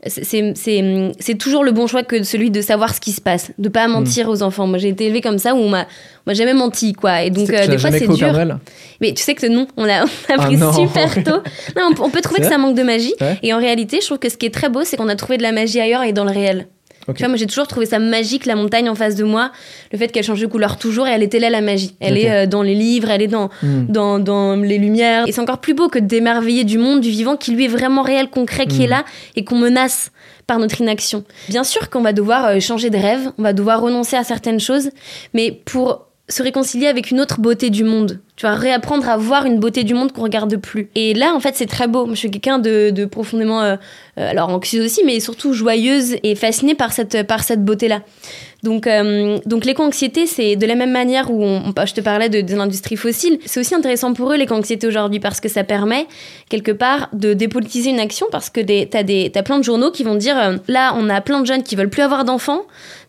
c'est 0.05 1.37
toujours 1.39 1.63
le 1.63 1.71
bon 1.71 1.87
choix 1.87 2.03
que 2.03 2.21
celui 2.21 2.51
de 2.51 2.61
savoir 2.61 2.93
ce 2.93 3.01
qui 3.01 3.11
se 3.11 3.19
passe, 3.19 3.51
de 3.57 3.67
pas 3.67 3.87
mentir 3.87 4.29
aux 4.29 4.43
enfants. 4.43 4.67
Moi, 4.67 4.77
j'ai 4.77 4.89
été 4.89 5.07
élevée 5.07 5.21
comme 5.21 5.39
ça 5.39 5.55
où 5.55 5.57
on 5.57 5.69
m'a 5.69 5.87
jamais 6.27 6.53
menti, 6.53 6.93
quoi. 6.93 7.23
Et 7.23 7.31
donc, 7.31 7.49
euh, 7.49 7.65
des 7.65 7.79
fois, 7.79 7.91
c'est 7.91 8.07
dur. 8.07 8.59
Mais 8.99 9.13
tu 9.13 9.23
sais 9.23 9.33
que 9.33 9.47
non, 9.47 9.65
on 9.75 9.85
a, 9.85 10.03
on 10.03 10.05
a 10.05 10.35
ah 10.37 10.45
pris 10.45 10.57
super 10.57 11.23
tôt. 11.23 11.41
Non, 11.75 11.89
on, 11.99 12.09
peut 12.11 12.21
trouver 12.21 12.41
que 12.41 12.47
ça 12.47 12.59
manque 12.59 12.77
de 12.77 12.83
magie. 12.83 13.15
Et 13.41 13.51
en 13.51 13.57
réalité, 13.57 14.01
je 14.01 14.05
trouve 14.05 14.19
que 14.19 14.29
ce 14.29 14.37
qui 14.37 14.45
est 14.45 14.53
très 14.53 14.69
beau, 14.69 14.83
c'est 14.83 14.97
qu'on 14.97 15.09
a 15.09 15.15
trouvé 15.15 15.37
de 15.37 15.43
la 15.43 15.51
magie 15.51 15.79
ailleurs 15.79 16.03
et 16.03 16.13
dans 16.13 16.25
le 16.25 16.31
réel. 16.31 16.67
Tu 17.07 17.13
vois, 17.19 17.27
moi 17.27 17.37
j'ai 17.37 17.47
toujours 17.47 17.67
trouvé 17.67 17.85
ça 17.85 17.99
magique, 17.99 18.45
la 18.45 18.55
montagne 18.55 18.89
en 18.89 18.95
face 18.95 19.15
de 19.15 19.23
moi, 19.23 19.51
le 19.91 19.97
fait 19.97 20.09
qu'elle 20.09 20.23
change 20.23 20.41
de 20.41 20.47
couleur 20.47 20.77
toujours, 20.77 21.07
et 21.07 21.11
elle 21.11 21.23
était 21.23 21.39
là 21.39 21.49
la 21.49 21.61
magie. 21.61 21.95
Elle 21.99 22.17
est 22.17 22.31
euh, 22.31 22.45
dans 22.45 22.61
les 22.61 22.75
livres, 22.75 23.09
elle 23.09 23.21
est 23.21 23.27
dans, 23.27 23.49
hmm. 23.63 23.87
dans, 23.87 24.19
dans, 24.19 24.55
les 24.55 24.77
lumières. 24.77 25.27
Et 25.27 25.31
c'est 25.31 25.41
encore 25.41 25.59
plus 25.59 25.73
beau 25.73 25.89
que 25.89 25.99
d'émerveiller 25.99 26.63
du 26.63 26.77
monde, 26.77 27.01
du 27.01 27.09
vivant, 27.09 27.37
qui 27.37 27.51
lui 27.51 27.65
est 27.65 27.69
vraiment 27.69 28.01
réel, 28.01 28.29
concret, 28.29 28.65
qui 28.67 28.83
est 28.83 28.87
hmm. 28.87 28.91
là, 28.91 29.05
et 29.35 29.43
qu'on 29.43 29.57
menace 29.57 30.11
par 30.47 30.59
notre 30.59 30.81
inaction. 30.81 31.23
Bien 31.49 31.63
sûr 31.63 31.89
qu'on 31.89 32.01
va 32.01 32.13
devoir 32.13 32.45
euh, 32.45 32.59
changer 32.59 32.89
de 32.89 32.97
rêve, 32.97 33.31
on 33.37 33.43
va 33.43 33.53
devoir 33.53 33.81
renoncer 33.81 34.15
à 34.15 34.23
certaines 34.23 34.59
choses, 34.59 34.89
mais 35.33 35.51
pour 35.51 36.07
se 36.29 36.43
réconcilier 36.43 36.87
avec 36.87 37.11
une 37.11 37.19
autre 37.19 37.39
beauté 37.39 37.69
du 37.69 37.83
monde. 37.83 38.19
Tu 38.37 38.45
vas 38.45 38.55
réapprendre 38.55 39.07
à 39.07 39.17
voir 39.17 39.45
une 39.45 39.59
beauté 39.59 39.83
du 39.83 39.93
monde 39.93 40.11
qu'on 40.11 40.23
regarde 40.23 40.55
plus. 40.57 40.89
Et 40.95 41.13
là, 41.13 41.33
en 41.35 41.39
fait, 41.39 41.55
c'est 41.55 41.67
très 41.67 41.87
beau. 41.87 42.07
je 42.09 42.15
suis 42.15 42.31
quelqu'un 42.31 42.59
de, 42.59 43.05
profondément, 43.05 43.61
euh, 43.61 43.75
euh, 44.17 44.29
alors 44.29 44.49
anxieuse 44.49 44.85
aussi, 44.85 45.01
mais 45.05 45.19
surtout 45.19 45.53
joyeuse 45.53 46.15
et 46.23 46.35
fascinée 46.35 46.75
par 46.75 46.91
cette, 46.91 47.27
par 47.27 47.43
cette 47.43 47.63
beauté-là. 47.63 48.01
Donc, 48.63 48.85
euh, 48.85 49.39
donc 49.45 49.65
l'éco-anxiété, 49.65 50.27
c'est 50.27 50.55
de 50.55 50.65
la 50.67 50.75
même 50.75 50.91
manière 50.91 51.31
où 51.31 51.43
on, 51.43 51.73
je 51.83 51.93
te 51.93 52.01
parlais 52.01 52.29
de, 52.29 52.55
l'industrie 52.55 52.95
fossile, 52.95 53.39
c'est 53.45 53.59
aussi 53.59 53.73
intéressant 53.73 54.13
pour 54.13 54.31
eux 54.31 54.37
l'éco-anxiété 54.37 54.85
aujourd'hui 54.85 55.19
parce 55.19 55.39
que 55.39 55.49
ça 55.49 55.63
permet 55.63 56.05
quelque 56.49 56.71
part 56.71 57.09
de 57.13 57.33
dépolitiser 57.33 57.89
une 57.89 57.99
action 57.99 58.27
parce 58.31 58.51
que 58.51 58.61
tu 58.61 58.97
as, 58.97 59.43
plein 59.43 59.57
de 59.57 59.63
journaux 59.63 59.89
qui 59.89 60.03
vont 60.03 60.13
dire 60.13 60.59
là, 60.67 60.93
on 60.95 61.09
a 61.09 61.21
plein 61.21 61.41
de 61.41 61.47
jeunes 61.47 61.63
qui 61.63 61.75
veulent 61.75 61.89
plus 61.89 62.03
avoir 62.03 62.23
d'enfants, 62.23 62.61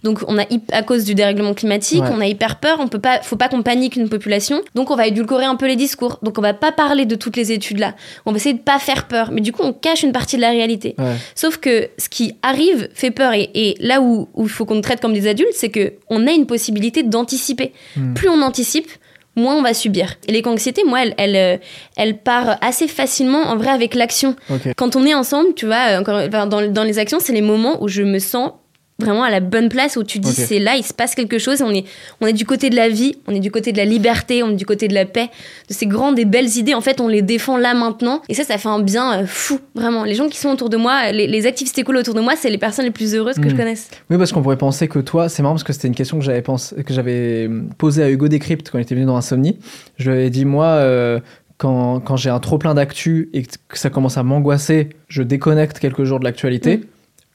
donc 0.03 0.21
on 0.27 0.39
a 0.39 0.45
à 0.73 0.83
cause 0.83 1.05
du 1.05 1.15
dérèglement 1.15 1.53
climatique, 1.53 2.03
on 2.11 2.21
a 2.21 2.27
hyper 2.27 2.57
peur, 2.57 2.79
on 2.81 2.89
peut 2.89 2.99
pas, 2.99 3.21
faut 3.21 3.37
pas 3.37 3.49
qu'on 3.49 3.63
panique 3.63 3.97
une 3.97 4.09
population, 4.09 4.63
donc 4.75 4.91
on 4.91 4.97
va 4.97 5.07
édulcorer 5.13 5.45
un 5.45 5.57
peu 5.57 5.67
les 5.67 5.77
discours. 5.77 6.19
Donc 6.23 6.39
on 6.39 6.43
va 6.43 6.55
pas 6.55 6.73
parler 6.73 7.07
de 7.07 7.15
toutes 7.15 7.37
les 7.37 7.53
études 7.53 7.79
là. 7.79 7.95
On 8.27 8.33
va 8.33 8.37
essayer 8.37 8.55
de 8.55 8.61
pas 8.61 8.79
faire 8.79 9.07
peur, 9.07 9.31
mais 9.33 9.41
du 9.41 9.53
coup 9.53 9.63
on 9.63 9.73
cache 9.73 10.03
une 10.03 10.13
partie 10.13 10.37
de 10.37 10.43
la 10.43 10.51
réalité. 10.51 10.97
Sauf 11.35 11.59
que 11.59 11.89
ce 11.99 12.09
qui 12.09 12.35
arrive 12.43 12.89
fait 12.95 13.11
peur 13.11 13.33
et, 13.35 13.77
là 13.81 14.01
où, 14.01 14.29
il 14.39 14.49
faut 14.49 14.65
qu'on 14.65 14.81
traite 14.81 15.01
comme 15.01 15.13
des 15.13 15.27
adultes, 15.27 15.53
c'est 15.55 15.71
que 15.71 15.95
on 16.09 16.27
a 16.27 16.33
une 16.33 16.47
possibilité 16.47 17.03
d'anticiper. 17.03 17.73
Hmm. 17.97 18.15
Plus 18.15 18.29
on 18.29 18.43
anticipe, 18.43 18.89
moins 19.37 19.57
on 19.57 19.63
va 19.63 19.75
subir. 19.75 20.15
Et 20.29 20.33
l'éco-anxiété, 20.33 20.83
moi, 20.85 21.03
elle, 21.03 21.15
elle, 21.19 21.37
euh, 21.37 21.57
elle, 21.97 22.19
part 22.19 22.59
assez 22.61 22.89
facilement 22.89 23.43
en 23.43 23.57
vrai 23.57 23.71
avec 23.71 23.95
l'action. 23.95 24.37
Quand 24.77 24.97
on 24.97 25.05
est 25.05 25.15
ensemble, 25.15 25.55
tu 25.55 25.67
vois, 25.67 25.99
encore, 25.99 26.29
dans, 26.29 26.71
dans 26.71 26.85
les 26.85 26.99
actions, 26.99 27.19
c'est 27.21 27.33
les 27.33 27.43
moments 27.43 27.83
où 27.83 27.89
je 27.89 28.03
me 28.03 28.19
sens 28.19 28.53
vraiment 28.99 29.25
à 29.25 29.31
la 29.31 29.41
bonne 29.41 29.69
place 29.69 29.97
où 29.97 30.05
tu 30.05 30.19
dis 30.19 30.33
c'est 30.33 30.59
là, 30.59 30.77
il 30.77 30.85
se 30.85 30.95
passe 30.95 31.15
quelque 31.15 31.39
chose, 31.39 31.63
on 31.63 31.71
est, 31.71 31.85
on 32.21 32.27
est 32.27 32.33
du 32.33 32.45
côté 32.45 32.71
de 32.71 32.77
la 32.77 32.89
vie, 32.89 33.17
on 33.27 33.35
est 33.35 33.41
du 33.41 33.51
côté 33.51 33.73
de 33.73 33.77
la 33.77 33.85
liberté, 33.85 34.43
on 34.43 34.51
est 34.51 34.57
du 34.57 34.67
côté 34.67 34.89
de 34.89 34.95
la 34.95 35.05
paix, 35.05 35.29
de 35.69 35.75
ces 35.75 35.87
grandes 35.87 36.19
et 36.19 36.25
belles 36.25 36.57
idées, 36.57 36.75
en 36.75 36.81
fait, 36.81 37.01
on 37.01 37.09
les 37.09 37.23
défend 37.23 37.57
là 37.57 37.75
maintenant. 37.75 38.23
Et 38.29 38.35
ça, 38.35 38.45
ça 38.45 38.59
fait 38.59 38.69
un 38.69 38.81
bien 38.81 39.21
euh, 39.21 39.27
fou, 39.27 39.59
vraiment. 39.75 40.05
Les 40.05 40.15
gens 40.15 40.29
qui 40.29 40.39
sont 40.39 40.51
autour 40.51 40.69
de 40.69 40.77
moi, 40.77 41.13
les, 41.13 41.47
activistes 41.47 41.79
écolos 41.79 42.01
autour 42.01 42.15
de 42.15 42.21
moi, 42.21 42.35
c'est 42.37 42.51
les 42.51 42.59
personnes 42.59 42.85
les 42.85 42.91
plus 42.91 43.15
heureuses 43.15 43.37
que 43.37 43.49
je 43.49 43.55
hmm. 43.55 43.59
connaisse. 43.59 43.91
Oui, 44.11 44.19
parce 44.19 44.33
qu'on 44.33 44.43
pourrait 44.43 44.57
penser 44.59 44.89
que 44.89 45.01
toi, 45.01 45.29
c'est 45.29 45.43
marrant 45.43 45.55
parce 45.55 45.65
que 45.65 45.73
c'était 45.73 45.89
une 45.89 45.95
question 45.95 46.19
que 46.19 46.25
j'avais 46.25 46.43
que 46.43 46.95
j'avais 46.95 47.47
hum, 47.47 47.71
posée 47.77 48.03
à 48.03 48.11
Hugo 48.11 48.29
Décrypte 48.29 48.71
quand 48.71 48.79
il 48.79 48.83
était 48.83 48.95
venu 48.95 49.07
dans 49.07 49.17
Insomnie. 49.17 49.59
Je 49.97 50.11
lui 50.11 50.19
avais 50.19 50.31
dit, 50.31 50.45
moi, 50.45 50.67
euh, 50.67 51.19
quand, 51.59 52.01
quand 52.01 52.17
j'ai 52.17 52.31
un 52.31 52.41
trop 52.41 52.59
plein 52.59 52.75
d'actu 52.75 53.31
et 53.33 53.43
que 53.43 53.79
ça 53.79 53.91
commence 53.91 54.19
à 54.19 54.23
m'angoisser, 54.23 54.91
je 55.09 55.23
déconnecte 55.23 55.79
quelques 55.79 56.05
jours 56.05 56.21
de 56.21 56.25
l'actualité. 56.25 56.79
Hmm 56.79 56.92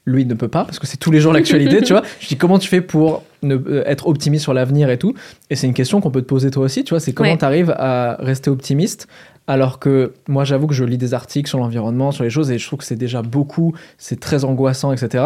lui 0.08 0.24
ne 0.24 0.34
peut 0.34 0.48
pas, 0.48 0.64
parce 0.64 0.78
que 0.78 0.86
c'est 0.86 0.96
tous 0.96 1.10
les 1.10 1.20
jours 1.20 1.32
l'actualité, 1.32 1.82
tu 1.82 1.92
vois. 1.92 2.02
Je 2.20 2.28
dis 2.28 2.36
comment 2.36 2.58
tu 2.58 2.68
fais 2.68 2.80
pour 2.80 3.22
ne, 3.42 3.54
euh, 3.54 3.82
être 3.86 4.06
optimiste 4.06 4.42
sur 4.42 4.54
l'avenir 4.54 4.90
et 4.90 4.98
tout? 4.98 5.14
Et 5.50 5.56
c'est 5.56 5.66
une 5.66 5.74
question 5.74 6.00
qu'on 6.00 6.10
peut 6.10 6.22
te 6.22 6.26
poser 6.26 6.50
toi 6.50 6.64
aussi, 6.64 6.84
tu 6.84 6.90
vois, 6.90 7.00
c'est 7.00 7.12
comment 7.12 7.36
tu 7.36 7.44
arrives 7.44 7.74
à 7.76 8.16
rester 8.18 8.50
optimiste 8.50 9.06
alors 9.46 9.78
que 9.78 10.12
moi 10.28 10.44
j'avoue 10.44 10.66
que 10.66 10.74
je 10.74 10.84
lis 10.84 10.98
des 10.98 11.14
articles 11.14 11.48
sur 11.48 11.58
l'environnement, 11.58 12.12
sur 12.12 12.24
les 12.24 12.30
choses, 12.30 12.50
et 12.50 12.58
je 12.58 12.66
trouve 12.66 12.80
que 12.80 12.84
c'est 12.84 12.96
déjà 12.96 13.22
beaucoup, 13.22 13.74
c'est 13.96 14.20
très 14.20 14.44
angoissant, 14.44 14.92
etc. 14.92 15.24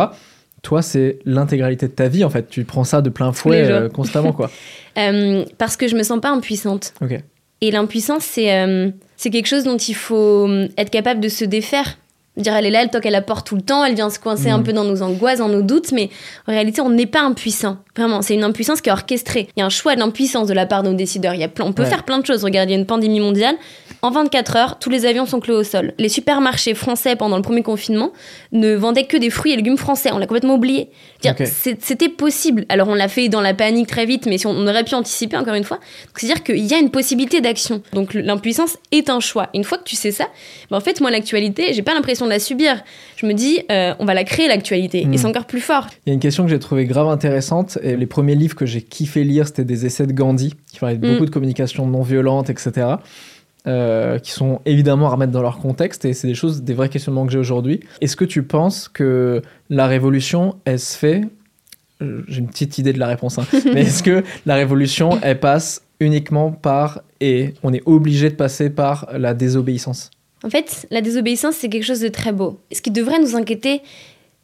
Toi, 0.63 0.81
c'est 0.81 1.19
l'intégralité 1.25 1.89
de 1.89 1.93
ta 1.93 2.07
vie, 2.07 2.23
en 2.23 2.31
fait. 2.31 2.49
Tu 2.49 2.63
prends 2.63 2.85
ça 2.85 3.03
de 3.03 3.11
plein 3.11 3.33
fouet 3.33 3.65
euh, 3.69 3.89
constamment, 3.89 4.33
quoi. 4.33 4.51
Euh, 4.99 5.47
parce 5.57 5.79
que 5.79 5.89
je 5.89 5.97
me 5.97 6.03
sens 6.03 6.21
pas 6.21 6.29
impuissante. 6.29 6.93
Et 7.63 7.71
l'impuissance, 7.71 8.25
c'est 8.25 8.93
c'est 9.17 9.31
quelque 9.31 9.47
chose 9.47 9.65
dont 9.65 9.79
il 9.79 9.95
faut 9.95 10.47
être 10.77 10.91
capable 10.91 11.19
de 11.21 11.29
se 11.31 11.47
défaire 11.47 11.97
dire 12.37 12.55
elle 12.55 12.67
est 12.67 12.71
là, 12.71 12.83
elle 12.83 12.91
toque 12.91 13.07
à 13.07 13.11
la 13.11 13.23
porte 13.23 13.47
tout 13.47 13.57
le 13.57 13.63
temps, 13.63 13.85
elle 13.85 13.95
vient 13.95 14.11
se 14.11 14.19
coincer 14.19 14.51
un 14.51 14.59
mm. 14.59 14.65
peu 14.65 14.73
dans 14.73 14.85
nos 14.85 15.03
angoisses, 15.03 15.39
dans 15.39 15.49
nos 15.49 15.63
doutes, 15.63 15.93
mais 15.93 16.11
en 16.47 16.53
réalité 16.53 16.81
on 16.81 16.91
n'est 16.91 17.07
pas 17.07 17.23
impuissant. 17.23 17.79
Vraiment, 17.97 18.23
c'est 18.23 18.35
une 18.35 18.45
impuissance 18.45 18.81
qui 18.81 18.89
est 18.89 18.93
orchestrée. 18.93 19.49
Il 19.57 19.61
y 19.61 19.63
a 19.63 19.67
un 19.67 19.71
choix 19.71 19.95
de 19.95 20.01
l'impuissance 20.01 20.49
de 20.49 20.55
la 20.55 20.67
part 20.67 20.83
de 20.83 20.89
nos 20.89 20.97
décideurs. 20.97 21.35
Il 21.35 21.41
y 21.41 21.45
a 21.45 21.51
on 21.61 21.73
peut 21.73 21.85
faire 21.85 22.05
plein 22.05 22.19
de 22.19 22.27
choses. 22.27 22.43
Regarde, 22.45 22.71
il 22.71 22.73
y 22.73 22.77
a 22.77 22.79
une 22.79 22.87
pandémie 22.87 23.21
mondiale. 23.21 23.57
En 24.05 24.11
24 24.11 24.57
heures, 24.57 24.79
tous 24.81 24.91
les 24.91 25.07
avions 25.07 25.27
sont 25.27 25.39
clos 25.39 25.61
au 25.61 25.63
sol. 25.63 25.95
Les 25.97 26.09
supermarchés 26.09 26.75
français 26.75 27.15
pendant 27.15 27.37
le 27.37 27.43
premier 27.43 27.63
confinement 27.63 28.11
ne 28.51 28.75
vendaient 28.75 29.07
que 29.07 29.17
des 29.17 29.31
fruits 29.31 29.53
et 29.53 29.57
légumes 29.57 29.77
français. 29.77 30.11
On 30.13 30.19
l'a 30.19 30.27
complètement 30.27 30.57
oublié. 30.57 30.91
C'était 31.45 32.09
possible. 32.09 32.67
Alors 32.69 32.89
on 32.89 32.95
l'a 32.95 33.07
fait 33.07 33.29
dans 33.29 33.41
la 33.41 33.55
panique 33.55 33.87
très 33.87 34.05
vite, 34.05 34.27
mais 34.27 34.39
si 34.39 34.49
on, 34.49 34.67
aurait 34.67 34.83
pu 34.83 34.97
anticiper 34.97 35.37
encore 35.37 35.55
une 35.55 35.63
fois. 35.63 35.79
C'est-à-dire 36.17 36.43
qu'il 36.43 36.67
y 36.67 36.75
a 36.75 36.81
une 36.81 36.91
possibilité 36.91 37.41
d'action. 37.41 37.81
Donc 37.93 38.13
l'impuissance 38.15 38.77
est 38.91 39.09
un 39.09 39.21
choix. 39.21 39.51
Une 39.55 39.63
fois 39.63 39.79
que 39.79 39.85
tu 39.85 39.95
sais 39.95 40.11
ça, 40.11 40.27
ben, 40.69 40.79
en 40.79 40.81
fait 40.81 41.01
moi 41.01 41.13
l'actualité, 41.13 41.73
j'ai 41.73 41.83
pas 41.83 41.95
l'impression 41.95 42.25
de 42.25 42.31
la 42.31 42.41
subir. 42.41 42.83
Je 43.15 43.27
me 43.27 43.35
dis, 43.35 43.61
euh, 43.71 43.95
on 44.01 44.05
va 44.05 44.15
la 44.15 44.25
créer 44.25 44.49
l'actualité, 44.49 45.03
et 45.03 45.07
hmm. 45.07 45.17
c'est 45.17 45.27
encore 45.27 45.45
plus 45.45 45.61
fort. 45.61 45.87
Il 46.07 46.11
y 46.11 46.13
a 46.13 46.15
une 46.15 46.21
question 46.21 46.43
que 46.43 46.51
j'ai 46.51 46.59
trouvée 46.59 46.87
grave 46.87 47.07
intéressante. 47.07 47.79
Et 47.85 47.97
les 47.97 48.07
premiers 48.07 48.35
livres 48.35 48.57
que 48.57 48.67
j'ai 48.67 48.83
kiffé 48.83 49.23
lire, 49.23 49.47
c'était 49.47 49.65
des 49.65 49.87
essais 49.87 50.09
de 50.09 50.13
Gandhi, 50.13 50.55
qui 50.73 50.81
parlaient 50.81 50.97
de 50.97 51.07
hmm. 51.07 51.13
beaucoup 51.13 51.27
de 51.27 51.31
communication 51.31 51.87
non 51.87 52.03
violente, 52.03 52.51
etc. 52.51 52.97
Euh, 53.69 54.19
qui 54.19 54.33
sont 54.33 54.61
évidemment 54.67 55.07
à 55.07 55.11
remettre 55.11 55.31
dans 55.31 55.41
leur 55.41 55.61
contexte 55.61 56.05
et 56.05 56.15
c'est 56.15 56.27
des 56.27 56.35
choses, 56.35 56.65
des 56.65 56.75
vrais 56.75 56.89
questionnements 56.89 57.25
que 57.27 57.31
j'ai 57.31 57.39
aujourd'hui. 57.39 57.79
Est-ce 58.01 58.17
que 58.17 58.25
tu 58.25 58.43
penses 58.43 58.89
que 58.89 59.41
la 59.71 59.87
révolution, 59.87 60.57
elle 60.65 60.81
se 60.81 60.99
fait 60.99 61.21
euh, 62.03 62.25
J'ai 62.27 62.41
une 62.41 62.49
petite 62.49 62.79
idée 62.79 62.93
de 62.93 62.99
la 62.99 63.07
réponse, 63.07 63.39
hein, 63.39 63.45
mais 63.73 63.83
est-ce 63.83 64.03
que 64.03 64.25
la 64.47 64.57
révolution, 64.57 65.17
elle 65.23 65.39
passe 65.39 65.83
uniquement 66.01 66.51
par 66.51 67.03
et 67.21 67.55
on 67.63 67.73
est 67.73 67.83
obligé 67.87 68.31
de 68.31 68.35
passer 68.35 68.69
par 68.69 69.09
la 69.17 69.33
désobéissance? 69.33 70.11
En 70.43 70.51
fait, 70.51 70.89
la 70.91 71.01
désobéissance, 71.01 71.55
c'est 71.55 71.69
quelque 71.69 71.87
chose 71.87 72.01
de 72.01 72.09
très 72.09 72.33
beau. 72.33 72.59
Ce 72.73 72.83
qui 72.83 72.91
devrait 72.91 73.21
nous 73.21 73.37
inquiéter, 73.37 73.83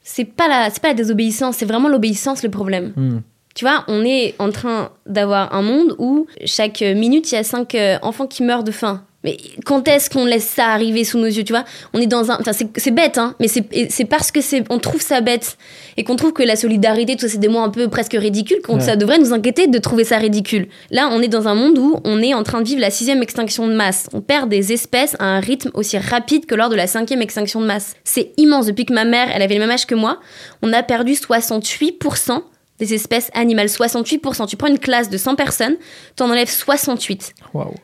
c'est 0.04 0.26
pas 0.26 0.46
la, 0.46 0.70
c'est 0.70 0.80
pas 0.80 0.90
la 0.90 0.94
désobéissance, 0.94 1.56
c'est 1.56 1.66
vraiment 1.66 1.88
l'obéissance 1.88 2.44
le 2.44 2.50
problème. 2.50 2.92
Hmm. 2.94 3.18
Tu 3.56 3.64
vois, 3.64 3.82
on 3.88 4.04
est 4.04 4.36
en 4.38 4.52
train 4.52 4.92
d'avoir 5.06 5.52
un 5.52 5.62
monde 5.62 5.96
où 5.98 6.28
chaque 6.44 6.82
minute, 6.82 7.32
il 7.32 7.34
y 7.34 7.38
a 7.38 7.42
cinq 7.42 7.74
euh, 7.74 7.98
enfants 8.02 8.28
qui 8.28 8.44
meurent 8.44 8.62
de 8.62 8.70
faim. 8.70 9.02
Mais 9.24 9.36
quand 9.64 9.88
est-ce 9.88 10.10
qu'on 10.10 10.24
laisse 10.24 10.46
ça 10.46 10.66
arriver 10.68 11.02
sous 11.02 11.18
nos 11.18 11.26
yeux, 11.26 11.42
tu 11.42 11.52
vois? 11.52 11.64
On 11.92 12.00
est 12.00 12.06
dans 12.06 12.30
un... 12.30 12.38
Enfin, 12.38 12.52
c'est 12.52 12.90
bête, 12.92 13.18
hein, 13.18 13.34
mais 13.40 13.48
c'est 13.48 14.04
parce 14.04 14.30
que 14.30 14.40
c'est 14.40 14.62
on 14.70 14.78
trouve 14.78 15.02
ça 15.02 15.20
bête 15.20 15.58
et 15.96 16.04
qu'on 16.04 16.14
trouve 16.14 16.32
que 16.32 16.44
la 16.44 16.54
solidarité, 16.54 17.16
tout 17.16 17.22
ça, 17.22 17.28
c'est 17.28 17.38
des 17.38 17.48
mots 17.48 17.58
un 17.58 17.70
peu 17.70 17.88
presque 17.88 18.12
ridicules, 18.12 18.62
qu'on 18.62 18.78
ça 18.78 18.94
devrait 18.94 19.18
nous 19.18 19.32
inquiéter 19.32 19.66
de 19.66 19.78
trouver 19.78 20.04
ça 20.04 20.18
ridicule. 20.18 20.68
Là, 20.92 21.08
on 21.10 21.20
est 21.20 21.28
dans 21.28 21.48
un 21.48 21.54
monde 21.54 21.78
où 21.78 22.00
on 22.04 22.22
est 22.22 22.32
en 22.32 22.44
train 22.44 22.60
de 22.60 22.68
vivre 22.68 22.80
la 22.80 22.90
sixième 22.90 23.20
extinction 23.22 23.66
de 23.66 23.74
masse. 23.74 24.08
On 24.12 24.20
perd 24.20 24.48
des 24.48 24.72
espèces 24.72 25.16
à 25.18 25.24
un 25.24 25.40
rythme 25.40 25.70
aussi 25.74 25.98
rapide 25.98 26.46
que 26.46 26.54
lors 26.54 26.68
de 26.68 26.76
la 26.76 26.86
cinquième 26.86 27.20
extinction 27.20 27.60
de 27.60 27.66
masse. 27.66 27.96
C'est 28.04 28.32
immense. 28.36 28.66
Depuis 28.66 28.86
que 28.86 28.94
ma 28.94 29.04
mère, 29.04 29.28
elle 29.34 29.42
avait 29.42 29.54
le 29.54 29.60
même 29.60 29.70
âge 29.70 29.86
que 29.86 29.96
moi, 29.96 30.20
on 30.62 30.72
a 30.72 30.84
perdu 30.84 31.14
68% 31.14 32.42
des 32.78 32.94
espèces 32.94 33.30
animales. 33.34 33.68
68%. 33.68 34.46
Tu 34.46 34.56
prends 34.56 34.68
une 34.68 34.78
classe 34.78 35.10
de 35.10 35.16
100 35.16 35.34
personnes, 35.36 35.76
tu 36.16 36.22
en 36.22 36.30
enlèves 36.30 36.50
68. 36.50 37.34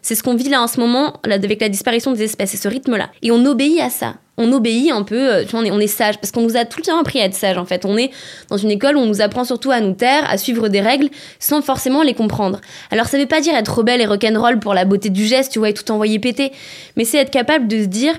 C'est 0.02 0.14
ce 0.14 0.22
qu'on 0.22 0.34
vit 0.34 0.48
là 0.48 0.62
en 0.62 0.66
ce 0.66 0.80
moment, 0.80 1.14
là, 1.24 1.34
avec 1.34 1.60
la 1.60 1.68
disparition 1.68 2.12
des 2.12 2.22
espèces, 2.22 2.50
c'est 2.50 2.56
ce 2.56 2.68
rythme-là. 2.68 3.10
Et 3.22 3.30
on 3.30 3.44
obéit 3.44 3.80
à 3.80 3.90
ça. 3.90 4.14
On 4.36 4.52
obéit 4.52 4.90
un 4.90 5.04
peu, 5.04 5.32
euh, 5.32 5.44
tu 5.44 5.50
vois, 5.50 5.60
on 5.60 5.64
est, 5.64 5.70
on 5.70 5.78
est 5.78 5.86
sage, 5.86 6.18
parce 6.18 6.32
qu'on 6.32 6.42
nous 6.42 6.56
a 6.56 6.64
tout 6.64 6.80
le 6.80 6.84
temps 6.84 6.98
appris 6.98 7.20
à 7.20 7.26
être 7.26 7.34
sage, 7.34 7.56
en 7.56 7.64
fait. 7.64 7.84
On 7.84 7.96
est 7.96 8.10
dans 8.50 8.56
une 8.56 8.70
école 8.70 8.96
où 8.96 9.00
on 9.00 9.06
nous 9.06 9.20
apprend 9.20 9.44
surtout 9.44 9.70
à 9.70 9.80
nous 9.80 9.92
taire, 9.92 10.28
à 10.28 10.38
suivre 10.38 10.68
des 10.68 10.80
règles, 10.80 11.08
sans 11.38 11.62
forcément 11.62 12.02
les 12.02 12.14
comprendre. 12.14 12.60
Alors 12.90 13.06
ça 13.06 13.16
veut 13.16 13.26
pas 13.26 13.40
dire 13.40 13.54
être 13.54 13.78
rebelle 13.78 14.00
et 14.00 14.06
rock'n'roll 14.06 14.58
pour 14.58 14.74
la 14.74 14.84
beauté 14.84 15.08
du 15.08 15.24
geste, 15.24 15.52
tu 15.52 15.60
vois, 15.60 15.68
et 15.68 15.74
tout 15.74 15.88
envoyer 15.92 16.18
péter, 16.18 16.50
mais 16.96 17.04
c'est 17.04 17.18
être 17.18 17.30
capable 17.30 17.68
de 17.68 17.82
se 17.82 17.86
dire, 17.86 18.14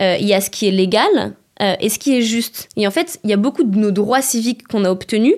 euh, 0.00 0.16
il 0.18 0.26
y 0.26 0.34
a 0.34 0.40
ce 0.40 0.50
qui 0.50 0.66
est 0.66 0.72
légal, 0.72 1.34
euh, 1.60 1.74
et 1.80 1.88
ce 1.88 1.98
qui 1.98 2.16
est 2.16 2.22
juste. 2.22 2.68
Et 2.76 2.86
en 2.86 2.90
fait, 2.90 3.18
il 3.24 3.30
y 3.30 3.32
a 3.32 3.36
beaucoup 3.36 3.64
de 3.64 3.76
nos 3.76 3.90
droits 3.90 4.22
civiques 4.22 4.66
qu'on 4.68 4.84
a 4.84 4.90
obtenus 4.90 5.34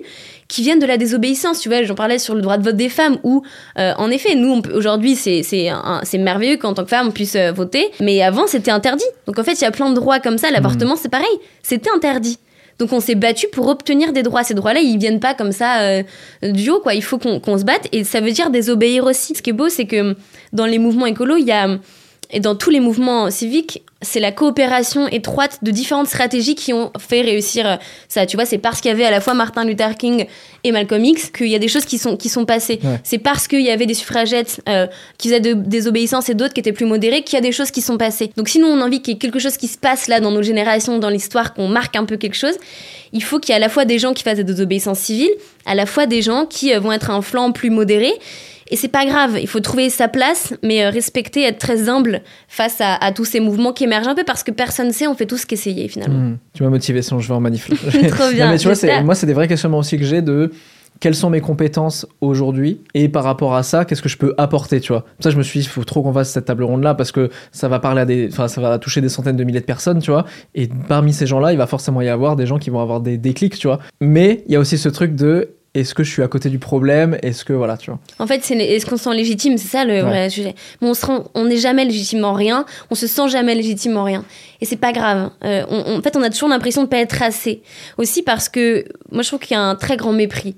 qui 0.47 0.61
viennent 0.61 0.79
de 0.79 0.85
la 0.85 0.97
désobéissance. 0.97 1.59
Tu 1.59 1.69
vois, 1.69 1.83
j'en 1.83 1.95
parlais 1.95 2.19
sur 2.19 2.35
le 2.35 2.41
droit 2.41 2.57
de 2.57 2.63
vote 2.63 2.75
des 2.75 2.89
femmes, 2.89 3.17
où, 3.23 3.43
euh, 3.79 3.93
en 3.97 4.09
effet, 4.11 4.35
nous, 4.35 4.61
aujourd'hui, 4.73 5.15
c'est 5.15 6.17
merveilleux 6.17 6.57
qu'en 6.57 6.73
tant 6.73 6.83
que 6.83 6.89
femme, 6.89 7.07
on 7.07 7.11
puisse 7.11 7.35
euh, 7.35 7.51
voter, 7.51 7.89
mais 7.99 8.21
avant, 8.21 8.47
c'était 8.47 8.71
interdit. 8.71 9.05
Donc, 9.25 9.39
en 9.39 9.43
fait, 9.43 9.53
il 9.53 9.61
y 9.61 9.67
a 9.67 9.71
plein 9.71 9.89
de 9.89 9.95
droits 9.95 10.19
comme 10.19 10.37
ça. 10.37 10.51
L'avortement, 10.51 10.95
c'est 10.95 11.09
pareil, 11.09 11.27
c'était 11.61 11.89
interdit. 11.89 12.37
Donc 12.79 12.91
on 12.91 12.99
s'est 12.99 13.15
battu 13.15 13.47
pour 13.51 13.67
obtenir 13.67 14.13
des 14.13 14.23
droits. 14.23 14.43
Ces 14.43 14.55
droits-là, 14.55 14.79
ils 14.79 14.97
viennent 14.97 15.19
pas 15.19 15.35
comme 15.35 15.51
ça 15.51 15.81
euh, 15.81 16.03
du 16.41 16.71
haut, 16.71 16.79
quoi. 16.79 16.95
Il 16.95 17.03
faut 17.03 17.19
qu'on 17.19 17.57
se 17.57 17.63
batte 17.63 17.87
et 17.91 18.03
ça 18.03 18.19
veut 18.19 18.31
dire 18.31 18.49
désobéir 18.49 19.05
aussi. 19.05 19.35
Ce 19.35 19.43
qui 19.43 19.51
est 19.51 19.53
beau, 19.53 19.69
c'est 19.69 19.85
que 19.85 20.15
dans 20.53 20.65
les 20.65 20.79
mouvements 20.79 21.05
écolos, 21.05 21.37
il 21.37 21.45
y 21.45 21.51
a 21.51 21.77
et 22.33 22.39
dans 22.39 22.55
tous 22.55 22.71
les 22.71 22.79
mouvements 22.79 23.29
civiques, 23.29 23.83
c'est 24.03 24.19
la 24.19 24.31
coopération 24.31 25.07
étroite 25.07 25.59
de 25.63 25.71
différentes 25.71 26.07
stratégies 26.07 26.55
qui 26.55 26.73
ont 26.73 26.91
fait 26.99 27.21
réussir 27.21 27.67
euh, 27.67 27.75
ça. 28.07 28.25
Tu 28.25 28.37
vois, 28.37 28.45
c'est 28.45 28.57
parce 28.57 28.81
qu'il 28.81 28.89
y 28.89 28.93
avait 28.93 29.05
à 29.05 29.11
la 29.11 29.21
fois 29.21 29.33
Martin 29.33 29.65
Luther 29.65 29.97
King 29.97 30.25
et 30.63 30.71
Malcolm 30.71 31.03
X 31.03 31.29
qu'il 31.29 31.47
y 31.47 31.55
a 31.55 31.59
des 31.59 31.67
choses 31.67 31.85
qui 31.85 31.97
sont, 31.97 32.15
qui 32.15 32.29
sont 32.29 32.45
passées. 32.45 32.79
C'est 33.03 33.17
parce 33.17 33.47
qu'il 33.47 33.61
y 33.61 33.71
avait 33.71 33.85
des 33.85 33.93
suffragettes 33.93 34.61
euh, 34.69 34.87
qui 35.17 35.29
faisaient 35.29 35.39
de, 35.39 35.53
des 35.53 35.87
obéissances 35.87 36.29
et 36.29 36.35
d'autres 36.35 36.53
qui 36.53 36.59
étaient 36.59 36.71
plus 36.71 36.85
modérées 36.85 37.23
qu'il 37.23 37.35
y 37.35 37.37
a 37.37 37.41
des 37.41 37.51
choses 37.51 37.71
qui 37.71 37.81
sont 37.81 37.97
passées. 37.97 38.31
Donc 38.37 38.49
sinon, 38.49 38.67
on 38.67 38.81
a 38.81 38.85
envie 38.85 39.01
qu'il 39.01 39.13
y 39.13 39.17
ait 39.17 39.19
quelque 39.19 39.39
chose 39.39 39.57
qui 39.57 39.67
se 39.67 39.77
passe 39.77 40.07
là 40.07 40.19
dans 40.19 40.31
nos 40.31 40.43
générations, 40.43 40.99
dans 40.99 41.09
l'histoire, 41.09 41.53
qu'on 41.53 41.67
marque 41.67 41.95
un 41.95 42.05
peu 42.05 42.17
quelque 42.17 42.35
chose, 42.35 42.55
il 43.11 43.23
faut 43.23 43.39
qu'il 43.39 43.49
y 43.49 43.53
ait 43.53 43.57
à 43.57 43.59
la 43.59 43.69
fois 43.69 43.85
des 43.85 43.99
gens 43.99 44.13
qui 44.13 44.23
fassent 44.23 44.39
des 44.39 44.61
obéissances 44.61 44.99
civiles, 44.99 45.33
à 45.65 45.75
la 45.75 45.85
fois 45.85 46.05
des 46.05 46.21
gens 46.21 46.45
qui 46.45 46.73
euh, 46.73 46.79
vont 46.79 46.91
être 46.91 47.09
un 47.09 47.21
flanc 47.21 47.51
plus 47.51 47.69
modéré. 47.69 48.11
Et 48.69 48.75
c'est 48.75 48.87
pas 48.87 49.05
grave, 49.05 49.37
il 49.41 49.47
faut 49.47 49.59
trouver 49.59 49.89
sa 49.89 50.07
place, 50.07 50.53
mais 50.63 50.83
euh, 50.83 50.89
respecter, 50.89 51.43
être 51.43 51.59
très 51.59 51.89
humble 51.89 52.21
face 52.47 52.77
à, 52.79 53.11
tous 53.11 53.25
ces 53.25 53.39
mouvements 53.39 53.73
qui 53.73 53.83
émergent 53.83 54.07
un 54.07 54.15
peu 54.15 54.23
parce 54.23 54.43
que 54.43 54.51
personne 54.51 54.87
ne 54.87 54.93
sait, 54.93 55.07
on 55.07 55.15
fait 55.15 55.25
tout 55.25 55.37
ce 55.37 55.45
qu'essayer 55.45 55.87
finalement. 55.87 56.19
Mmh. 56.19 56.37
tu 56.53 56.63
m'as 56.63 56.69
motivé, 56.69 57.01
sinon 57.01 57.19
je 57.19 57.27
vais 57.27 57.33
en 57.33 57.39
manif. 57.39 57.69
Trop 58.09 58.31
bien. 58.31 58.49
mais 58.49 58.57
tu 58.57 58.69
vois, 58.69 59.01
moi, 59.01 59.15
c'est 59.15 59.25
des 59.25 59.33
vrais 59.33 59.47
questionnements 59.47 59.79
aussi 59.79 59.97
que 59.97 60.05
j'ai 60.05 60.21
de 60.21 60.51
quelles 60.99 61.15
sont 61.15 61.29
mes 61.29 61.41
compétences 61.41 62.07
aujourd'hui 62.21 62.79
et 62.93 63.09
par 63.09 63.23
rapport 63.23 63.55
à 63.55 63.63
ça, 63.63 63.83
qu'est-ce 63.83 64.01
que 64.01 64.09
je 64.09 64.17
peux 64.17 64.33
apporter, 64.37 64.79
tu 64.79 64.93
vois. 64.93 65.03
Ça, 65.19 65.31
je 65.31 65.37
me 65.37 65.43
suis 65.43 65.59
dit, 65.59 65.65
il 65.65 65.69
faut 65.69 65.83
trop 65.83 66.01
qu'on 66.01 66.13
fasse 66.13 66.31
cette 66.31 66.45
table 66.45 66.63
ronde 66.63 66.83
là 66.83 66.93
parce 66.93 67.11
que 67.11 67.29
ça 67.51 67.67
va 67.67 67.79
parler 67.79 68.01
à 68.01 68.05
des, 68.05 68.29
enfin, 68.31 68.47
ça 68.47 68.61
va 68.61 68.77
toucher 68.79 69.01
des 69.01 69.09
centaines 69.09 69.35
de 69.35 69.43
milliers 69.43 69.59
de 69.59 69.65
personnes, 69.65 69.99
tu 69.99 70.11
vois. 70.11 70.25
Et 70.55 70.69
parmi 70.87 71.11
ces 71.11 71.27
gens-là, 71.27 71.51
il 71.51 71.57
va 71.57 71.67
forcément 71.67 72.01
y 72.01 72.07
avoir 72.07 72.35
des 72.35 72.45
gens 72.45 72.57
qui 72.57 72.69
vont 72.69 72.79
avoir 72.79 73.01
des 73.01 73.17
déclics, 73.17 73.57
tu 73.57 73.67
vois. 73.67 73.79
Mais 73.99 74.43
il 74.47 74.53
y 74.53 74.55
a 74.55 74.59
aussi 74.59 74.77
ce 74.77 74.87
truc 74.89 75.15
de 75.15 75.49
est-ce 75.73 75.95
que 75.95 76.03
je 76.03 76.11
suis 76.11 76.21
à 76.21 76.27
côté 76.27 76.49
du 76.49 76.59
problème? 76.59 77.17
Est-ce 77.23 77.43
que 77.43 77.53
voilà, 77.53 77.77
tu 77.77 77.89
vois 77.89 77.99
En 78.19 78.27
fait, 78.27 78.43
c'est 78.43 78.55
est-ce 78.55 78.85
qu'on 78.85 78.97
se 78.97 79.05
sent 79.05 79.15
légitime? 79.15 79.57
C'est 79.57 79.69
ça 79.69 79.85
le 79.85 80.01
vrai 80.01 80.29
sujet. 80.29 80.53
Mais 80.81 80.91
on 81.33 81.45
n'est 81.45 81.57
jamais 81.57 81.83
légitime 81.83 82.23
en 82.25 82.33
rien. 82.33 82.65
On 82.91 82.95
se 82.95 83.07
sent 83.07 83.27
jamais 83.29 83.55
légitime 83.55 83.97
en 83.97 84.03
rien. 84.03 84.23
Et 84.61 84.65
c'est 84.65 84.77
pas 84.77 84.91
grave. 84.91 85.31
Euh, 85.43 85.63
en 85.67 86.01
fait, 86.01 86.15
on 86.15 86.21
a 86.21 86.29
toujours 86.29 86.49
l'impression 86.49 86.83
de 86.83 86.87
pas 86.87 86.99
être 86.99 87.23
assez. 87.23 87.63
Aussi 87.97 88.21
parce 88.21 88.49
que 88.49 88.85
moi, 89.11 89.23
je 89.23 89.29
trouve 89.29 89.39
qu'il 89.39 89.55
y 89.55 89.59
a 89.59 89.63
un 89.63 89.75
très 89.75 89.97
grand 89.97 90.13
mépris 90.13 90.55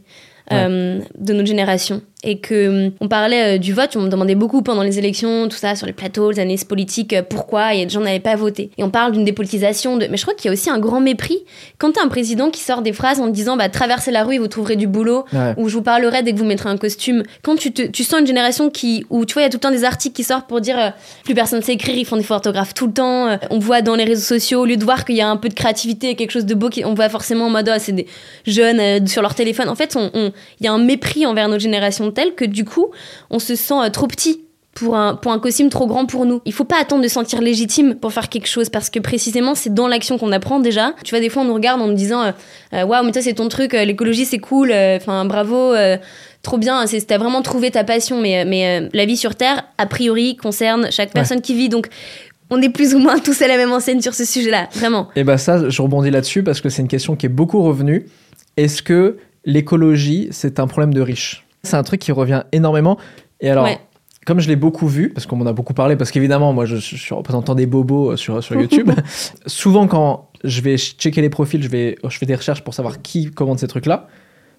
euh, 0.52 1.00
de 1.18 1.34
notre 1.34 1.48
génération 1.48 2.02
et 2.26 2.40
que 2.40 2.88
hum, 2.88 2.92
on 3.00 3.08
parlait 3.08 3.56
euh, 3.56 3.58
du 3.58 3.72
vote, 3.72 3.96
on 3.96 4.02
me 4.02 4.10
demandait 4.10 4.36
beaucoup 4.36 4.62
pendant 4.62 4.82
les 4.82 5.00
élections, 5.00 5.48
tout 5.48 5.56
ça, 5.56 5.76
sur 5.76 5.86
les 5.86 5.94
plateaux, 5.94 6.32
les 6.32 6.40
analyses 6.40 6.64
politiques, 6.64 7.14
euh, 7.14 7.22
pourquoi 7.22 7.76
et 7.76 7.86
les 7.86 7.90
gens 7.90 8.02
n'avaient 8.02 8.20
pas 8.20 8.36
voté. 8.36 8.72
Et 8.78 8.84
on 8.84 8.90
parle 8.90 9.14
d'une 9.14 9.24
dépolitisation, 9.24 9.98
de... 9.98 10.08
mais 10.08 10.18
je 10.18 10.24
crois 10.24 10.34
qu'il 10.34 10.46
y 10.46 10.50
a 10.50 10.54
aussi 10.54 10.70
un 10.70 10.80
grand 10.80 11.00
mépris 11.00 11.38
quand 11.78 11.94
t'as 11.94 12.04
un 12.04 12.08
président 12.08 12.50
qui 12.50 12.62
sort 12.62 12.82
des 12.82 12.92
phrases 12.92 13.22
en 13.22 13.28
disant 13.28 13.56
bah 13.56 13.70
traversez 13.70 14.12
la 14.12 14.24
rue 14.24 14.36
et 14.36 14.40
vous 14.40 14.48
trouverez 14.48 14.76
du 14.76 14.88
boulot, 14.88 15.26
ou 15.58 15.70
je 15.70 15.76
vous 15.76 15.84
parlerai 15.84 16.24
dès 16.24 16.34
que 16.34 16.40
vous 16.40 16.46
mettrez 16.46 16.70
un 16.70 16.78
costume. 16.78 17.24
Quand 17.44 17.56
tu, 17.56 17.72
te, 17.72 17.84
tu 17.84 18.04
sens 18.04 18.20
une 18.20 18.28
génération 18.28 18.70
qui, 18.70 19.06
où 19.10 19.26
tu 19.26 19.34
vois, 19.34 19.44
il 19.44 19.46
y 19.46 19.48
a 19.48 19.50
tout 19.50 19.58
le 19.58 19.62
temps 19.62 19.72
des 19.72 19.84
articles 19.84 20.16
qui 20.16 20.24
sortent 20.24 20.48
pour 20.48 20.62
dire 20.62 20.80
euh, 20.80 20.90
plus 21.24 21.36
personne 21.36 21.62
sait 21.62 21.74
écrire, 21.74 21.96
ils 21.96 22.06
font 22.06 22.18
des 22.18 22.24
photographes 22.24 22.74
tout 22.74 22.88
le 22.88 22.94
temps. 22.94 23.38
on 23.52 23.60
voit 23.60 23.82
dans 23.82 23.96
les 23.96 24.04
réseaux 24.04 24.22
sociaux, 24.22 24.62
au 24.62 24.66
lieu 24.66 24.78
de 24.78 24.84
voir 24.84 25.06
qu'il 25.06 25.16
y 25.16 25.22
a 25.22 25.30
un 25.30 25.38
peu 25.38 25.50
de 25.50 25.54
créativité, 25.54 26.16
quelque 26.16 26.32
chose 26.32 26.46
de 26.46 26.56
beau, 26.56 26.70
on 26.84 26.94
voit 26.96 27.10
forcément 27.10 27.46
en 27.46 27.50
mode 27.50 27.70
oh, 27.74 27.78
c'est 27.80 27.92
des 27.92 28.08
jeunes 28.48 29.08
sur 29.08 29.22
leur 29.22 29.36
téléphone. 29.36 29.70
En 29.70 29.76
fait, 29.76 29.96
il 29.96 30.10
on, 30.14 30.32
y 30.62 30.68
a 30.68 30.74
un 30.74 30.80
mépris 30.80 31.26
envers 31.26 31.48
notre 31.48 31.62
génération 31.62 32.12
tel 32.16 32.34
que 32.34 32.46
du 32.46 32.66
coup, 32.66 32.88
on 33.30 33.38
se 33.38 33.56
sent 33.56 33.76
euh, 33.76 33.90
trop 33.90 34.08
petit 34.08 34.42
pour 34.74 34.98
un, 34.98 35.16
pour 35.16 35.32
un 35.32 35.40
costume 35.40 35.70
trop 35.70 35.88
grand 35.88 36.06
pour 36.06 36.26
nous. 36.26 36.42
Il 36.46 36.52
faut 36.52 36.66
pas 36.66 36.82
attendre 36.82 37.02
de 37.02 37.08
sentir 37.08 37.42
légitime 37.42 37.96
pour 37.96 38.12
faire 38.12 38.28
quelque 38.28 38.48
chose 38.48 38.70
parce 38.70 38.90
que 38.90 39.00
précisément 39.00 39.56
c'est 39.56 39.74
dans 39.74 39.88
l'action 39.88 40.18
qu'on 40.18 40.32
apprend 40.34 40.60
déjà. 40.60 40.94
Tu 41.04 41.12
vois, 41.12 41.22
des 41.22 41.30
fois 41.30 41.44
on 41.44 41.46
nous 41.46 41.54
regarde 41.54 41.82
en 41.82 41.88
nous 41.88 41.94
disant 41.94 42.24
euh, 42.24 42.32
euh, 42.74 42.86
Waouh, 42.86 43.06
mais 43.06 43.14
ça 43.14 43.22
c'est 43.22 43.34
ton 43.34 43.48
truc, 43.48 43.74
l'écologie 43.74 44.26
c'est 44.26 44.40
cool, 44.40 44.74
enfin 44.74 45.24
bravo, 45.24 45.74
trop 46.42 46.58
bien, 46.58 46.84
t'as 47.08 47.18
vraiment 47.18 47.42
trouvé 47.42 47.72
ta 47.72 47.86
passion. 47.86 48.20
Mais, 48.20 48.44
mais 48.44 48.90
la 48.92 49.06
vie 49.06 49.16
sur 49.16 49.36
Terre, 49.36 49.64
a 49.78 49.86
priori, 49.86 50.36
concerne 50.36 50.92
chaque 50.92 51.14
personne 51.14 51.42
qui 51.42 51.54
vit. 51.54 51.70
Donc 51.70 51.88
on 52.50 52.62
est 52.62 52.70
plus 52.70 52.94
ou 52.96 53.00
moins 53.00 53.20
tous 53.20 53.42
à 53.42 53.48
la 53.48 53.58
même 53.58 53.72
enseigne 53.72 54.02
sur 54.02 54.14
ce 54.14 54.26
sujet-là, 54.26 54.68
vraiment. 54.74 55.10
Et 55.16 55.24
bah 55.24 55.38
ça, 55.38 55.70
je 55.70 55.82
rebondis 55.82 56.12
là-dessus 56.12 56.44
parce 56.44 56.62
que 56.62 56.70
c'est 56.70 56.82
une 56.82 56.88
question 56.88 57.16
qui 57.16 57.26
est 57.26 57.30
beaucoup 57.30 57.62
revenue. 57.64 58.08
Est-ce 58.58 58.82
que 58.82 59.18
l'écologie 59.46 60.28
c'est 60.32 60.60
un 60.60 60.68
problème 60.68 60.94
de 60.94 61.02
riches? 61.02 61.45
C'est 61.66 61.78
un 61.78 61.84
truc 61.84 62.00
qui 62.00 62.12
revient 62.12 62.44
énormément. 62.52 62.98
Et 63.42 63.50
alors, 63.50 63.68
comme 64.26 64.40
je 64.40 64.48
l'ai 64.48 64.56
beaucoup 64.56 64.88
vu, 64.88 65.10
parce 65.10 65.26
qu'on 65.26 65.36
m'en 65.36 65.46
a 65.46 65.54
beaucoup 65.54 65.74
parlé, 65.74 65.96
parce 65.96 66.12
qu'évidemment, 66.12 66.52
moi, 66.52 66.66
je, 66.66 66.78
suis 66.78 67.14
représentant 67.14 67.56
des 67.56 67.68
bobos 67.68 68.12
euh, 68.12 68.18
sur, 68.18 68.44
sur 68.44 68.60
YouTube. 68.60 68.90
souvent, 69.46 69.88
quand 69.88 70.30
je 70.44 70.62
vais 70.62 70.78
checker 70.78 71.22
les 71.22 71.30
profils, 71.30 71.62
je, 71.62 71.70
vais, 71.70 71.98
je 72.08 72.18
fais 72.18 72.26
des 72.26 72.36
recherches 72.36 72.64
pour 72.64 72.74
savoir 72.74 73.02
qui 73.02 73.32
commande 73.32 73.60
ces 73.60 73.68
trucs-là 73.68 74.08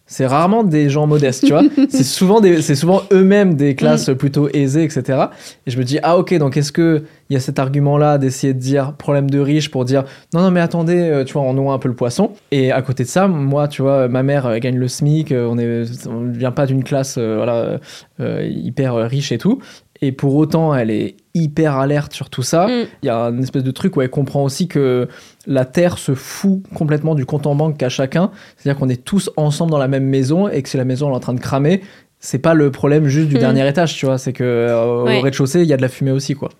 c'est 0.06 0.26
rarement 0.26 0.62
des 0.62 0.88
gens 0.88 1.06
modestes, 1.06 1.44
tu 1.44 1.52
vois. 1.52 1.62
c'est 1.88 2.04
souvent, 2.04 2.40
souvent 2.60 3.02
eux-mêmes 3.12 3.54
des 3.54 3.74
classes 3.74 4.08
mm. 4.08 4.14
plutôt 4.14 4.48
aisées, 4.52 4.84
etc. 4.84 5.24
Et 5.66 5.70
je 5.70 5.78
me 5.78 5.84
dis, 5.84 5.98
ah 6.02 6.16
ok, 6.16 6.34
donc 6.38 6.56
est-ce 6.56 6.70
qu'il 6.70 7.02
y 7.30 7.36
a 7.36 7.40
cet 7.40 7.58
argument-là 7.58 8.18
d'essayer 8.18 8.54
de 8.54 8.58
dire 8.58 8.94
problème 8.94 9.28
de 9.28 9.40
riche 9.40 9.70
pour 9.70 9.84
dire, 9.84 10.04
non, 10.32 10.42
non, 10.42 10.52
mais 10.52 10.60
attendez, 10.60 11.00
euh, 11.00 11.24
tu 11.24 11.32
vois, 11.32 11.42
on 11.42 11.54
noie 11.54 11.74
un 11.74 11.78
peu 11.78 11.88
le 11.88 11.96
poisson. 11.96 12.32
Et 12.52 12.70
à 12.70 12.82
côté 12.82 13.02
de 13.02 13.08
ça, 13.08 13.26
moi, 13.26 13.66
tu 13.66 13.82
vois, 13.82 14.06
ma 14.06 14.22
mère 14.22 14.46
euh, 14.46 14.58
gagne 14.58 14.76
le 14.76 14.86
SMIC, 14.86 15.32
euh, 15.32 15.48
on 15.48 15.56
ne 15.56 16.32
vient 16.32 16.52
pas 16.52 16.66
d'une 16.66 16.84
classe 16.84 17.18
voilà, 17.18 17.78
hyper 18.18 18.94
riche 18.94 19.32
et 19.32 19.38
tout. 19.38 19.60
Et 20.02 20.12
pour 20.12 20.34
autant, 20.36 20.74
elle 20.74 20.90
est 20.90 21.16
hyper 21.34 21.76
alerte 21.76 22.12
sur 22.12 22.30
tout 22.30 22.42
ça. 22.42 22.66
Mm. 22.66 22.86
Il 23.02 23.06
y 23.06 23.10
a 23.10 23.24
une 23.24 23.42
espèce 23.42 23.64
de 23.64 23.70
truc 23.70 23.96
où 23.96 24.02
elle 24.02 24.10
comprend 24.10 24.44
aussi 24.44 24.68
que 24.68 25.08
la 25.46 25.64
Terre 25.64 25.98
se 25.98 26.14
fout 26.14 26.62
complètement 26.74 27.14
du 27.14 27.26
compte 27.26 27.46
en 27.46 27.54
banque 27.54 27.78
qu'a 27.78 27.88
chacun. 27.88 28.30
C'est-à-dire 28.56 28.78
qu'on 28.78 28.88
est 28.88 29.04
tous 29.04 29.30
ensemble 29.36 29.70
dans 29.70 29.78
la 29.78 29.88
même 29.88 30.04
maison 30.04 30.48
et 30.48 30.62
que 30.62 30.68
si 30.68 30.76
la 30.76 30.84
maison 30.84 31.10
est 31.10 31.14
en 31.14 31.20
train 31.20 31.34
de 31.34 31.40
cramer, 31.40 31.82
c'est 32.18 32.38
pas 32.38 32.54
le 32.54 32.70
problème 32.70 33.06
juste 33.06 33.28
du 33.28 33.36
mm. 33.36 33.40
dernier 33.40 33.68
étage, 33.68 33.96
tu 33.96 34.06
vois. 34.06 34.18
C'est 34.18 34.32
que 34.32 34.44
euh, 34.44 35.02
au 35.02 35.04
rez-de-chaussée, 35.04 35.62
il 35.62 35.68
y 35.68 35.72
a 35.72 35.76
de 35.76 35.82
la 35.82 35.88
fumée 35.88 36.12
aussi, 36.12 36.34
quoi. 36.34 36.50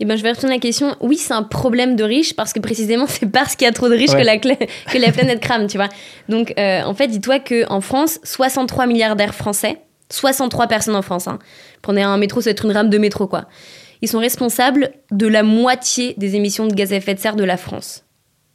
Eh 0.00 0.04
ben, 0.04 0.16
je 0.16 0.22
vais 0.22 0.32
retourner 0.32 0.56
la 0.56 0.60
question. 0.60 0.96
Oui, 1.00 1.16
c'est 1.16 1.34
un 1.34 1.44
problème 1.44 1.94
de 1.94 2.02
riches 2.02 2.34
parce 2.34 2.52
que 2.52 2.58
précisément, 2.60 3.06
c'est 3.06 3.30
parce 3.30 3.54
qu'il 3.54 3.66
y 3.66 3.68
a 3.68 3.72
trop 3.72 3.88
de 3.88 3.94
riches 3.94 4.12
que, 4.12 4.24
la 4.24 4.36
que 4.38 4.98
la 4.98 5.12
planète 5.12 5.40
crame, 5.40 5.66
tu 5.68 5.76
vois. 5.76 5.88
Donc, 6.28 6.52
euh, 6.58 6.82
en 6.82 6.94
fait, 6.94 7.06
dis-toi 7.06 7.38
qu'en 7.38 7.80
France, 7.80 8.18
63 8.24 8.86
milliardaires 8.86 9.34
français 9.34 9.78
63 10.12 10.66
personnes 10.66 10.96
en 10.96 11.02
France. 11.02 11.28
Hein. 11.28 11.38
Prenez 11.80 12.02
un 12.02 12.16
métro, 12.18 12.40
ça 12.40 12.50
va 12.50 12.52
être 12.52 12.64
une 12.64 12.72
rame 12.72 12.90
de 12.90 12.98
métro, 12.98 13.26
quoi. 13.26 13.46
Ils 14.02 14.08
sont 14.08 14.18
responsables 14.18 14.90
de 15.10 15.26
la 15.26 15.42
moitié 15.42 16.14
des 16.18 16.34
émissions 16.36 16.66
de 16.66 16.74
gaz 16.74 16.92
à 16.92 16.96
effet 16.96 17.14
de 17.14 17.20
serre 17.20 17.36
de 17.36 17.44
la 17.44 17.56
France. 17.56 18.04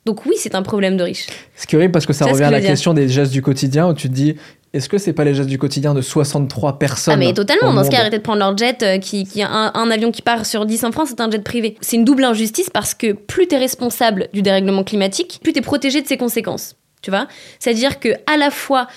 Donc 0.05 0.25
oui, 0.25 0.35
c'est 0.37 0.55
un 0.55 0.61
problème 0.61 0.95
de 0.95 1.03
riches. 1.03 1.27
Ce 1.55 1.67
qui 1.67 1.75
est 1.75 1.77
horrible 1.77 1.91
parce 1.91 2.05
que 2.05 2.13
ça 2.13 2.25
revient 2.25 2.43
à 2.43 2.51
la 2.51 2.61
question 2.61 2.93
des 2.93 3.09
gestes 3.09 3.31
du 3.31 3.41
quotidien 3.41 3.89
où 3.89 3.93
tu 3.93 4.07
te 4.07 4.13
dis 4.13 4.35
est-ce 4.73 4.89
que 4.89 4.97
c'est 4.97 5.13
pas 5.13 5.23
les 5.23 5.33
gestes 5.33 5.49
du 5.49 5.57
quotidien 5.57 5.93
de 5.93 6.01
63 6.01 6.77
personnes 6.77 7.13
Ah 7.13 7.17
mais 7.17 7.33
totalement, 7.33 7.73
dans 7.73 7.83
ce 7.83 7.89
cas, 7.89 7.99
arrêtez 7.99 8.17
de 8.17 8.23
prendre 8.23 8.39
leur 8.39 8.55
jet, 8.55 8.83
euh, 8.83 8.99
qui, 8.99 9.25
qui 9.25 9.41
un, 9.41 9.71
un, 9.73 9.91
avion 9.91 10.11
qui 10.11 10.21
part 10.21 10.45
sur 10.45 10.65
10 10.65 10.83
en 10.83 10.91
France, 10.91 11.09
c'est 11.09 11.21
un 11.21 11.31
jet 11.31 11.43
privé. 11.43 11.75
C'est 11.81 11.95
une 11.95 12.05
double 12.05 12.25
injustice 12.25 12.69
parce 12.69 12.93
que 12.93 13.13
plus 13.13 13.47
t'es 13.47 13.57
responsable 13.57 14.27
du 14.33 14.41
dérèglement 14.41 14.83
climatique, 14.83 15.39
plus 15.41 15.53
t'es 15.53 15.61
protégé 15.61 16.01
de 16.01 16.07
ses 16.07 16.17
conséquences. 16.17 16.75
Tu 17.01 17.09
vois 17.09 17.27
C'est-à-dire 17.59 17.99
que 17.99 18.09
à 18.31 18.37
la 18.37 18.51
fois 18.51 18.87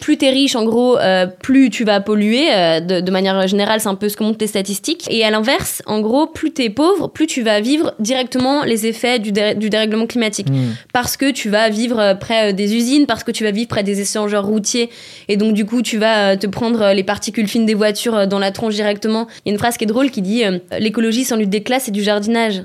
plus 0.00 0.16
t'es 0.16 0.30
riche, 0.30 0.56
en 0.56 0.64
gros, 0.64 0.98
euh, 0.98 1.26
plus 1.26 1.70
tu 1.70 1.84
vas 1.84 2.00
polluer. 2.00 2.48
Euh, 2.52 2.80
de, 2.80 3.10
manière 3.10 3.46
générale, 3.46 3.80
c'est 3.80 3.88
un 3.88 3.94
peu 3.94 4.08
ce 4.08 4.16
que 4.16 4.24
montrent 4.24 4.38
les 4.40 4.46
statistiques. 4.46 5.06
Et 5.10 5.24
à 5.24 5.30
l'inverse, 5.30 5.82
en 5.86 6.00
gros, 6.00 6.26
plus 6.26 6.52
t'es 6.52 6.70
pauvre, 6.70 7.08
plus 7.08 7.26
tu 7.26 7.42
vas 7.42 7.60
vivre 7.60 7.94
directement 7.98 8.64
les 8.64 8.86
effets 8.86 9.18
du, 9.18 9.30
dérèglement 9.32 10.06
climatique. 10.06 10.48
Hmm. 10.50 10.72
Parce 10.92 11.16
que 11.16 11.30
tu 11.30 11.50
vas 11.50 11.68
vivre 11.68 12.00
euh, 12.00 12.14
près 12.14 12.52
des 12.52 12.74
usines, 12.74 13.06
parce 13.06 13.22
que 13.22 13.30
tu 13.30 13.44
vas 13.44 13.50
vivre 13.50 13.68
près 13.68 13.82
des 13.82 14.00
échangeurs 14.00 14.46
routiers. 14.46 14.90
Et 15.28 15.36
donc, 15.36 15.54
du 15.54 15.64
coup, 15.64 15.82
tu 15.82 15.98
vas 15.98 16.36
te 16.36 16.46
prendre 16.46 16.92
les 16.92 17.04
particules 17.04 17.46
fines 17.46 17.66
des 17.66 17.74
voitures 17.74 18.26
dans 18.26 18.38
la 18.38 18.50
tronche 18.50 18.74
directement. 18.74 19.26
Il 19.44 19.48
y 19.48 19.50
a 19.50 19.52
une 19.52 19.58
phrase 19.58 19.76
qui 19.76 19.84
est 19.84 19.86
drôle 19.86 20.10
qui 20.10 20.22
dit 20.22 20.42
L'écologie 20.78 21.24
sans 21.24 21.36
lutte 21.36 21.50
des 21.50 21.62
classes, 21.62 21.84
c'est 21.84 21.90
du 21.90 22.02
jardinage. 22.02 22.62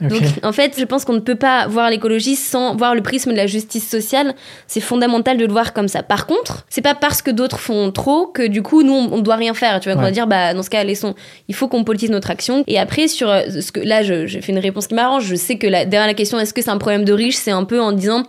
Donc, 0.00 0.22
en 0.42 0.52
fait, 0.52 0.74
je 0.78 0.84
pense 0.84 1.04
qu'on 1.04 1.14
ne 1.14 1.20
peut 1.20 1.34
pas 1.34 1.66
voir 1.66 1.90
l'écologie 1.90 2.36
sans 2.36 2.76
voir 2.76 2.94
le 2.94 3.02
prisme 3.02 3.32
de 3.32 3.36
la 3.36 3.46
justice 3.46 3.88
sociale. 3.88 4.34
C'est 4.66 4.80
fondamental 4.80 5.36
de 5.36 5.46
le 5.46 5.52
voir 5.52 5.72
comme 5.72 5.88
ça. 5.88 6.02
Par 6.02 6.26
contre, 6.26 6.64
c'est 6.68 6.82
pas 6.82 6.94
parce 6.94 7.22
que 7.22 7.30
d'autres 7.30 7.58
font 7.58 7.90
trop 7.90 8.26
que 8.26 8.46
du 8.46 8.62
coup, 8.62 8.82
nous, 8.82 8.92
on, 8.92 9.16
ne 9.16 9.22
doit 9.22 9.36
rien 9.36 9.54
faire. 9.54 9.80
Tu 9.80 9.90
vois, 9.90 9.98
on 9.98 10.02
va 10.02 10.10
dire, 10.10 10.26
bah, 10.26 10.54
dans 10.54 10.62
ce 10.62 10.70
cas, 10.70 10.84
laissons. 10.84 11.14
Il 11.48 11.54
faut 11.54 11.68
qu'on 11.68 11.84
politise 11.84 12.10
notre 12.10 12.30
action. 12.30 12.64
Et 12.66 12.78
après, 12.78 13.08
sur 13.08 13.28
euh, 13.28 13.42
ce 13.60 13.72
que 13.72 13.80
là, 13.80 14.02
j'ai 14.02 14.40
fait 14.40 14.52
une 14.52 14.58
réponse 14.58 14.86
qui 14.86 14.94
m'arrange. 14.94 15.24
Je 15.24 15.34
sais 15.34 15.56
que 15.56 15.66
derrière 15.66 16.06
la 16.06 16.14
question, 16.14 16.38
est-ce 16.38 16.54
que 16.54 16.62
c'est 16.62 16.70
un 16.70 16.78
problème 16.78 17.04
de 17.04 17.12
riche, 17.12 17.36
c'est 17.36 17.50
un 17.50 17.64
peu 17.64 17.80
en 17.80 17.92
disant, 17.92 18.24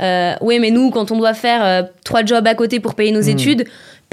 euh, 0.00 0.34
oui, 0.40 0.58
mais 0.58 0.70
nous, 0.70 0.90
quand 0.90 1.10
on 1.10 1.18
doit 1.18 1.34
faire 1.34 1.64
euh, 1.64 1.82
trois 2.04 2.24
jobs 2.24 2.46
à 2.46 2.54
côté 2.54 2.80
pour 2.80 2.94
payer 2.94 3.12
nos 3.12 3.22
hmm. 3.22 3.28
études, 3.28 3.64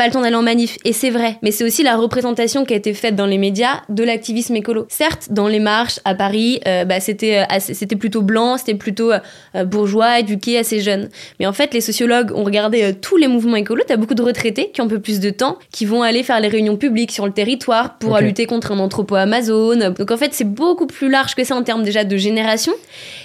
pas 0.01 0.07
le 0.07 0.13
temps 0.13 0.21
d'aller 0.21 0.35
en 0.35 0.41
manif. 0.41 0.79
Et 0.83 0.93
c'est 0.93 1.11
vrai. 1.11 1.37
Mais 1.43 1.51
c'est 1.51 1.63
aussi 1.63 1.83
la 1.83 1.95
représentation 1.95 2.65
qui 2.65 2.73
a 2.73 2.77
été 2.77 2.95
faite 2.95 3.15
dans 3.15 3.27
les 3.27 3.37
médias 3.37 3.81
de 3.87 4.03
l'activisme 4.03 4.55
écolo. 4.55 4.87
Certes, 4.89 5.27
dans 5.29 5.47
les 5.47 5.59
marches 5.59 5.99
à 6.05 6.15
Paris, 6.15 6.59
euh, 6.67 6.85
bah, 6.85 6.99
c'était, 6.99 7.41
euh, 7.41 7.59
c'était 7.59 7.95
plutôt 7.95 8.23
blanc, 8.23 8.57
c'était 8.57 8.73
plutôt 8.73 9.11
euh, 9.11 9.63
bourgeois, 9.63 10.17
éduqué, 10.17 10.57
assez 10.57 10.79
jeune. 10.79 11.09
Mais 11.39 11.45
en 11.45 11.53
fait, 11.53 11.75
les 11.75 11.81
sociologues 11.81 12.31
ont 12.35 12.43
regardé 12.43 12.95
tous 12.99 13.15
les 13.15 13.27
mouvements 13.27 13.57
écolos. 13.57 13.83
T'as 13.87 13.95
beaucoup 13.95 14.15
de 14.15 14.23
retraités 14.23 14.71
qui 14.73 14.81
ont 14.81 14.85
un 14.85 14.87
peu 14.87 14.99
plus 14.99 15.19
de 15.19 15.29
temps, 15.29 15.59
qui 15.71 15.85
vont 15.85 16.01
aller 16.01 16.23
faire 16.23 16.39
les 16.39 16.47
réunions 16.47 16.77
publiques 16.77 17.11
sur 17.11 17.27
le 17.27 17.31
territoire 17.31 17.99
pour 17.99 18.17
lutter 18.17 18.47
contre 18.47 18.71
un 18.71 18.79
entrepôt 18.79 19.13
Amazon. 19.13 19.91
Donc 19.91 20.09
en 20.09 20.17
fait, 20.17 20.33
c'est 20.33 20.49
beaucoup 20.49 20.87
plus 20.87 21.11
large 21.11 21.35
que 21.35 21.43
ça 21.43 21.55
en 21.55 21.61
termes 21.61 21.83
déjà 21.83 22.05
de 22.05 22.17
génération 22.17 22.73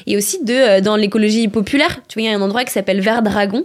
et 0.07 0.19
aussi 0.19 0.45
de 0.45 0.81
dans 0.81 0.97
l'écologie 0.97 1.49
populaire. 1.49 2.01
Tu 2.09 2.19
vois, 2.19 2.29
il 2.29 2.31
y 2.31 2.35
a 2.35 2.37
un 2.37 2.43
endroit 2.43 2.65
qui 2.65 2.73
s'appelle 2.73 3.01
Vert 3.01 3.23
Dragon, 3.23 3.65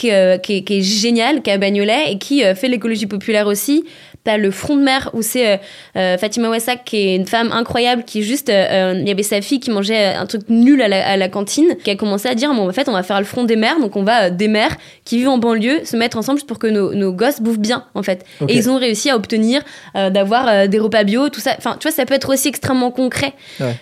qui, 0.00 0.64
qui, 0.64 0.78
est 0.78 0.82
génial, 0.82 1.42
qui 1.42 1.50
est 1.50 1.54
à 1.54 1.58
Bagnolet 1.58 2.12
et 2.12 2.18
qui 2.18 2.42
fait 2.54 2.68
l'écologie 2.68 3.06
populaire 3.06 3.46
aussi. 3.46 3.84
T'as 4.22 4.36
le 4.36 4.50
front 4.50 4.76
de 4.76 4.82
mer 4.82 5.08
où 5.14 5.22
c'est 5.22 5.52
euh, 5.52 5.56
euh, 5.96 6.18
Fatima 6.18 6.50
Wassak 6.50 6.84
qui 6.84 6.96
est 6.98 7.16
une 7.16 7.26
femme 7.26 7.52
incroyable 7.52 8.04
qui 8.04 8.22
juste 8.22 8.50
euh, 8.50 8.94
il 9.00 9.08
y 9.08 9.10
avait 9.10 9.22
sa 9.22 9.40
fille 9.40 9.60
qui 9.60 9.70
mangeait 9.70 10.14
un 10.14 10.26
truc 10.26 10.42
nul 10.50 10.82
à 10.82 11.16
la, 11.16 11.28
cantine 11.28 11.74
qui 11.82 11.90
a 11.90 11.96
commencé 11.96 12.28
à 12.28 12.34
dire 12.34 12.52
bon 12.52 12.68
en 12.68 12.72
fait 12.72 12.88
on 12.90 12.92
va 12.92 13.02
faire 13.02 13.18
le 13.18 13.24
front 13.24 13.44
des 13.44 13.56
mères 13.56 13.80
donc 13.80 13.96
on 13.96 14.02
va 14.02 14.28
des 14.28 14.48
mères 14.48 14.76
qui 15.06 15.16
vivent 15.16 15.30
en 15.30 15.38
banlieue 15.38 15.84
se 15.84 15.96
mettre 15.96 16.18
ensemble 16.18 16.42
pour 16.42 16.58
que 16.58 16.66
nos, 16.66 16.92
nos 16.92 17.14
gosses 17.14 17.40
bouffent 17.40 17.58
bien 17.58 17.84
en 17.94 18.02
fait. 18.02 18.26
Et 18.46 18.56
ils 18.56 18.68
ont 18.68 18.76
réussi 18.76 19.08
à 19.08 19.16
obtenir 19.16 19.62
d'avoir 19.94 20.68
des 20.68 20.78
repas 20.78 21.04
bio 21.04 21.30
tout 21.30 21.40
ça. 21.40 21.54
Enfin 21.56 21.76
tu 21.80 21.88
vois 21.88 21.96
ça 21.96 22.04
peut 22.04 22.14
être 22.14 22.30
aussi 22.30 22.48
extrêmement 22.48 22.90
concret. 22.90 23.32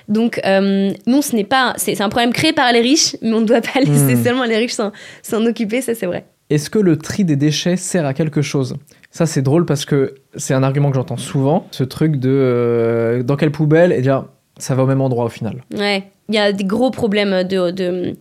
Donc 0.08 0.40
non 0.44 1.22
ce 1.22 1.34
n'est 1.34 1.44
pas 1.44 1.74
c'est 1.76 2.00
un 2.00 2.08
problème 2.08 2.32
créé 2.32 2.52
par 2.52 2.72
les 2.72 2.80
riches 2.80 3.16
mais 3.22 3.32
on 3.32 3.40
ne 3.40 3.46
doit 3.46 3.60
pas 3.60 3.80
laisser 3.80 4.14
hmm. 4.14 4.24
seulement 4.24 4.44
les 4.44 4.56
riches 4.56 4.76
s'en 5.22 5.46
occuper 5.46 5.80
ça 5.80 5.96
c'est 5.96 6.06
vrai. 6.06 6.26
Est-ce 6.50 6.70
que 6.70 6.78
le 6.78 6.96
tri 6.96 7.24
des 7.24 7.36
déchets 7.36 7.76
sert 7.76 8.06
à 8.06 8.14
quelque 8.14 8.40
chose? 8.40 8.76
Ça, 9.18 9.26
c'est 9.26 9.42
drôle 9.42 9.66
parce 9.66 9.84
que 9.84 10.14
c'est 10.36 10.54
un 10.54 10.62
argument 10.62 10.90
que 10.90 10.94
j'entends 10.94 11.16
souvent, 11.16 11.66
ce 11.72 11.82
truc 11.82 12.18
de 12.18 12.30
euh, 12.30 13.24
dans 13.24 13.34
quelle 13.34 13.50
poubelle 13.50 13.90
et 13.90 14.00
dire 14.00 14.26
ça 14.58 14.76
va 14.76 14.84
au 14.84 14.86
même 14.86 15.00
endroit 15.00 15.24
au 15.24 15.28
final. 15.28 15.64
Ouais, 15.76 16.04
il 16.28 16.36
y 16.36 16.38
a 16.38 16.52
des 16.52 16.62
gros 16.62 16.92
problèmes 16.92 17.42
de, 17.42 17.72
de, 17.72 18.14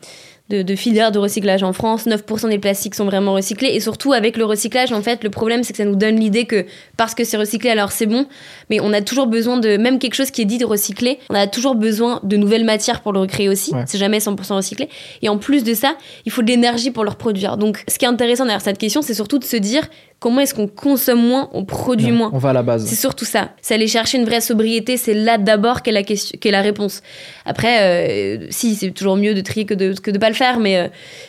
de, 0.49 0.62
de 0.62 0.75
filières 0.75 1.12
de 1.12 1.19
recyclage 1.19 1.63
en 1.63 1.73
France. 1.73 2.07
9% 2.07 2.49
des 2.49 2.57
plastiques 2.57 2.95
sont 2.95 3.05
vraiment 3.05 3.33
recyclés. 3.33 3.69
Et 3.69 3.79
surtout, 3.79 4.13
avec 4.13 4.38
le 4.38 4.45
recyclage, 4.45 4.91
en 4.91 5.01
fait, 5.01 5.23
le 5.23 5.29
problème, 5.29 5.63
c'est 5.63 5.73
que 5.73 5.77
ça 5.77 5.86
nous 5.86 5.95
donne 5.95 6.15
l'idée 6.15 6.45
que 6.45 6.65
parce 6.95 7.13
que 7.15 7.23
c'est 7.23 7.38
recyclé, 7.38 7.69
alors 7.69 7.91
c'est 7.91 8.05
bon. 8.05 8.25
Mais 8.69 8.79
on 8.79 8.93
a 8.93 9.01
toujours 9.01 9.27
besoin 9.27 9.60
de, 9.60 9.77
même 9.77 9.99
quelque 9.99 10.15
chose 10.15 10.31
qui 10.31 10.41
est 10.41 10.45
dit 10.45 10.57
de 10.57 10.65
recycler, 10.65 11.19
on 11.29 11.36
a 11.36 11.47
toujours 11.47 11.75
besoin 11.75 12.21
de 12.23 12.38
nouvelles 12.38 12.65
matières 12.65 13.01
pour 13.01 13.13
le 13.13 13.19
recréer 13.19 13.49
aussi. 13.49 13.71
C'est 13.86 13.97
jamais 13.97 14.19
100% 14.19 14.55
recyclé. 14.55 14.89
Et 15.21 15.29
en 15.29 15.38
plus 15.38 15.63
de 15.63 15.73
ça, 15.73 15.95
il 16.25 16.31
faut 16.31 16.41
de 16.41 16.47
l'énergie 16.47 16.91
pour 16.91 17.03
le 17.03 17.10
reproduire. 17.10 17.57
Donc, 17.57 17.83
ce 17.88 17.99
qui 17.99 18.05
est 18.05 18.10
intéressant 18.10 18.45
derrière 18.45 18.62
cette 18.62 18.77
question, 18.77 19.01
c'est 19.01 19.13
surtout 19.13 19.39
de 19.39 19.43
se 19.43 19.57
dire 19.57 19.88
comment 20.19 20.41
est-ce 20.41 20.53
qu'on 20.53 20.67
consomme 20.67 21.21
moins, 21.21 21.49
on 21.53 21.65
produit 21.65 22.12
moins. 22.12 22.30
On 22.34 22.38
va 22.38 22.49
à 22.49 22.53
la 22.53 22.63
base. 22.63 22.86
C'est 22.86 22.95
surtout 22.95 23.25
ça. 23.25 23.51
C'est 23.62 23.73
aller 23.73 23.88
chercher 23.88 24.17
une 24.17 24.25
vraie 24.25 24.41
sobriété, 24.41 24.97
c'est 24.97 25.13
là 25.13 25.38
d'abord 25.38 25.82
qu'est 25.82 25.91
la, 25.91 26.03
question, 26.03 26.38
qu'est 26.39 26.51
la 26.51 26.62
réponse. 26.62 27.01
Après, 27.45 28.39
euh, 28.39 28.47
si, 28.49 28.75
c'est 28.75 28.91
toujours 28.91 29.17
mieux 29.17 29.34
de 29.34 29.41
trier 29.41 29.65
que 29.65 29.73
de 29.73 29.89
ne 29.89 29.93
que 29.93 30.12
de 30.12 30.17
pas 30.17 30.30
le 30.30 30.36
faire, 30.36 30.60
mais, 30.60 30.77
euh, 30.77 30.88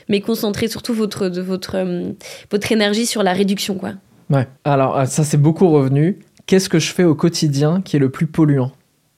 mais 0.09 0.20
concentrer 0.20 0.68
surtout 0.68 0.94
votre, 0.94 1.29
de, 1.29 1.40
votre, 1.40 1.77
euh, 1.77 2.12
votre 2.51 2.72
énergie 2.72 3.07
sur 3.07 3.22
la 3.22 3.33
réduction. 3.33 3.74
Quoi. 3.74 3.92
Ouais. 4.31 4.46
Alors, 4.64 5.07
ça, 5.07 5.24
c'est 5.24 5.40
beaucoup 5.40 5.68
revenu. 5.70 6.18
Qu'est-ce 6.46 6.68
que 6.68 6.79
je 6.79 6.92
fais 6.92 7.05
au 7.05 7.14
quotidien 7.14 7.83
qui 7.83 7.96
est 7.96 8.01
le 8.01 8.11
plus 8.11 8.27
polluant? 8.27 8.72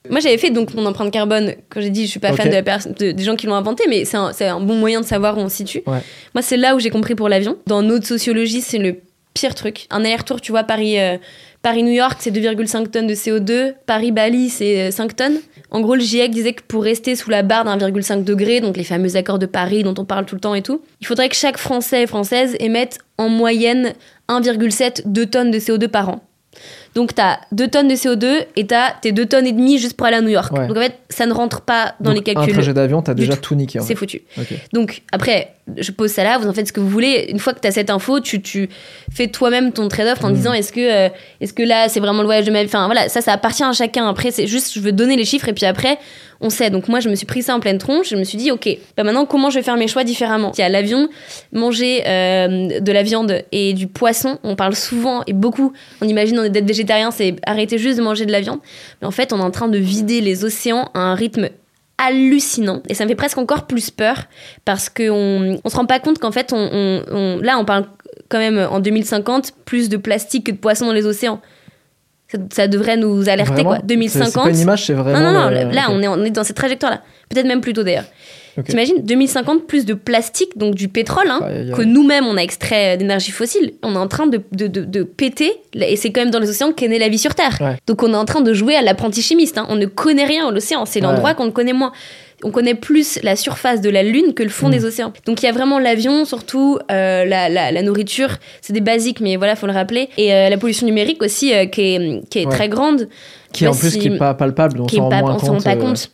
Moi, 0.08 0.18
j'avais 0.20 0.38
fait 0.38 0.50
donc 0.50 0.74
mon 0.74 0.86
empreinte 0.86 1.12
carbone. 1.12 1.52
Quand 1.68 1.80
j'ai 1.80 1.90
dit, 1.90 2.06
je 2.06 2.10
suis 2.10 2.20
pas 2.20 2.32
fan 2.32 2.48
de 2.48 2.54
la 2.54 3.12
des 3.12 3.22
gens 3.22 3.36
qui 3.36 3.46
l'ont 3.46 3.54
inventé, 3.54 3.84
mais 3.88 4.04
c'est 4.04 4.16
un, 4.16 4.32
un, 4.40 4.60
bon 4.60 4.74
moyen 4.74 5.00
de 5.00 5.06
savoir 5.06 5.36
où 5.36 5.40
on 5.40 5.48
se 5.48 5.56
situe. 5.56 5.82
Moi, 5.86 6.42
c'est 6.42 6.56
là 6.56 6.74
où 6.74 6.80
j'ai 6.80 6.90
compris 6.90 7.14
pour 7.14 7.28
l'avion. 7.28 7.58
Dans 7.66 7.82
notre 7.82 8.06
sociologie, 8.06 8.62
c'est 8.62 8.78
le 8.78 8.96
pire 9.34 9.54
truc. 9.54 9.86
Un 9.90 10.04
aller-retour, 10.04 10.40
tu 10.40 10.52
vois, 10.52 10.64
Paris, 10.64 10.98
euh, 10.98 11.18
Paris-New 11.62 11.92
York, 11.92 12.18
c'est 12.20 12.30
2,5 12.30 12.90
tonnes 12.90 13.06
de 13.06 13.14
CO2. 13.14 13.74
Paris-Bali, 13.86 14.50
c'est 14.50 14.90
5 14.90 15.10
euh, 15.10 15.14
tonnes. 15.14 15.38
En 15.70 15.80
gros, 15.80 15.94
le 15.94 16.00
GIEC 16.00 16.30
disait 16.30 16.52
que 16.52 16.62
pour 16.62 16.82
rester 16.82 17.14
sous 17.16 17.30
la 17.30 17.42
barre 17.42 17.64
d'1,5 17.64 18.24
degré, 18.24 18.60
donc 18.60 18.76
les 18.76 18.84
fameux 18.84 19.16
accords 19.16 19.38
de 19.38 19.46
Paris 19.46 19.82
dont 19.82 19.94
on 19.98 20.04
parle 20.04 20.26
tout 20.26 20.34
le 20.34 20.40
temps 20.40 20.54
et 20.54 20.62
tout, 20.62 20.82
il 21.00 21.06
faudrait 21.06 21.28
que 21.28 21.36
chaque 21.36 21.58
Français 21.58 22.02
et 22.02 22.06
Française 22.06 22.56
émette 22.60 22.98
en 23.18 23.28
moyenne 23.28 23.94
1,7 24.28 25.02
2 25.06 25.26
tonnes 25.26 25.50
de 25.50 25.58
CO2 25.58 25.88
par 25.88 26.08
an. 26.08 26.20
Donc, 26.94 27.14
tu 27.14 27.20
as 27.20 27.40
2 27.52 27.68
tonnes 27.68 27.88
de 27.88 27.94
CO2 27.94 28.46
et 28.56 28.66
tu 28.66 28.74
as 28.74 28.94
tes 29.00 29.12
2 29.12 29.26
tonnes 29.26 29.46
et 29.46 29.52
demie 29.52 29.78
juste 29.78 29.96
pour 29.96 30.06
aller 30.06 30.16
à 30.16 30.20
New 30.20 30.28
York. 30.28 30.52
Donc, 30.52 30.76
en 30.76 30.80
fait, 30.80 30.98
ça 31.08 31.26
ne 31.26 31.32
rentre 31.32 31.60
pas 31.60 31.94
dans 32.00 32.12
les 32.12 32.22
calculs. 32.22 32.50
Un 32.50 32.52
trajet 32.52 32.74
d'avion, 32.74 33.02
tu 33.02 33.10
as 33.10 33.14
déjà 33.14 33.36
tout, 33.36 33.54
niqué. 33.54 33.80
C'est 33.80 33.94
foutu. 33.94 34.22
Donc, 34.72 35.02
après, 35.12 35.54
je 35.76 35.92
pose 35.92 36.10
ça 36.10 36.24
là, 36.24 36.38
vous 36.38 36.48
en 36.48 36.52
faites 36.52 36.68
ce 36.68 36.72
que 36.72 36.80
vous 36.80 36.88
voulez. 36.88 37.26
Une 37.28 37.38
fois 37.38 37.52
que 37.52 37.60
tu 37.60 37.68
as 37.68 37.72
cette 37.72 37.90
info, 37.90 38.20
tu, 38.20 38.42
tu 38.42 38.68
fais 39.12 39.28
toi-même 39.28 39.72
ton 39.72 39.88
trade-off 39.88 40.24
en 40.24 40.30
hmm. 40.30 40.34
disant 40.34 40.52
est-ce 40.52 40.72
que, 40.72 40.80
euh, 40.80 41.08
est-ce 41.40 41.52
que 41.52 41.62
là, 41.62 41.88
c'est 41.88 42.00
vraiment 42.00 42.22
le 42.22 42.26
voyage 42.26 42.44
de 42.44 42.50
ma 42.50 42.62
vie? 42.62 42.68
Enfin, 42.68 42.86
voilà, 42.86 43.08
ça, 43.08 43.20
ça 43.20 43.32
appartient 43.32 43.62
à 43.62 43.72
chacun. 43.72 44.08
Après, 44.08 44.30
c'est 44.30 44.46
juste, 44.46 44.72
je 44.74 44.80
veux 44.80 44.92
donner 44.92 45.16
les 45.16 45.24
chiffres 45.24 45.48
et 45.48 45.52
puis 45.52 45.66
après, 45.66 45.98
on 46.40 46.50
sait. 46.50 46.70
Donc 46.70 46.88
moi, 46.88 47.00
je 47.00 47.08
me 47.08 47.14
suis 47.14 47.26
pris 47.26 47.42
ça 47.42 47.54
en 47.54 47.60
pleine 47.60 47.78
tronche. 47.78 48.08
Je 48.08 48.16
me 48.16 48.24
suis 48.24 48.38
dit, 48.38 48.50
ok, 48.50 48.68
bah 48.96 49.04
maintenant, 49.04 49.26
comment 49.26 49.50
je 49.50 49.58
vais 49.58 49.62
faire 49.62 49.76
mes 49.76 49.88
choix 49.88 50.04
différemment? 50.04 50.52
Il 50.56 50.60
y 50.60 50.64
a 50.64 50.68
l'avion, 50.68 51.08
manger 51.52 52.02
euh, 52.06 52.80
de 52.80 52.92
la 52.92 53.02
viande 53.02 53.42
et 53.52 53.74
du 53.74 53.86
poisson. 53.86 54.38
On 54.42 54.56
parle 54.56 54.74
souvent 54.74 55.22
et 55.26 55.32
beaucoup. 55.32 55.72
On 56.00 56.08
imagine 56.08 56.48
d'être 56.48 56.66
végétarien, 56.66 56.79
c'est 57.10 57.36
arrêter 57.46 57.78
juste 57.78 57.98
de 57.98 58.02
manger 58.02 58.26
de 58.26 58.32
la 58.32 58.40
viande. 58.40 58.60
Mais 59.00 59.06
en 59.06 59.10
fait, 59.10 59.32
on 59.32 59.38
est 59.38 59.42
en 59.42 59.50
train 59.50 59.68
de 59.68 59.78
vider 59.78 60.20
les 60.20 60.44
océans 60.44 60.90
à 60.94 61.00
un 61.00 61.14
rythme 61.14 61.48
hallucinant 61.98 62.82
et 62.88 62.94
ça 62.94 63.04
me 63.04 63.10
fait 63.10 63.14
presque 63.14 63.36
encore 63.36 63.66
plus 63.66 63.90
peur 63.90 64.24
parce 64.64 64.88
qu'on 64.88 65.58
on 65.62 65.68
se 65.68 65.76
rend 65.76 65.84
pas 65.84 66.00
compte 66.00 66.18
qu'en 66.18 66.32
fait 66.32 66.50
on, 66.54 67.38
là 67.42 67.58
on 67.58 67.66
parle 67.66 67.84
quand 68.30 68.38
même 68.38 68.58
en 68.58 68.80
2050 68.80 69.52
plus 69.66 69.90
de 69.90 69.98
plastique 69.98 70.46
que 70.46 70.52
de 70.52 70.56
poissons 70.56 70.86
dans 70.86 70.94
les 70.94 71.04
océans 71.04 71.42
ça, 72.52 72.68
devrait 72.68 72.96
nous 72.96 73.28
alerter, 73.28 73.64
quoi. 73.64 73.78
2050. 73.78 74.30
C'est 74.30 74.40
pas 74.40 74.50
une 74.50 74.58
image, 74.58 74.86
c'est 74.86 74.92
vraiment. 74.92 75.18
Non, 75.18 75.32
non, 75.32 75.50
non. 75.50 75.70
Là, 75.70 75.86
on, 75.90 76.00
est, 76.00 76.08
on 76.08 76.24
est 76.24 76.30
dans 76.30 76.44
cette 76.44 76.56
trajectoire-là. 76.56 77.02
Peut-être 77.28 77.46
même 77.46 77.60
plus 77.60 77.72
tôt, 77.72 77.82
d'ailleurs. 77.82 78.04
T'imagines 78.66 79.02
2050 79.02 79.66
plus 79.66 79.84
de 79.84 79.94
plastique, 79.94 80.56
donc 80.56 80.74
du 80.74 80.88
pétrole, 80.88 81.28
hein, 81.28 81.40
que 81.76 81.82
nous-mêmes 81.82 82.26
on 82.26 82.36
a 82.36 82.42
extrait 82.42 82.96
d'énergie 82.96 83.30
fossile. 83.30 83.72
On 83.82 83.94
est 83.94 83.98
en 83.98 84.08
train 84.08 84.26
de, 84.26 84.40
de, 84.52 84.66
de, 84.66 85.02
péter, 85.02 85.52
et 85.74 85.96
c'est 85.96 86.10
quand 86.10 86.20
même 86.20 86.30
dans 86.30 86.38
les 86.38 86.50
océans 86.50 86.72
qu'est 86.72 86.88
née 86.88 86.98
la 86.98 87.08
vie 87.08 87.18
sur 87.18 87.34
Terre. 87.34 87.58
Donc 87.86 88.02
on 88.02 88.12
est 88.12 88.16
en 88.16 88.24
train 88.24 88.40
de 88.40 88.52
jouer 88.52 88.76
à 88.76 88.82
l'apprenti 88.82 89.22
chimiste. 89.22 89.58
Hein. 89.58 89.66
On 89.68 89.76
ne 89.76 89.86
connaît 89.86 90.24
rien 90.24 90.48
à 90.48 90.50
l'océan, 90.50 90.84
c'est 90.84 91.00
l'endroit 91.00 91.34
qu'on 91.34 91.50
connaît 91.50 91.72
moins 91.72 91.92
on 92.44 92.50
connaît 92.50 92.74
plus 92.74 93.18
la 93.22 93.36
surface 93.36 93.80
de 93.80 93.90
la 93.90 94.02
Lune 94.02 94.34
que 94.34 94.42
le 94.42 94.48
fond 94.48 94.68
mm. 94.68 94.72
des 94.72 94.84
océans. 94.84 95.12
Donc 95.26 95.42
il 95.42 95.46
y 95.46 95.48
a 95.48 95.52
vraiment 95.52 95.78
l'avion, 95.78 96.24
surtout 96.24 96.78
euh, 96.90 97.24
la, 97.24 97.82
nourriture, 97.82 98.36
c'est 98.60 98.72
des 98.72 98.80
basiques, 98.80 99.20
mais 99.20 99.36
voilà, 99.36 99.56
faut 99.56 99.66
le 99.66 99.72
rappeler. 99.72 100.08
Et 100.16 100.32
euh, 100.32 100.48
la 100.48 100.56
pollution 100.58 100.86
numérique 100.86 101.22
aussi, 101.22 101.54
euh, 101.54 101.66
qui 101.66 101.80
est, 101.82 102.28
qui 102.28 102.38
est 102.40 102.50
très 102.50 102.68
grande. 102.68 103.08
Qui 103.52 103.66
en 103.66 103.74
plus 103.74 103.96
qui 103.96 104.08
est 104.08 104.18
pas 104.18 104.34
palpable, 104.34 104.80
on 104.80 104.88
s'en 104.88 105.08
rend 105.08 105.38
s'en 105.38 105.52
rend 105.54 105.60
pas 105.60 105.76
compte. 105.76 106.10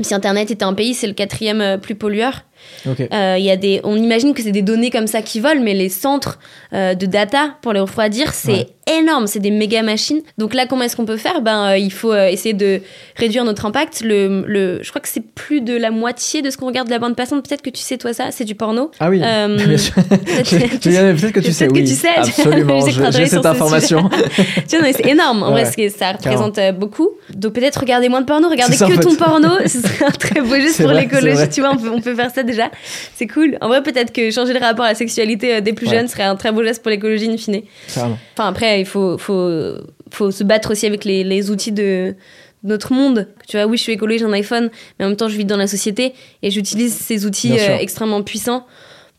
Si 0.00 0.14
Internet 0.14 0.50
était 0.50 0.64
un 0.64 0.74
pays, 0.74 0.94
c'est 0.94 1.06
le 1.06 1.14
quatrième 1.14 1.78
plus 1.80 1.94
pollueur. 1.94 2.44
Euh, 2.86 3.36
y 3.38 3.50
a 3.50 3.56
des, 3.56 3.80
on 3.84 3.96
imagine 3.96 4.34
que 4.34 4.42
c'est 4.42 4.52
des 4.52 4.62
données 4.62 4.90
comme 4.90 5.06
ça 5.06 5.22
qui 5.22 5.40
volent, 5.40 5.60
mais 5.62 5.74
les 5.74 5.88
centres 5.88 6.38
euh, 6.72 6.94
de 6.94 7.06
data 7.06 7.56
pour 7.62 7.72
les 7.72 7.80
refroidir, 7.80 8.32
c'est 8.32 8.68
énorme, 8.90 9.26
c'est 9.26 9.38
des 9.38 9.50
méga 9.50 9.82
machines. 9.82 10.20
Donc 10.38 10.54
là, 10.54 10.66
comment 10.66 10.82
est-ce 10.82 10.96
qu'on 10.96 11.04
peut 11.04 11.16
faire? 11.16 11.42
Ben, 11.42 11.70
euh, 11.70 11.78
il 11.78 11.92
faut 11.92 12.14
essayer 12.14 12.54
de 12.54 12.80
réduire 13.16 13.44
notre 13.44 13.66
impact. 13.66 14.02
Le, 14.02 14.44
le, 14.46 14.80
je 14.82 14.88
crois 14.88 15.00
que 15.00 15.08
c'est 15.08 15.24
plus 15.24 15.60
de 15.60 15.76
la 15.76 15.90
moitié 15.90 16.42
de 16.42 16.50
ce 16.50 16.56
qu'on 16.56 16.66
regarde 16.66 16.88
de 16.88 16.92
la 16.92 16.98
bande 16.98 17.16
passante. 17.16 17.46
Peut-être 17.46 17.62
que 17.62 17.70
tu 17.70 17.82
sais 17.82 17.98
toi 17.98 18.12
ça, 18.12 18.30
c'est 18.30 18.44
du 18.44 18.54
porno. 18.54 18.90
Ah 18.98 19.10
oui. 19.10 19.20
Peut-être 19.20 20.50
que 20.50 21.40
tu 21.40 21.52
sais. 21.52 21.68
oui. 21.68 21.82
que 21.82 21.88
tu 21.88 21.94
sais. 21.94 22.08
Absolument. 22.16 22.80
J'ai 23.10 23.26
cette 23.26 23.46
information. 23.46 24.08
c'est 24.66 25.06
énorme. 25.06 25.42
En 25.42 25.50
vrai, 25.50 25.66
ça 25.90 26.12
représente 26.12 26.58
beaucoup. 26.78 27.10
Donc 27.34 27.52
peut-être 27.52 27.80
regarder 27.80 28.08
moins 28.08 28.20
de 28.20 28.26
porno, 28.26 28.48
regarder 28.48 28.76
que 28.76 29.00
ton 29.00 29.14
porno, 29.14 29.48
ce 29.62 29.80
serait 29.80 30.06
un 30.06 30.10
très 30.10 30.40
beau 30.40 30.54
geste 30.54 30.82
pour 30.82 30.92
l'écologie. 30.92 31.48
Tu 31.50 31.60
vois, 31.60 31.70
on 31.72 31.76
peut, 31.76 31.90
on 31.90 32.00
peut 32.00 32.14
faire 32.14 32.30
ça 32.30 32.42
déjà 32.50 32.70
c'est 33.14 33.26
cool. 33.26 33.58
En 33.60 33.68
vrai, 33.68 33.82
peut-être 33.82 34.12
que 34.12 34.30
changer 34.30 34.52
le 34.52 34.60
rapport 34.60 34.84
à 34.84 34.88
la 34.88 34.94
sexualité 34.94 35.56
euh, 35.56 35.60
des 35.60 35.72
plus 35.72 35.88
jeunes 35.88 36.08
serait 36.08 36.24
un 36.24 36.36
très 36.36 36.52
beau 36.52 36.62
geste 36.62 36.82
pour 36.82 36.90
l'écologie 36.90 37.28
in 37.28 37.36
fine. 37.36 37.62
Enfin, 37.96 38.48
après, 38.48 38.80
il 38.80 38.86
faut, 38.86 39.18
faut, 39.18 39.74
faut 40.10 40.30
se 40.30 40.44
battre 40.44 40.72
aussi 40.72 40.86
avec 40.86 41.04
les, 41.04 41.24
les 41.24 41.50
outils 41.50 41.72
de 41.72 42.14
notre 42.62 42.92
monde. 42.92 43.28
Tu 43.48 43.56
vois, 43.56 43.66
oui, 43.66 43.76
je 43.76 43.82
suis 43.82 43.92
écologiste, 43.92 44.24
j'ai 44.24 44.30
un 44.30 44.34
iPhone, 44.34 44.70
mais 44.98 45.04
en 45.04 45.08
même 45.08 45.16
temps, 45.16 45.28
je 45.28 45.36
vis 45.36 45.44
dans 45.44 45.56
la 45.56 45.66
société 45.66 46.12
et 46.42 46.50
j'utilise 46.50 46.94
ces 46.94 47.26
outils 47.26 47.58
euh, 47.58 47.76
extrêmement 47.78 48.22
puissants 48.22 48.66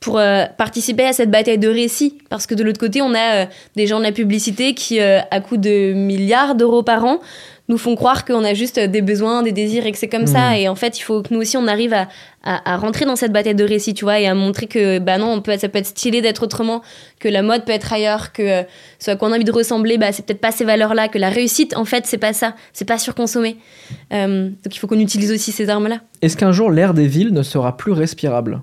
pour 0.02 0.20
euh, 0.20 0.46
participer 0.58 1.06
à 1.06 1.14
cette 1.14 1.32
bataille 1.32 1.58
de 1.58 1.70
récits. 1.70 2.18
Parce 2.30 2.48
que 2.48 2.56
de 2.56 2.64
l'autre 2.64 2.80
côté, 2.80 3.02
on 3.02 3.16
a 3.16 3.46
des 3.78 3.88
gens 3.88 4.00
de 4.00 4.04
la 4.04 4.12
publicité 4.12 4.74
qui, 4.74 5.00
à 5.00 5.40
coût 5.40 5.58
de 5.58 5.94
milliards 5.94 6.56
d'euros 6.56 6.84
par 6.84 7.06
an, 7.06 7.20
nous 7.72 7.78
font 7.78 7.96
croire 7.96 8.26
qu'on 8.26 8.44
a 8.44 8.54
juste 8.54 8.80
des 8.80 9.02
besoins, 9.02 9.44
des 9.44 9.54
désirs 9.54 9.86
et 9.86 9.92
que 9.92 9.98
c'est 9.98 10.10
comme 10.10 10.28
ça. 10.28 10.52
Hmm. 10.52 10.56
Et 10.56 10.70
en 10.70 10.76
fait, 10.76 11.00
il 11.00 11.02
faut 11.02 11.22
que 11.22 11.34
nous 11.34 11.40
aussi, 11.40 11.56
on 11.56 11.68
arrive 11.68 11.94
à, 11.94 12.10
à, 12.44 12.78
rentrer 12.78 13.06
dans 13.06 13.16
cette 13.16 13.32
bataille 13.32 13.56
de 13.56 13.64
récits, 13.64 13.94
tu 13.94 14.04
vois, 14.04 14.20
et 14.20 14.28
à 14.28 14.36
montrer 14.36 14.68
que, 14.68 15.00
bah 15.00 15.18
non, 15.18 15.32
on 15.32 15.42
peut, 15.42 15.58
ça 15.58 15.70
peut 15.70 15.80
être 15.80 15.88
stylé 15.88 16.22
d'être 16.22 16.44
autrement, 16.44 16.82
que 17.20 17.30
la 17.30 17.42
mode 17.42 17.66
peut 17.66 17.72
être 17.72 17.94
ailleurs, 17.94 18.34
que 18.34 18.42
euh, 18.42 18.64
ce 19.00 19.12
à 19.12 19.16
quoi 19.16 19.30
on 19.30 19.32
a 19.32 19.36
envie 19.36 19.46
de 19.46 19.52
ressembler, 19.52 19.98
bah, 19.98 20.12
c'est 20.12 20.26
peut-être 20.26 20.42
pas 20.42 20.52
ces 20.52 20.66
valeurs-là, 20.66 21.08
que 21.08 21.18
la 21.18 21.30
réussite, 21.30 21.76
en 21.78 21.86
fait, 21.86 22.06
c'est 22.06 22.18
pas 22.18 22.34
ça, 22.34 22.56
c'est 22.74 22.86
pas 22.86 22.98
surconsommer. 22.98 23.58
Euh, 24.14 24.50
donc 24.50 24.76
il 24.76 24.80
faut 24.80 24.88
qu'on 24.88 25.00
utilise 25.00 25.32
aussi 25.32 25.52
ces 25.52 25.70
armes-là. 25.70 26.02
Est-ce 26.22 26.36
qu'un 26.36 26.52
jour 26.52 26.72
l'air 26.72 26.94
des 26.94 27.08
villes 27.08 27.32
ne 27.32 27.44
sera 27.44 27.78
plus 27.78 27.94
respirable? 27.94 28.62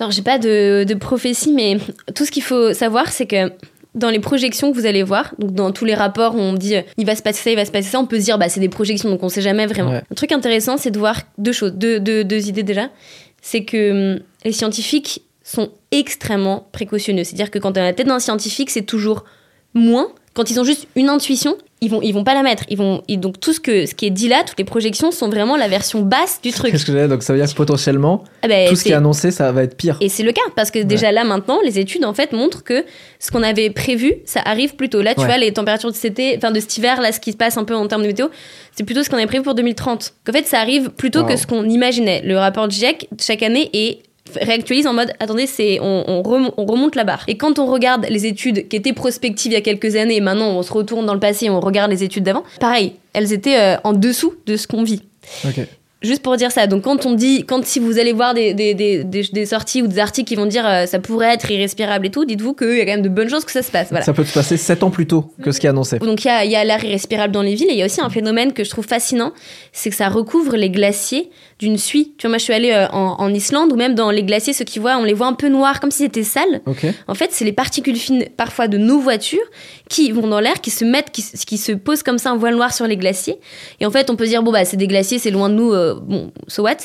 Alors, 0.00 0.10
j'ai 0.10 0.22
pas 0.22 0.38
de, 0.38 0.84
de, 0.84 0.94
prophétie, 0.94 1.52
mais 1.52 1.78
tout 2.14 2.24
ce 2.24 2.30
qu'il 2.30 2.42
faut 2.42 2.72
savoir, 2.72 3.12
c'est 3.12 3.26
que 3.26 3.52
dans 3.94 4.10
les 4.10 4.18
projections 4.18 4.72
que 4.72 4.76
vous 4.76 4.86
allez 4.86 5.02
voir, 5.02 5.34
donc 5.38 5.52
dans 5.52 5.70
tous 5.70 5.84
les 5.84 5.94
rapports 5.94 6.34
où 6.34 6.38
on 6.38 6.52
dit 6.52 6.76
euh, 6.76 6.82
il 6.98 7.06
va 7.06 7.14
se 7.14 7.22
passer 7.22 7.42
ça, 7.42 7.50
il 7.50 7.56
va 7.56 7.64
se 7.64 7.70
passer 7.70 7.90
ça, 7.90 8.00
on 8.00 8.06
peut 8.06 8.18
se 8.18 8.24
dire 8.24 8.38
bah 8.38 8.48
c'est 8.48 8.60
des 8.60 8.68
projections 8.68 9.08
donc 9.08 9.22
on 9.22 9.28
sait 9.28 9.40
jamais 9.40 9.66
vraiment. 9.66 9.92
Un 9.92 10.14
truc 10.16 10.32
intéressant, 10.32 10.76
c'est 10.76 10.90
de 10.90 10.98
voir 10.98 11.20
deux 11.38 11.52
choses, 11.52 11.74
deux, 11.74 12.00
deux, 12.00 12.48
idées 12.48 12.64
déjà. 12.64 12.90
C'est 13.40 13.64
que 13.64 14.14
hum, 14.14 14.20
les 14.44 14.52
scientifiques 14.52 15.22
sont 15.44 15.70
extrêmement 15.92 16.68
précautionneux. 16.72 17.22
C'est-à-dire 17.22 17.50
que 17.50 17.58
quand 17.58 17.76
on 17.76 17.80
a 17.80 17.84
la 17.84 17.92
tête 17.92 18.08
d'un 18.08 18.18
scientifique, 18.18 18.70
c'est 18.70 18.82
toujours 18.82 19.24
moins 19.74 20.08
quand 20.34 20.50
ils 20.50 20.58
ont 20.60 20.64
juste 20.64 20.88
une 20.96 21.08
intuition, 21.08 21.56
ils 21.80 21.90
vont, 21.90 22.02
ils 22.02 22.12
vont 22.12 22.24
pas 22.24 22.34
la 22.34 22.42
mettre. 22.42 22.64
Ils 22.68 22.76
vont, 22.76 23.02
et 23.06 23.16
donc 23.16 23.38
tout 23.38 23.52
ce, 23.52 23.60
que, 23.60 23.86
ce 23.86 23.94
qui 23.94 24.06
est 24.06 24.10
dit 24.10 24.28
là, 24.28 24.42
toutes 24.44 24.58
les 24.58 24.64
projections 24.64 25.12
sont 25.12 25.28
vraiment 25.28 25.56
la 25.56 25.68
version 25.68 26.02
basse 26.02 26.40
du 26.42 26.50
truc. 26.50 26.72
Qu'est-ce 26.72 26.84
que 26.84 26.92
j'allais 26.92 27.06
Donc 27.06 27.22
ça 27.22 27.32
veut 27.32 27.38
dire 27.38 27.48
que 27.48 27.54
potentiellement, 27.54 28.24
ah 28.42 28.48
ben, 28.48 28.68
tout 28.68 28.74
ce 28.74 28.82
qui 28.82 28.90
est 28.90 28.94
annoncé, 28.94 29.30
ça 29.30 29.52
va 29.52 29.62
être 29.62 29.76
pire. 29.76 29.96
Et 30.00 30.08
c'est 30.08 30.24
le 30.24 30.32
cas, 30.32 30.42
parce 30.56 30.72
que 30.72 30.80
déjà 30.80 31.12
là 31.12 31.22
maintenant, 31.24 31.60
les 31.64 31.78
études 31.78 32.04
en 32.04 32.14
fait 32.14 32.32
montrent 32.32 32.64
que 32.64 32.84
ce 33.20 33.30
qu'on 33.30 33.42
avait 33.44 33.70
prévu, 33.70 34.14
ça 34.24 34.40
arrive 34.44 34.74
plutôt. 34.74 35.02
Là, 35.02 35.14
tu 35.14 35.24
vois, 35.24 35.38
les 35.38 35.52
températures 35.52 35.92
de 35.92 35.96
cet, 35.96 36.20
enfin, 36.36 36.50
de 36.50 36.60
cet 36.60 36.76
hiver, 36.78 37.00
là, 37.00 37.12
ce 37.12 37.20
qui 37.20 37.30
se 37.30 37.36
passe 37.36 37.56
un 37.56 37.64
peu 37.64 37.76
en 37.76 37.86
termes 37.86 38.02
de 38.02 38.08
météo, 38.08 38.26
c'est 38.76 38.84
plutôt 38.84 39.04
ce 39.04 39.10
qu'on 39.10 39.16
avait 39.16 39.26
prévu 39.26 39.44
pour 39.44 39.54
2030. 39.54 40.14
En 40.28 40.32
fait, 40.32 40.46
ça 40.46 40.58
arrive 40.58 40.90
plutôt 40.90 41.24
que 41.24 41.36
ce 41.36 41.46
qu'on 41.46 41.68
imaginait. 41.68 42.22
Le 42.24 42.36
rapport 42.38 42.66
de 42.66 42.72
GIEC, 42.72 43.08
chaque 43.20 43.42
année, 43.42 43.70
est 43.72 44.00
réactualise 44.40 44.86
en 44.86 44.94
mode 44.94 45.12
attendez 45.20 45.46
c'est 45.46 45.78
on, 45.80 46.22
remonte 46.22 46.96
la 46.96 47.04
barre. 47.04 47.24
Et 47.28 47.36
quand 47.36 47.58
on 47.58 47.66
regarde 47.66 48.06
les 48.08 48.26
études 48.26 48.68
qui 48.68 48.76
étaient 48.76 48.92
prospectives 48.92 49.52
il 49.52 49.54
y 49.54 49.58
a 49.58 49.60
quelques 49.60 49.96
années 49.96 50.16
et 50.16 50.20
maintenant 50.20 50.50
on 50.50 50.62
se 50.62 50.72
retourne 50.72 51.06
dans 51.06 51.14
le 51.14 51.20
passé 51.20 51.46
et 51.46 51.50
on 51.50 51.60
regarde 51.60 51.90
les 51.90 52.02
études 52.02 52.24
d'avant 52.24 52.44
pareil 52.60 52.94
elles 53.12 53.32
étaient 53.32 53.58
euh, 53.58 53.76
en 53.84 53.92
dessous 53.92 54.34
de 54.46 54.56
ce 54.56 54.66
qu'on 54.66 54.82
vit 54.82 55.02
Juste 56.04 56.22
pour 56.22 56.36
dire 56.36 56.52
ça. 56.52 56.66
Donc, 56.66 56.82
quand 56.82 57.06
on 57.06 57.12
dit, 57.12 57.44
quand 57.44 57.64
si 57.64 57.80
vous 57.80 57.98
allez 57.98 58.12
voir 58.12 58.34
des, 58.34 58.54
des, 58.54 58.74
des, 58.74 59.04
des 59.04 59.46
sorties 59.46 59.82
ou 59.82 59.86
des 59.86 59.98
articles 59.98 60.28
qui 60.28 60.36
vont 60.36 60.46
dire 60.46 60.66
euh, 60.66 60.86
ça 60.86 60.98
pourrait 60.98 61.34
être 61.34 61.50
irrespirable 61.50 62.06
et 62.06 62.10
tout, 62.10 62.24
dites-vous 62.24 62.54
qu'il 62.54 62.76
y 62.76 62.80
a 62.80 62.84
quand 62.84 62.92
même 62.92 63.02
de 63.02 63.08
bonnes 63.08 63.28
chances 63.28 63.44
que 63.44 63.52
ça 63.52 63.62
se 63.62 63.70
passe. 63.70 63.88
Voilà. 63.88 64.04
Ça 64.04 64.12
peut 64.12 64.24
se 64.24 64.32
passer 64.32 64.56
7 64.56 64.82
ans 64.82 64.90
plus 64.90 65.06
tôt 65.06 65.32
que 65.42 65.50
ce 65.50 65.58
qui 65.58 65.66
est 65.66 65.70
annoncé. 65.70 65.98
Donc, 65.98 66.24
il 66.24 66.28
y 66.28 66.30
a, 66.30 66.44
y 66.44 66.56
a 66.56 66.64
l'air 66.64 66.84
irrespirable 66.84 67.32
dans 67.32 67.42
les 67.42 67.54
villes 67.54 67.70
et 67.70 67.74
il 67.74 67.78
y 67.78 67.82
a 67.82 67.86
aussi 67.86 68.00
un 68.00 68.10
phénomène 68.10 68.52
que 68.52 68.64
je 68.64 68.70
trouve 68.70 68.86
fascinant 68.86 69.32
c'est 69.72 69.90
que 69.90 69.96
ça 69.96 70.08
recouvre 70.08 70.56
les 70.56 70.70
glaciers 70.70 71.30
d'une 71.58 71.78
suie. 71.78 72.14
Tu 72.16 72.26
vois, 72.26 72.30
moi, 72.30 72.38
je 72.38 72.44
suis 72.44 72.52
allée 72.52 72.70
euh, 72.70 72.86
en, 72.88 73.16
en, 73.18 73.34
Islande 73.34 73.72
ou 73.72 73.76
même 73.76 73.94
dans 73.94 74.10
les 74.10 74.22
glaciers, 74.22 74.52
ceux 74.52 74.64
qui 74.64 74.78
voient, 74.78 74.96
on 74.98 75.04
les 75.04 75.14
voit 75.14 75.26
un 75.26 75.32
peu 75.32 75.48
noirs, 75.48 75.80
comme 75.80 75.90
si 75.90 75.98
c'était 75.98 76.22
sale. 76.22 76.62
En 77.08 77.14
fait, 77.14 77.30
c'est 77.32 77.44
les 77.44 77.52
particules 77.52 77.96
fines, 77.96 78.26
parfois 78.36 78.68
de 78.68 78.78
nos 78.78 78.98
voitures, 78.98 79.44
qui 79.88 80.12
vont 80.12 80.26
dans 80.26 80.40
l'air, 80.40 80.60
qui 80.60 80.70
se 80.70 80.84
mettent, 80.84 81.10
qui, 81.10 81.22
qui, 81.22 81.58
se 81.58 81.72
posent 81.72 82.02
comme 82.02 82.18
ça 82.18 82.30
un 82.30 82.36
voile 82.36 82.54
noir 82.54 82.72
sur 82.72 82.86
les 82.86 82.96
glaciers. 82.96 83.38
Et 83.80 83.86
en 83.86 83.90
fait, 83.90 84.10
on 84.10 84.16
peut 84.16 84.26
dire, 84.26 84.42
bon, 84.42 84.52
bah, 84.52 84.64
c'est 84.64 84.76
des 84.76 84.86
glaciers, 84.86 85.18
c'est 85.18 85.30
loin 85.30 85.48
de 85.48 85.54
nous, 85.54 85.72
euh, 85.72 85.93
bon, 86.02 86.32
so 86.48 86.62
what? 86.62 86.76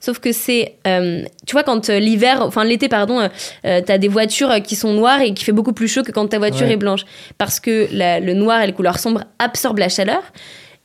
Sauf 0.00 0.18
que 0.18 0.32
c'est, 0.32 0.76
euh, 0.86 1.24
tu 1.46 1.52
vois, 1.52 1.62
quand 1.62 1.88
l'hiver, 1.88 2.42
enfin 2.42 2.64
l'été, 2.64 2.88
pardon, 2.88 3.28
t'as 3.62 3.98
des 3.98 4.08
voitures 4.08 4.62
qui 4.62 4.76
sont 4.76 4.92
noires 4.92 5.20
et 5.20 5.34
qui 5.34 5.44
fait 5.44 5.52
beaucoup 5.52 5.72
plus 5.72 5.88
chaud 5.88 6.02
que 6.02 6.12
quand 6.12 6.26
ta 6.28 6.38
voiture 6.38 6.68
est 6.68 6.76
blanche. 6.76 7.04
Parce 7.36 7.60
que 7.60 7.88
le 7.90 8.32
noir 8.34 8.62
et 8.62 8.66
les 8.66 8.72
couleurs 8.72 8.98
sombres 8.98 9.24
absorbent 9.38 9.80
la 9.80 9.88
chaleur 9.88 10.22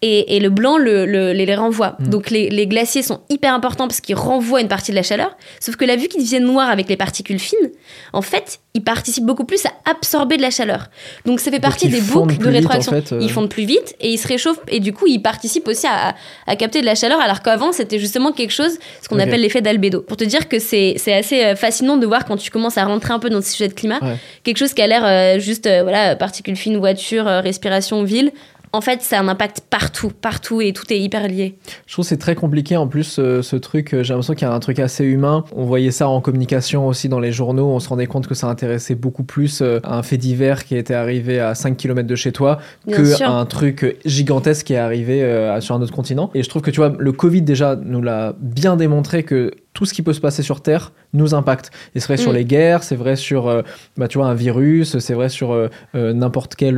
et, 0.04 0.40
le 0.40 0.50
blanc 0.50 0.78
le, 0.78 1.06
les 1.06 1.56
renvoie. 1.56 1.96
Mm. 2.00 2.08
Donc 2.08 2.30
les, 2.30 2.68
glaciers 2.68 3.04
sont 3.04 3.22
hyper 3.30 3.54
importants 3.54 3.88
parce 3.88 4.02
qu'ils 4.02 4.16
renvoient 4.16 4.62
une 4.62 4.68
partie 4.68 4.92
de 4.92 4.96
la 4.96 5.04
chaleur. 5.04 5.38
Sauf 5.60 5.76
que 5.76 5.86
la 5.86 5.96
vue 5.96 6.08
qu'ils 6.08 6.24
deviennent 6.24 6.46
noirs 6.46 6.70
avec 6.70 6.90
les 6.90 6.98
particules 6.98 7.40
fines, 7.40 7.72
en 8.12 8.22
fait, 8.22 8.60
ils 8.74 8.84
participent 8.84 9.26
beaucoup 9.26 9.46
plus 9.46 9.66
à 9.66 9.72
absorber 9.90 10.38
de 10.38 10.42
la 10.42 10.50
chaleur. 10.50 10.90
Donc 11.26 11.40
ça 11.40 11.52
fait 11.52 11.60
partie 11.60 11.88
des 11.88 12.02
boucles 12.02 12.38
de 12.38 12.50
rétroaction. 12.50 12.94
Euh. 12.94 13.20
Ils 13.22 13.32
fondent 13.32 13.50
plus 13.50 13.66
vite 13.66 13.96
et 14.02 14.10
ils 14.10 14.18
se 14.18 14.28
réchauffent 14.28 14.60
et 14.68 14.80
du 14.80 14.94
coup 14.94 15.06
ils 15.08 15.22
participent 15.22 15.68
aussi 15.68 15.88
à, 15.88 16.56
capter 16.56 16.82
de 16.82 16.86
la 16.86 16.96
chaleur 16.96 17.20
alors 17.20 17.42
qu'avant 17.42 17.72
c'était 17.72 18.00
justement 18.00 18.32
quelque 18.32 18.52
chose, 18.52 18.78
ce 19.02 19.08
qu'on 19.08 19.20
appelle 19.20 19.42
l'effet 19.42 19.62
d'albédo. 19.62 20.02
Pour 20.02 20.18
te 20.18 20.24
dire 20.24 20.50
que 20.50 20.60
c'est 20.60 20.96
assez 21.14 21.44
euh, 21.44 21.56
fascinant 21.56 21.98
de 21.98 22.06
voir 22.06 22.26
quand 22.26 22.38
tu 22.38 22.50
commences 22.50 22.78
à 22.78 22.86
rentrer 22.86 23.14
un 23.14 23.20
peu 23.20 23.30
dans 23.30 23.42
ce 23.42 23.52
sujet 23.52 23.68
de 23.68 23.74
climat, 23.74 24.00
quelque 24.44 24.58
chose 24.58 24.74
qui 24.74 24.82
a 24.82 24.88
l'air 24.88 25.06
euh, 25.06 25.40
juste, 25.40 25.70
voilà, 25.84 26.16
particules 26.16 26.56
fines, 26.56 26.78
voiture, 26.78 27.26
respiration, 27.26 28.04
ville, 28.04 28.32
en 28.76 28.82
fait, 28.82 29.04
ça 29.04 29.20
a 29.20 29.22
un 29.22 29.28
impact 29.28 29.62
partout, 29.70 30.10
partout 30.10 30.60
et 30.60 30.74
tout 30.74 30.92
est 30.92 31.00
hyper 31.00 31.28
lié. 31.28 31.56
Je 31.86 31.94
trouve 31.94 32.04
c'est 32.04 32.18
très 32.18 32.34
compliqué 32.34 32.76
en 32.76 32.88
plus 32.88 33.04
ce, 33.04 33.56
truc. 33.56 33.94
Euh, 33.94 34.04
j'ai 34.04 34.14
l'impression 34.14 34.34
qu'il 34.34 34.48
y 34.48 34.52
a 34.52 34.54
un 34.54 34.60
truc 34.60 34.80
assez 34.80 35.06
humain. 35.06 35.46
On 35.56 35.66
voyait 35.66 35.92
ça 35.92 36.08
en 36.08 36.22
communication 36.22 36.88
aussi 36.88 37.08
dans 37.08 37.20
les 37.20 37.32
journaux. 37.32 37.68
On 37.68 37.80
se 37.80 37.88
rendait 37.88 38.08
compte 38.08 38.26
que 38.26 38.34
ça 38.34 38.48
intéressait 38.48 38.96
beaucoup 38.96 39.24
plus 39.24 39.62
euh, 39.62 39.80
un 39.84 40.02
fait 40.02 40.18
divers 40.18 40.66
qui 40.66 40.76
était 40.76 40.96
arrivé 40.96 41.40
à 41.40 41.54
5 41.54 41.78
km 41.78 42.08
de 42.08 42.16
chez 42.16 42.32
toi 42.32 42.58
que 42.92 43.24
un 43.24 43.46
truc 43.46 43.98
gigantesque 44.06 44.66
qui 44.66 44.74
est 44.74 44.78
arrivé 44.78 45.22
euh, 45.22 45.62
sur 45.62 45.76
un 45.76 45.82
autre 45.82 45.94
continent. 45.94 46.32
Et 46.34 46.42
je 46.42 46.50
trouve 46.50 46.64
que 46.64 46.72
tu 46.72 46.78
vois, 46.78 46.94
le 46.98 47.12
Covid 47.12 47.44
déjà 47.44 47.76
nous 47.76 48.02
l'a 48.02 48.34
bien 48.40 48.76
démontré 48.76 49.22
que 49.22 49.52
tout 49.74 49.86
ce 49.86 49.94
qui 49.94 50.02
peut 50.02 50.14
se 50.14 50.22
passer 50.22 50.44
sur 50.44 50.62
Terre 50.62 50.92
nous 51.14 51.34
impacte. 51.34 51.72
Et 51.96 52.00
c'est 52.00 52.08
vrai 52.08 52.18
sur 52.18 52.32
mm. 52.32 52.36
les 52.36 52.46
guerres, 52.46 52.84
c'est 52.84 52.96
vrai 52.96 53.16
sur 53.16 53.48
euh, 53.48 53.62
bah, 53.98 54.08
tu 54.08 54.18
vois, 54.18 54.28
un 54.28 54.34
virus, 54.34 54.98
c'est 55.00 55.14
vrai 55.14 55.30
sur 55.30 55.52
euh, 55.52 55.68
euh, 55.96 56.14
n'importe 56.14 56.56
quel 56.56 56.74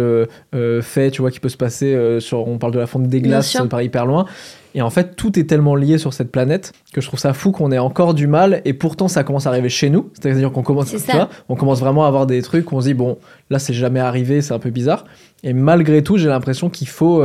fait 0.82 1.12
tu 1.12 1.22
vois, 1.22 1.32
qui 1.32 1.40
peut 1.40 1.50
se 1.50 1.58
passer. 1.58 2.20
sur, 2.20 2.48
on 2.48 2.58
parle 2.58 2.74
de 2.74 2.80
la 2.80 2.88
fonte 2.88 3.08
des 3.08 3.22
glaces 3.22 3.58
par 3.70 3.82
hyper 3.82 4.06
loin. 4.06 4.26
Et 4.74 4.82
en 4.82 4.90
fait, 4.90 5.16
tout 5.16 5.40
est 5.40 5.46
tellement 5.46 5.76
lié 5.76 5.98
sur 5.98 6.14
cette 6.14 6.32
planète 6.32 6.74
que 6.94 7.00
je 7.00 7.08
trouve 7.08 7.20
ça 7.20 7.32
fou 7.34 7.52
qu'on 7.52 7.72
ait 7.72 7.78
encore 7.78 8.14
du 8.14 8.28
mal. 8.28 8.62
Et 8.66 8.74
pourtant, 8.74 9.08
ça 9.08 9.24
commence 9.24 9.48
à 9.48 9.50
arriver 9.50 9.70
chez 9.70 9.90
nous. 9.90 10.12
C'est-à-dire 10.14 10.52
qu'on 10.52 10.64
commence, 10.64 10.94
on 11.48 11.56
commence 11.56 11.80
vraiment 11.80 12.04
à 12.04 12.08
avoir 12.08 12.26
des 12.26 12.42
trucs 12.42 12.72
où 12.72 12.76
on 12.76 12.82
se 12.82 12.88
dit, 12.88 12.94
bon, 12.94 13.18
là, 13.50 13.58
c'est 13.58 13.74
jamais 13.74 14.02
arrivé, 14.02 14.42
c'est 14.42 14.54
un 14.54 14.60
peu 14.60 14.72
bizarre. 14.72 15.06
Et 15.44 15.54
malgré 15.54 16.04
tout, 16.04 16.18
j'ai 16.18 16.28
l'impression 16.28 16.70
qu'il 16.70 16.90
faut. 16.90 17.24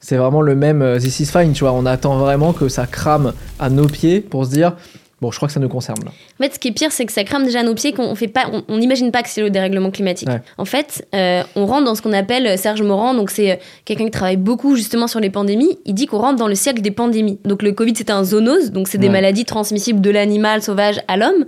c'est 0.00 0.16
vraiment 0.16 0.42
le 0.42 0.56
même 0.56 0.98
This 0.98 1.20
is 1.20 1.26
fine, 1.26 1.52
tu 1.52 1.64
vois. 1.64 1.72
On 1.72 1.86
attend 1.86 2.18
vraiment 2.18 2.52
que 2.52 2.68
ça 2.68 2.86
crame 2.86 3.32
à 3.60 3.70
nos 3.70 3.86
pieds 3.86 4.20
pour 4.20 4.46
se 4.46 4.50
dire 4.50 4.74
Bon, 5.20 5.32
je 5.32 5.36
crois 5.36 5.48
que 5.48 5.52
ça 5.52 5.58
nous 5.58 5.68
concerne 5.68 5.98
là. 6.04 6.12
En 6.38 6.44
fait, 6.44 6.54
ce 6.54 6.58
qui 6.60 6.68
est 6.68 6.72
pire, 6.72 6.92
c'est 6.92 7.04
que 7.04 7.12
ça 7.12 7.24
crame 7.24 7.44
déjà 7.44 7.64
nos 7.64 7.74
pieds, 7.74 7.92
qu'on 7.92 8.14
fait 8.14 8.28
pas, 8.28 8.50
on 8.68 8.78
n'imagine 8.78 9.10
pas 9.10 9.22
que 9.22 9.28
c'est 9.28 9.40
le 9.40 9.50
dérèglement 9.50 9.90
climatique. 9.90 10.28
En 10.58 10.64
fait, 10.64 11.06
euh, 11.14 11.42
on 11.56 11.66
rentre 11.66 11.84
dans 11.84 11.96
ce 11.96 12.02
qu'on 12.02 12.12
appelle 12.12 12.46
euh, 12.46 12.56
Serge 12.56 12.82
Morand, 12.82 13.14
donc 13.14 13.30
c'est 13.30 13.52
euh, 13.52 13.56
quelqu'un 13.84 14.04
qui 14.04 14.10
travaille 14.12 14.36
beaucoup 14.36 14.76
justement 14.76 15.08
sur 15.08 15.18
les 15.18 15.30
pandémies. 15.30 15.78
Il 15.86 15.94
dit 15.94 16.06
qu'on 16.06 16.18
rentre 16.18 16.36
dans 16.36 16.46
le 16.46 16.54
siècle 16.54 16.82
des 16.82 16.92
pandémies. 16.92 17.40
Donc 17.44 17.62
le 17.62 17.72
Covid, 17.72 17.94
c'est 17.96 18.10
un 18.10 18.22
zoonose, 18.22 18.70
donc 18.70 18.86
c'est 18.86 18.98
des 18.98 19.08
maladies 19.08 19.44
transmissibles 19.44 20.00
de 20.00 20.10
l'animal 20.10 20.62
sauvage 20.62 21.00
à 21.08 21.16
l'homme. 21.16 21.46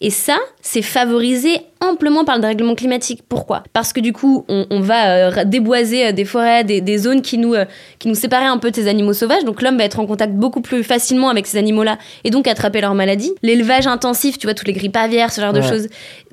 Et 0.00 0.10
ça, 0.10 0.38
c'est 0.60 0.82
favorisé 0.82 1.60
amplement 1.80 2.24
par 2.24 2.36
le 2.36 2.40
dérèglement 2.40 2.74
climatique. 2.74 3.22
Pourquoi? 3.28 3.64
Parce 3.72 3.92
que 3.92 4.00
du 4.00 4.12
coup, 4.12 4.44
on, 4.48 4.80
va 4.80 5.30
euh, 5.30 5.44
déboiser 5.44 6.06
euh, 6.06 6.12
des 6.12 6.24
forêts, 6.24 6.62
des, 6.62 6.98
zones 6.98 7.20
qui 7.20 7.36
nous, 7.38 7.54
euh, 7.54 7.64
qui 7.98 8.08
nous 8.08 8.14
séparaient 8.14 8.46
un 8.46 8.58
peu 8.58 8.70
de 8.70 8.76
ces 8.76 8.86
animaux 8.86 9.12
sauvages. 9.12 9.44
Donc 9.44 9.60
l'homme 9.60 9.76
va 9.76 9.84
être 9.84 9.98
en 9.98 10.06
contact 10.06 10.34
beaucoup 10.34 10.60
plus 10.60 10.84
facilement 10.84 11.28
avec 11.28 11.46
ces 11.46 11.58
animaux-là 11.58 11.98
et 12.24 12.30
donc 12.30 12.46
attraper 12.46 12.80
leurs 12.80 12.94
maladies. 12.94 13.32
L'élevage 13.42 13.86
intensif, 13.86 14.38
tu 14.38 14.46
vois, 14.46 14.54
toutes 14.54 14.68
les 14.68 14.72
grippes 14.72 14.96
aviaires, 14.96 15.32
ce 15.32 15.40
genre 15.40 15.52
de 15.52 15.62
choses. 15.62 15.88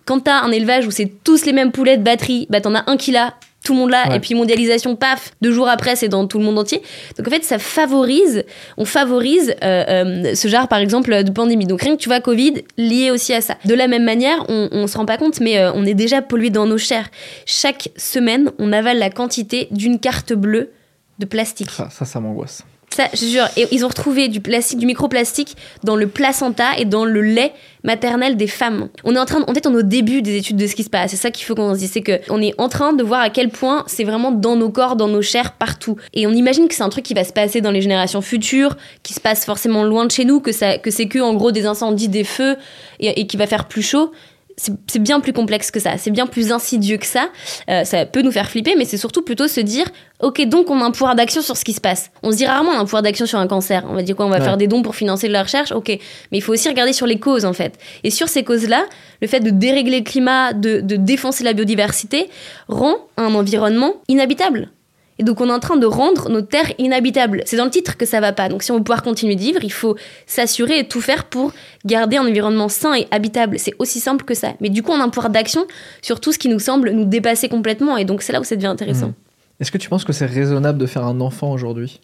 Quand 0.05 0.19
t'as 0.19 0.41
un 0.41 0.51
élevage 0.51 0.85
où 0.85 0.91
c'est 0.91 1.11
tous 1.23 1.45
les 1.45 1.53
mêmes 1.53 1.71
poulets 1.71 1.97
de 1.97 2.03
batterie, 2.03 2.45
bah 2.51 2.61
t'en 2.61 2.75
as 2.75 2.83
un 2.87 2.97
qui 2.97 3.11
l'a, 3.11 3.33
tout 3.65 3.73
le 3.73 3.79
monde 3.79 3.89
là, 3.89 4.15
et 4.15 4.19
puis 4.19 4.35
mondialisation, 4.35 4.95
paf, 4.95 5.33
deux 5.41 5.51
jours 5.51 5.67
après, 5.67 5.95
c'est 5.97 6.07
dans 6.07 6.25
tout 6.27 6.37
le 6.37 6.45
monde 6.45 6.57
entier. 6.57 6.81
Donc 7.17 7.27
en 7.27 7.31
fait, 7.31 7.43
ça 7.43 7.59
favorise, 7.59 8.45
on 8.77 8.85
favorise 8.85 9.55
euh, 9.63 9.83
euh, 9.89 10.35
ce 10.35 10.47
genre, 10.47 10.67
par 10.69 10.79
exemple, 10.79 11.23
de 11.23 11.31
pandémie. 11.31 11.65
Donc 11.65 11.81
rien 11.81 11.95
que 11.95 12.01
tu 12.01 12.07
vois, 12.07 12.21
Covid, 12.21 12.63
lié 12.77 13.11
aussi 13.11 13.33
à 13.33 13.41
ça. 13.41 13.57
De 13.65 13.73
la 13.73 13.87
même 13.87 14.03
manière, 14.03 14.45
on, 14.47 14.69
on 14.71 14.87
se 14.87 14.97
rend 14.97 15.05
pas 15.05 15.17
compte, 15.17 15.39
mais 15.41 15.57
euh, 15.57 15.73
on 15.73 15.85
est 15.85 15.95
déjà 15.95 16.21
pollué 16.21 16.51
dans 16.51 16.67
nos 16.67 16.77
chairs. 16.77 17.09
Chaque 17.45 17.89
semaine, 17.97 18.51
on 18.59 18.71
avale 18.71 18.99
la 18.99 19.09
quantité 19.09 19.67
d'une 19.71 19.99
carte 19.99 20.33
bleue 20.33 20.71
de 21.19 21.25
plastique. 21.25 21.71
ça, 21.71 21.89
ça 21.89 22.19
m'angoisse. 22.19 22.63
Ça, 22.95 23.09
je 23.11 23.25
jure. 23.25 23.49
Et 23.57 23.67
ils 23.73 23.83
ont 23.83 23.89
retrouvé 23.89 24.29
du 24.29 24.39
plastique, 24.39 24.79
du 24.79 24.85
microplastique 24.85 25.57
dans 25.83 25.97
le 25.97 26.07
placenta 26.07 26.77
et 26.77 26.85
dans 26.85 27.03
le 27.03 27.19
lait 27.21 27.51
maternel 27.83 28.37
des 28.37 28.47
femmes. 28.47 28.87
On 29.03 29.13
est 29.17 29.19
en 29.19 29.25
train, 29.25 29.41
en 29.45 29.53
fait, 29.53 29.67
on 29.67 29.73
est 29.73 29.79
au 29.79 29.81
début 29.81 30.21
des 30.21 30.37
études 30.37 30.55
de 30.55 30.65
ce 30.65 30.75
qui 30.75 30.83
se 30.85 30.89
passe. 30.89 31.11
C'est 31.11 31.17
ça 31.17 31.29
qu'il 31.29 31.45
faut 31.45 31.55
qu'on 31.55 31.73
se 31.73 31.79
dise, 31.79 31.91
c'est 31.91 32.01
que 32.01 32.21
on 32.29 32.41
est 32.41 32.53
en 32.57 32.69
train 32.69 32.93
de 32.93 33.03
voir 33.03 33.19
à 33.19 33.29
quel 33.29 33.49
point 33.49 33.83
c'est 33.87 34.05
vraiment 34.05 34.31
dans 34.31 34.55
nos 34.55 34.69
corps, 34.69 34.95
dans 34.95 35.09
nos 35.09 35.21
chairs, 35.21 35.51
partout. 35.51 35.97
Et 36.13 36.25
on 36.25 36.31
imagine 36.31 36.69
que 36.69 36.73
c'est 36.73 36.83
un 36.83 36.89
truc 36.89 37.03
qui 37.03 37.13
va 37.13 37.25
se 37.25 37.33
passer 37.33 37.59
dans 37.59 37.71
les 37.71 37.81
générations 37.81 38.21
futures, 38.21 38.77
qui 39.03 39.13
se 39.13 39.19
passe 39.19 39.43
forcément 39.43 39.83
loin 39.83 40.05
de 40.05 40.11
chez 40.11 40.23
nous, 40.23 40.39
que 40.39 40.53
ça, 40.53 40.77
que 40.77 40.89
c'est 40.89 41.07
que 41.07 41.19
en 41.19 41.33
gros 41.33 41.51
des 41.51 41.65
incendies, 41.65 42.07
des 42.07 42.23
feux, 42.23 42.55
et, 43.01 43.19
et 43.19 43.27
qui 43.27 43.35
va 43.35 43.45
faire 43.45 43.67
plus 43.67 43.81
chaud 43.81 44.13
c'est 44.57 44.99
bien 44.99 45.19
plus 45.19 45.33
complexe 45.33 45.71
que 45.71 45.79
ça, 45.79 45.97
c'est 45.97 46.11
bien 46.11 46.27
plus 46.27 46.51
insidieux 46.51 46.97
que 46.97 47.05
ça. 47.05 47.29
Euh, 47.69 47.83
ça 47.83 48.05
peut 48.05 48.21
nous 48.21 48.31
faire 48.31 48.49
flipper, 48.49 48.75
mais 48.77 48.85
c'est 48.85 48.97
surtout 48.97 49.21
plutôt 49.21 49.47
se 49.47 49.59
dire, 49.59 49.85
ok, 50.21 50.47
donc 50.47 50.69
on 50.69 50.81
a 50.81 50.85
un 50.85 50.91
pouvoir 50.91 51.15
d'action 51.15 51.41
sur 51.41 51.57
ce 51.57 51.65
qui 51.65 51.73
se 51.73 51.81
passe. 51.81 52.11
On 52.23 52.31
se 52.31 52.37
dit 52.37 52.45
rarement 52.45 52.71
on 52.71 52.77
a 52.77 52.79
un 52.79 52.85
pouvoir 52.85 53.01
d'action 53.01 53.25
sur 53.25 53.39
un 53.39 53.47
cancer. 53.47 53.83
On 53.89 53.93
va 53.93 54.01
dire 54.01 54.15
quoi 54.15 54.25
On 54.25 54.29
va 54.29 54.41
faire 54.41 54.57
des 54.57 54.67
dons 54.67 54.81
pour 54.81 54.95
financer 54.95 55.27
de 55.27 55.33
la 55.33 55.43
recherche, 55.43 55.71
ok. 55.71 55.89
Mais 55.89 56.37
il 56.37 56.41
faut 56.41 56.53
aussi 56.53 56.69
regarder 56.69 56.93
sur 56.93 57.05
les 57.05 57.19
causes 57.19 57.45
en 57.45 57.53
fait. 57.53 57.77
Et 58.03 58.09
sur 58.09 58.29
ces 58.29 58.43
causes-là, 58.43 58.85
le 59.21 59.27
fait 59.27 59.41
de 59.41 59.49
dérégler 59.49 59.99
le 59.99 60.03
climat, 60.03 60.53
de, 60.53 60.79
de 60.79 60.95
défoncer 60.95 61.43
la 61.43 61.53
biodiversité, 61.53 62.29
rend 62.67 62.95
un 63.17 63.33
environnement 63.35 63.95
inhabitable. 64.07 64.69
Et 65.17 65.23
donc 65.23 65.39
on 65.39 65.49
est 65.49 65.53
en 65.53 65.59
train 65.59 65.77
de 65.77 65.85
rendre 65.85 66.29
nos 66.29 66.41
terres 66.41 66.73
inhabitables. 66.77 67.41
C'est 67.45 67.55
dans 67.55 67.65
le 67.65 67.71
titre 67.71 67.97
que 67.97 68.05
ça 68.05 68.19
va 68.19 68.33
pas. 68.33 68.49
Donc 68.49 68.63
si 68.63 68.71
on 68.71 68.77
veut 68.77 68.83
pouvoir 68.83 69.01
continuer 69.01 69.35
de 69.35 69.41
vivre, 69.41 69.63
il 69.63 69.71
faut 69.71 69.95
s'assurer 70.25 70.79
et 70.79 70.87
tout 70.87 71.01
faire 71.01 71.25
pour 71.25 71.53
garder 71.85 72.17
un 72.17 72.27
environnement 72.27 72.67
sain 72.67 72.93
et 72.95 73.07
habitable. 73.11 73.57
C'est 73.57 73.73
aussi 73.79 73.99
simple 73.99 74.25
que 74.25 74.33
ça. 74.33 74.53
Mais 74.59 74.69
du 74.69 74.83
coup, 74.83 74.91
on 74.91 74.99
a 74.99 75.03
un 75.03 75.09
pouvoir 75.09 75.29
d'action 75.29 75.65
sur 76.01 76.19
tout 76.19 76.33
ce 76.33 76.39
qui 76.39 76.49
nous 76.49 76.59
semble 76.59 76.91
nous 76.91 77.05
dépasser 77.05 77.47
complètement. 77.47 77.97
Et 77.97 78.03
donc 78.03 78.21
c'est 78.21 78.33
là 78.33 78.41
où 78.41 78.43
ça 78.43 78.55
devient 78.55 78.67
intéressant. 78.67 79.07
Mmh. 79.07 79.61
Est-ce 79.61 79.71
que 79.71 79.77
tu 79.77 79.87
penses 79.87 80.03
que 80.03 80.11
c'est 80.11 80.25
raisonnable 80.25 80.77
de 80.77 80.85
faire 80.85 81.05
un 81.05 81.21
enfant 81.21 81.51
aujourd'hui? 81.51 82.01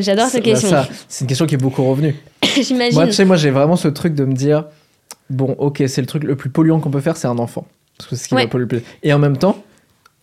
J'adore 0.00 0.26
cette 0.26 0.44
question. 0.44 0.84
C'est 1.08 1.22
une 1.22 1.28
question 1.28 1.46
qui 1.46 1.54
est 1.54 1.58
beaucoup 1.58 1.84
revenue. 1.84 2.14
J'imagine. 2.60 2.94
Moi, 2.94 3.06
tu 3.06 3.12
sais, 3.12 3.24
moi 3.24 3.36
j'ai 3.36 3.50
vraiment 3.50 3.76
ce 3.76 3.88
truc 3.88 4.14
de 4.14 4.24
me 4.24 4.32
dire, 4.32 4.64
bon, 5.30 5.54
ok, 5.58 5.82
c'est 5.86 6.00
le 6.00 6.06
truc 6.06 6.24
le 6.24 6.36
plus 6.36 6.50
polluant 6.50 6.80
qu'on 6.80 6.90
peut 6.90 7.00
faire, 7.00 7.16
c'est 7.16 7.28
un 7.28 7.38
enfant. 7.38 7.66
Parce 7.98 8.08
que 8.08 8.16
c'est 8.16 8.24
ce 8.24 8.28
qui 8.28 8.34
va 8.34 8.46
polluer. 8.46 8.82
Et 9.02 9.12
en 9.12 9.18
même 9.18 9.36
temps, 9.36 9.62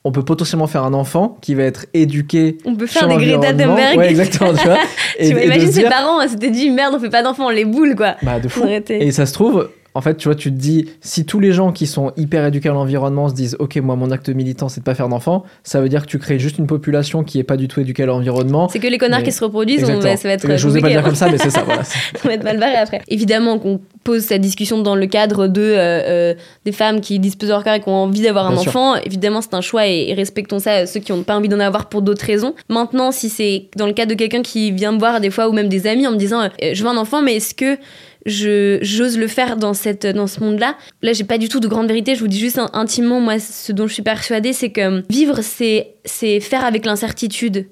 on 0.03 0.11
peut 0.11 0.23
potentiellement 0.23 0.67
faire 0.67 0.83
un 0.83 0.93
enfant 0.93 1.37
qui 1.41 1.55
va 1.55 1.63
être 1.63 1.85
éduqué. 1.93 2.57
On 2.65 2.75
peut 2.75 2.87
faire 2.87 3.07
des 3.07 3.17
Greta 3.17 3.53
Thunberg. 3.53 3.97
Ouais, 3.97 4.09
exactement, 4.09 4.53
tu 4.53 4.65
vois. 4.65 4.77
imagines 5.19 5.71
ses 5.71 5.83
parents, 5.83 6.25
c'était 6.27 6.51
dit 6.51 6.69
merde, 6.69 6.93
on 6.95 6.99
fait 6.99 7.09
pas 7.09 7.23
d'enfants, 7.23 7.47
on 7.47 7.49
les 7.49 7.65
boules, 7.65 7.95
quoi. 7.95 8.15
Bah, 8.21 8.39
de 8.39 8.47
fou. 8.47 8.63
Et 8.65 9.11
ça 9.11 9.25
se 9.25 9.33
trouve, 9.33 9.69
en 9.95 10.01
fait, 10.01 10.15
tu 10.17 10.27
vois, 10.27 10.35
tu 10.35 10.51
te 10.51 10.57
dis, 10.57 10.89
si 11.01 11.25
tous 11.25 11.39
les 11.39 11.51
gens 11.51 11.71
qui 11.71 11.87
sont 11.87 12.13
hyper 12.15 12.45
éduqués 12.45 12.69
à 12.69 12.73
l'environnement 12.73 13.27
se 13.27 13.33
disent, 13.33 13.57
ok, 13.59 13.77
moi, 13.77 13.95
mon 13.95 14.11
acte 14.11 14.29
militant, 14.29 14.69
c'est 14.69 14.81
de 14.81 14.85
pas 14.85 14.95
faire 14.95 15.09
d'enfants, 15.09 15.43
ça 15.63 15.81
veut 15.81 15.89
dire 15.89 16.03
que 16.03 16.07
tu 16.07 16.19
crées 16.19 16.39
juste 16.39 16.57
une 16.59 16.67
population 16.67 17.23
qui 17.23 17.39
est 17.39 17.43
pas 17.43 17.57
du 17.57 17.67
tout 17.67 17.79
éduquée 17.79 18.03
à 18.03 18.05
l'environnement. 18.05 18.69
C'est 18.69 18.79
que 18.79 18.87
les 18.87 18.97
connards 18.97 19.23
qui 19.23 19.31
se 19.31 19.43
reproduisent, 19.43 19.83
on 19.89 19.99
va, 19.99 20.15
ça 20.15 20.27
va 20.27 20.35
être. 20.35 20.55
Je 20.55 20.67
vous 20.67 20.77
ai 20.77 20.81
pas 20.81 20.89
dire 20.89 21.03
comme 21.03 21.15
ça, 21.15 21.29
mais 21.29 21.37
c'est 21.37 21.49
ça, 21.49 21.63
voilà. 21.63 21.83
ça 21.83 21.99
va 22.23 22.33
être 22.33 22.43
mal 22.43 22.59
barré 22.59 22.75
après. 22.75 23.01
Évidemment 23.07 23.57
qu'on 23.59 23.81
pose 24.09 24.23
cette 24.23 24.41
discussion 24.41 24.81
dans 24.81 24.95
le 24.95 25.05
cadre 25.05 25.45
de 25.45 25.61
euh, 25.61 25.75
euh, 25.77 26.33
des 26.65 26.71
femmes 26.71 26.99
qui 26.99 27.19
disposent 27.19 27.49
de 27.49 27.53
leur 27.53 27.63
corps 27.63 27.75
et 27.75 27.79
qui 27.79 27.89
ont 27.89 28.05
envie 28.05 28.21
d'avoir 28.21 28.47
un 28.47 28.57
enfant. 28.57 28.95
Évidemment, 28.95 29.39
c'est 29.43 29.53
un 29.53 29.61
choix 29.61 29.85
et, 29.85 30.15
respectons 30.15 30.57
ça, 30.57 30.87
ceux 30.87 30.99
qui 30.99 31.11
n'ont 31.11 31.21
pas 31.21 31.37
envie 31.37 31.47
d'en 31.47 31.59
avoir 31.59 31.89
pour 31.89 32.01
d'autres 32.01 32.25
raisons. 32.25 32.55
Maintenant, 32.69 33.11
si 33.11 33.29
c'est 33.29 33.69
dans 33.75 33.85
le 33.85 33.93
cas 33.93 34.07
de 34.07 34.15
quelqu'un 34.15 34.41
qui 34.41 34.71
vient 34.71 34.93
me 34.93 34.97
voir 34.97 35.21
des 35.21 35.29
fois 35.29 35.47
ou 35.47 35.51
même 35.51 35.69
des 35.69 35.85
amis 35.85 36.07
en 36.07 36.11
me 36.11 36.17
disant, 36.17 36.41
euh, 36.41 36.73
je 36.73 36.83
veux 36.83 36.89
un 36.89 36.97
enfant, 36.97 37.21
mais 37.21 37.35
est-ce 37.35 37.53
que 37.53 37.77
j'ose 38.25 39.19
le 39.19 39.27
faire 39.27 39.57
dans, 39.57 39.75
cette, 39.75 40.07
dans 40.07 40.25
ce 40.25 40.39
monde-là? 40.39 40.75
Là, 41.03 41.13
j'ai 41.13 41.23
pas 41.23 41.37
du 41.37 41.47
tout 41.47 41.59
de 41.59 41.67
grande 41.67 41.87
vérité. 41.87 42.15
Je 42.15 42.21
vous 42.21 42.27
dis 42.27 42.39
juste 42.39 42.59
intimement, 42.73 43.21
moi, 43.21 43.37
ce 43.37 43.71
dont 43.71 43.85
je 43.85 43.93
suis 43.93 44.01
persuadée, 44.01 44.53
c'est 44.53 44.71
que 44.71 45.03
vivre, 45.07 45.41
c'est 45.41 46.39
faire 46.39 46.65
avec 46.65 46.87
l'incertitude. 46.87 47.67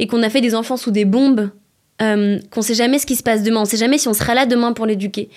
Et 0.00 0.08
qu'on 0.08 0.24
a 0.24 0.28
fait 0.28 0.40
des 0.40 0.56
enfants 0.56 0.76
sous 0.76 0.90
des 0.90 1.04
bombes, 1.04 1.50
euh, 2.02 2.38
qu'on 2.50 2.62
sait 2.62 2.74
jamais 2.74 2.98
ce 2.98 3.06
qui 3.06 3.16
se 3.16 3.22
passe 3.22 3.42
demain. 3.42 3.62
On 3.62 3.64
sait 3.64 3.76
jamais 3.76 3.98
si 3.98 4.08
on 4.08 4.14
sera 4.14 4.34
là 4.34 4.46
demain 4.46 4.72
pour 4.72 4.86
l'éduquer 4.86 5.28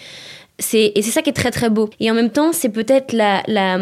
et 0.73 1.01
c'est 1.01 1.11
ça 1.11 1.21
qui 1.21 1.29
est 1.29 1.33
très 1.33 1.51
très 1.51 1.69
beau. 1.69 1.89
Et 1.99 2.09
en 2.09 2.13
même 2.13 2.29
temps, 2.29 2.53
c'est 2.53 2.69
peut-être 2.69 3.11
la, 3.11 3.43
la, 3.47 3.77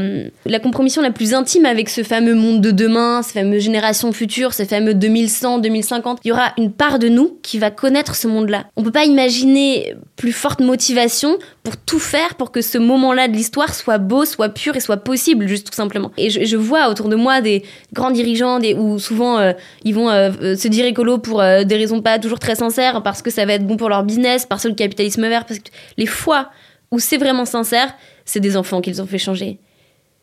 la, 0.46 0.60
compromission 0.60 1.02
la 1.02 1.12
plus 1.12 1.34
intime 1.34 1.66
avec 1.66 1.88
ce 1.88 2.04
fameux 2.04 2.34
monde 2.34 2.62
de 2.62 2.72
demain, 2.72 3.22
ces 3.22 3.34
fameuses 3.34 3.62
générations 3.62 4.12
futures, 4.12 4.54
ces 4.54 4.66
fameux 4.66 4.96
2100, 4.96 5.60
2050. 5.60 6.20
Il 6.24 6.30
y 6.30 6.32
aura 6.32 6.54
une 6.58 6.72
part 6.72 6.98
de 6.98 7.10
nous 7.10 7.38
qui 7.44 7.60
va 7.60 7.70
connaître 7.70 8.16
ce 8.16 8.28
monde-là. 8.28 8.66
On 8.76 8.84
peut 8.84 8.92
pas 8.92 9.06
imaginer 9.06 9.96
plus 10.16 10.32
forte 10.32 10.62
motivation 10.62 11.38
pour 11.64 11.78
tout 11.78 12.00
faire 12.00 12.36
pour 12.36 12.52
que 12.52 12.62
ce 12.62 12.78
moment-là 12.78 13.28
de 13.28 13.34
l'histoire 13.34 13.74
soit 13.74 13.98
beau, 13.98 14.26
soit 14.26 14.50
pur 14.50 14.76
et 14.76 14.80
soit 14.80 14.98
possible, 14.98 15.48
juste 15.48 15.68
tout 15.68 15.76
simplement. 15.76 16.12
Et 16.18 16.30
je, 16.30 16.58
vois 16.58 16.90
autour 16.90 17.08
de 17.10 17.16
moi 17.16 17.42
des 17.42 17.64
grands 17.94 18.12
dirigeants 18.12 18.60
des, 18.60 18.74
où 18.74 19.00
souvent 19.00 19.38
euh, 19.38 19.54
ils 19.84 19.94
vont 19.94 20.10
euh, 20.10 20.32
euh, 20.42 20.56
se 20.56 20.68
dire 20.68 20.86
écolo 20.86 21.18
pour 21.18 21.42
des 21.42 21.76
raisons 21.76 22.02
pas 22.02 22.20
toujours 22.20 22.40
très 22.40 22.56
sincères, 22.56 23.04
parce 23.04 23.22
que 23.22 23.30
ça 23.30 23.46
va 23.46 23.54
être 23.54 23.66
bon 23.66 23.78
pour 23.78 23.90
leur 23.90 24.04
business, 24.04 24.46
parce 24.46 24.64
que 24.64 24.70
le 24.70 24.76
capitalisme 24.76 25.28
vert, 25.28 25.46
parce 25.46 25.60
que 25.60 25.70
les 25.98 26.06
fois 26.06 26.50
où 26.94 27.00
c'est 27.00 27.18
vraiment 27.18 27.46
sincère, 27.46 27.96
c'est 28.24 28.39
des 28.39 28.56
enfants 28.56 28.80
qu'ils 28.80 29.02
ont 29.02 29.08
fait 29.08 29.18
changer. 29.18 29.58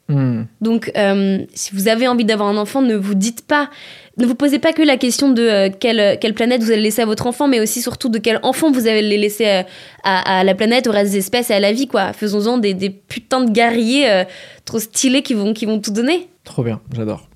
Hmm. 0.09 0.45
Donc, 0.61 0.93
euh, 0.97 1.45
si 1.53 1.75
vous 1.75 1.89
avez 1.89 2.07
envie 2.07 2.25
d'avoir 2.25 2.49
un 2.49 2.57
enfant, 2.57 2.81
ne 2.81 2.95
vous 2.95 3.17
dites 3.17 3.45
pas, 3.45 3.71
ne 4.19 4.25
vous 4.25 4.37
posez 4.37 4.61
pas 4.61 4.73
que 4.73 4.83
la 4.83 4.97
question 4.97 5.33
de 5.33 5.43
euh, 5.43 5.69
quelle, 5.69 6.17
quelle, 6.21 6.33
planète 6.33 6.63
vous 6.63 6.71
allez 6.71 6.83
laisser 6.83 7.03
à 7.03 7.07
votre 7.07 7.27
enfant, 7.27 7.49
mais 7.49 7.59
aussi 7.59 7.83
surtout 7.83 8.09
de 8.09 8.19
quel 8.19 8.39
enfant 8.45 8.71
vous 8.71 8.87
allez 8.87 9.19
laisser 9.19 9.49
euh, 9.49 9.63
à, 10.05 10.45
la 10.45 10.55
planète, 10.55 10.87
au 10.87 10.93
reste 10.93 11.11
des 11.11 11.19
espèces 11.19 11.51
et 11.51 11.55
à 11.55 11.61
la 11.61 11.73
vie, 11.73 11.89
quoi. 11.89 12.13
Faisons-en 12.13 12.59
des, 12.59 12.73
des, 12.73 12.91
putains 12.91 13.43
de 13.43 13.51
guerriers 13.51 14.25
trop 14.65 14.79
stylés 14.79 15.23
qui 15.23 15.35
vont, 15.35 15.53
qui 15.53 15.67
vont 15.67 15.81
tout 15.81 15.93
donner. 15.93 16.29
Trop 16.45 16.63
bien, 16.63 16.81
j'adore. 16.95 17.29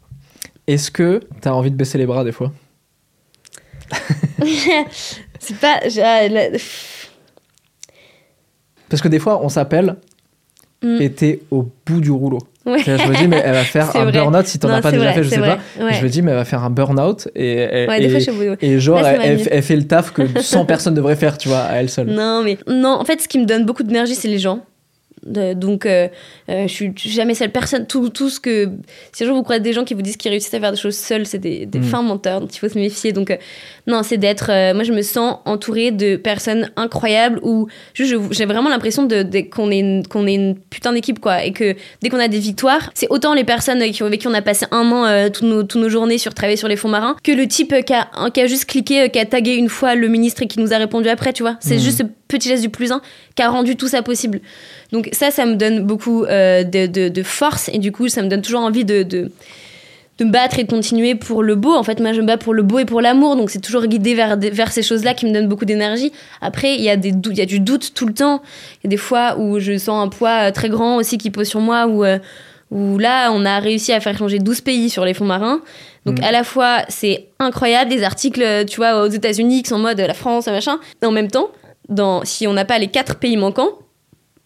Est-ce 0.68 0.93
que 0.93 1.22
tu 1.43 1.49
as 1.49 1.55
envie 1.55 1.72
de 1.72 1.76
baisser 1.76 1.99
les 1.99 2.07
bras 2.07 2.22
des 2.22 2.32
fois? 2.32 2.53
C'est 5.41 5.59
pas. 5.59 5.80
Parce 8.89 9.03
que 9.03 9.09
des 9.09 9.18
fois, 9.18 9.41
on 9.43 9.49
s'appelle 9.49 9.97
mm. 10.82 11.01
et 11.01 11.11
t'es 11.11 11.41
au 11.51 11.68
bout 11.87 12.01
du 12.01 12.11
rouleau. 12.11 12.41
Je 12.66 12.70
me 12.70 13.16
dis, 13.18 13.28
mais 13.28 13.43
elle 13.45 13.53
va 13.53 13.64
faire 13.64 13.95
un 13.95 14.11
burn-out 14.11 14.47
si 14.47 14.59
t'en 14.59 14.70
as 14.70 14.80
pas 14.80 14.91
déjà 14.91 15.12
fait, 15.12 15.22
je 15.22 15.28
sais 15.28 15.39
pas. 15.39 15.59
Je 15.78 16.03
me 16.03 16.09
dis, 16.09 16.22
mais 16.22 16.30
elle 16.30 16.39
va 16.39 16.45
faire 16.45 16.64
un 16.64 16.70
burn-out 16.70 17.28
et, 17.35 17.87
et, 18.61 18.80
genre, 18.80 19.07
elle, 19.07 19.62
fait 19.62 19.76
le 19.76 19.87
taf 19.87 20.12
que 20.12 20.22
100 20.41 20.64
personnes 20.66 20.95
devraient 20.95 21.16
faire, 21.16 21.39
tu 21.39 21.49
vois, 21.49 21.61
à 21.61 21.76
elle 21.76 21.91
seule. 21.91 22.09
Non, 22.09 22.43
mais 22.43 22.59
non, 22.66 22.97
en 23.01 23.05
fait, 23.05 23.20
ce 23.20 23.28
qui 23.28 23.39
me 23.39 23.45
donne 23.45 23.64
beaucoup 23.64 23.82
d'énergie, 23.82 24.14
c'est 24.14 24.28
les 24.28 24.39
gens 24.39 24.61
donc, 25.27 25.87
euh, 25.87 26.09
euh, 26.51 26.66
je 26.66 26.72
suis 26.72 26.93
jamais 26.97 27.35
seule 27.35 27.51
personne. 27.51 27.87
Tout, 27.87 28.09
tout 28.09 28.29
ce 28.29 28.41
que. 28.41 28.70
Si 29.12 29.25
un 29.25 29.27
jour 29.27 29.37
vous 29.37 29.43
croyez 29.43 29.61
des 29.61 29.72
gens 29.72 29.85
qui 29.85 29.95
vous 29.95 30.03
disent 30.03 30.16
qu'ils 30.16 30.31
réussissent 30.31 30.55
à 30.55 30.61
faire 30.61 30.72
des 30.72 30.79
choses 30.79 30.97
seuls, 30.97 31.27
c'est 31.27 31.39
des, 31.39 31.66
des 31.66 31.79
mm. 31.79 31.85
fins 31.85 32.03
menteurs 32.03 32.41
dont 32.41 32.47
il 32.47 32.59
faut 32.59 32.68
se 32.68 32.79
méfier. 32.79 33.12
Donc, 33.12 33.31
euh, 33.31 33.37
non, 33.87 34.03
c'est 34.03 34.18
d'être. 34.18 34.47
moi, 34.75 34.85
je 34.85 34.93
me 34.93 35.03
sens 35.03 35.39
entourée 35.45 35.91
de 35.91 36.16
personnes 36.16 36.70
incroyables 36.77 37.41
où 37.43 37.68
j'ai 37.95 38.45
vraiment 38.45 38.68
l'impression 38.68 39.05
de, 39.05 39.22
qu'on 39.51 39.70
est, 39.70 40.07
qu'on 40.09 40.27
est 40.27 40.35
une 40.35 40.57
putain 40.59 40.93
d'équipe, 40.93 41.20
quoi. 41.20 41.45
Et 41.45 41.53
que 41.53 41.75
dès 42.03 42.09
qu'on 42.09 42.20
a 42.20 42.29
des 42.29 42.39
victoires, 42.39 42.91
c'est 42.95 43.09
autant 43.11 43.35
les 43.35 43.45
personnes 43.45 43.83
qui, 43.91 44.03
avec 44.03 44.20
qui 44.20 44.29
on 44.29 44.35
a 44.35 44.43
passé 44.43 44.66
un 44.70 44.91
an, 44.93 45.31
toutes, 45.31 45.47
nos, 45.47 45.62
toutes 45.62 45.81
nos 45.81 45.89
journées 45.89 46.18
sur 46.18 46.35
travailler 46.35 46.57
sur 46.57 46.68
les 46.68 46.77
fonds 46.77 46.89
marins, 46.89 47.16
que 47.22 47.33
le 47.33 47.47
type 47.47 47.75
qui 47.85 47.93
a, 47.93 48.09
qui 48.33 48.41
a 48.41 48.47
juste 48.47 48.66
cliqué, 48.66 49.11
qui 49.11 49.18
a 49.18 49.25
tagué 49.25 49.55
une 49.55 49.68
fois 49.68 49.95
le 49.95 50.09
ministre 50.09 50.43
et 50.43 50.47
qui 50.47 50.61
nous 50.61 50.72
a 50.72 50.79
répondu 50.79 51.09
après, 51.09 51.33
tu 51.33 51.43
vois. 51.43 51.57
C'est 51.61 51.77
mm. 51.77 51.81
juste 51.81 51.99
ce 51.99 52.03
petit 52.29 52.49
geste 52.49 52.62
du 52.62 52.70
plus 52.70 52.93
un 52.93 53.01
qui 53.35 53.43
a 53.43 53.49
rendu 53.49 53.76
tout 53.76 53.89
ça 53.89 54.03
possible. 54.03 54.41
Donc 54.93 55.09
ça, 55.12 55.30
ça 55.30 55.47
me 55.47 55.55
donne 55.55 55.85
beaucoup 55.85 56.24
euh, 56.24 56.62
de, 56.62 57.22
force 57.22 57.68
et 57.72 57.78
du 57.78 57.93
coup, 57.93 58.09
ça 58.09 58.22
me 58.22 58.28
donne 58.28 58.43
toujours 58.43 58.61
envie 58.61 58.85
de, 58.85 59.03
de, 59.03 59.30
me 60.20 60.30
battre 60.30 60.59
et 60.59 60.64
de 60.64 60.70
continuer 60.70 61.14
pour 61.16 61.43
le 61.43 61.57
beau. 61.57 61.74
En 61.74 61.82
fait, 61.82 62.01
moi, 62.01 62.12
je 62.12 62.20
me 62.20 62.26
bats 62.26 62.37
pour 62.37 62.55
le 62.55 62.62
beau 62.62 62.78
et 62.78 62.85
pour 62.85 63.01
l'amour, 63.01 63.37
donc 63.37 63.51
c'est 63.51 63.61
toujours 63.61 63.87
guidé 63.87 64.14
vers, 64.14 64.39
vers 64.39 64.70
ces 64.70 64.82
choses-là 64.82 65.14
qui 65.14 65.26
me 65.26 65.32
donnent 65.32 65.49
beaucoup 65.49 65.64
d'énergie. 65.64 66.12
Après, 66.41 66.76
il 66.76 66.82
y, 66.82 66.91
a 66.91 66.97
des 66.97 67.09
il 67.09 67.39
y 67.39 67.43
a 67.43 67.47
du 67.47 67.59
doute 67.59 67.93
tout 67.95 68.07
le 68.07 68.14
temps. 68.14 68.41
Il 68.82 68.85
y 68.85 68.89
a 68.89 68.91
des 68.91 68.97
fois 68.97 69.37
où 69.39 69.59
je 69.59 69.76
sens 69.78 70.05
un 70.05 70.09
poids 70.09 70.49
euh, 70.49 70.51
très 70.53 70.68
grand 70.68 70.97
aussi 70.97 71.18
qui 71.18 71.30
pose 71.30 71.49
sur 71.49 71.61
moi, 71.61 71.89
où, 71.89 72.05
euh, 72.05 72.18
où 72.70 72.99
là, 72.99 73.32
on 73.32 73.45
a 73.45 73.59
réussi 73.59 73.93
à 73.93 73.99
faire 73.99 74.16
changer 74.16 74.39
12 74.39 74.61
pays 74.61 74.91
sur 74.91 75.05
les 75.05 75.14
fonds 75.14 75.24
marins. 75.24 75.61
Donc 76.07 76.20
mm. 76.20 76.24
à 76.24 76.30
la 76.30 76.45
fois, 76.45 76.82
c'est 76.89 77.26
incroyable, 77.41 77.91
des 77.91 78.05
articles, 78.05 78.64
tu 78.66 78.76
vois, 78.76 79.03
aux 79.03 79.09
États-Unis 79.09 79.64
qui 79.64 79.70
sont 79.70 79.76
en 79.76 79.80
mode 79.80 79.99
la 79.99 80.14
France, 80.14 80.47
machin. 80.47 80.78
Et 81.03 81.07
en 81.07 81.11
même 81.11 81.30
temps, 81.30 81.49
dans, 81.89 82.24
si 82.24 82.47
on 82.47 82.53
n'a 82.53 82.64
pas 82.64 82.78
les 82.78 82.89
quatre 82.89 83.16
pays 83.16 83.37
manquants, 83.37 83.78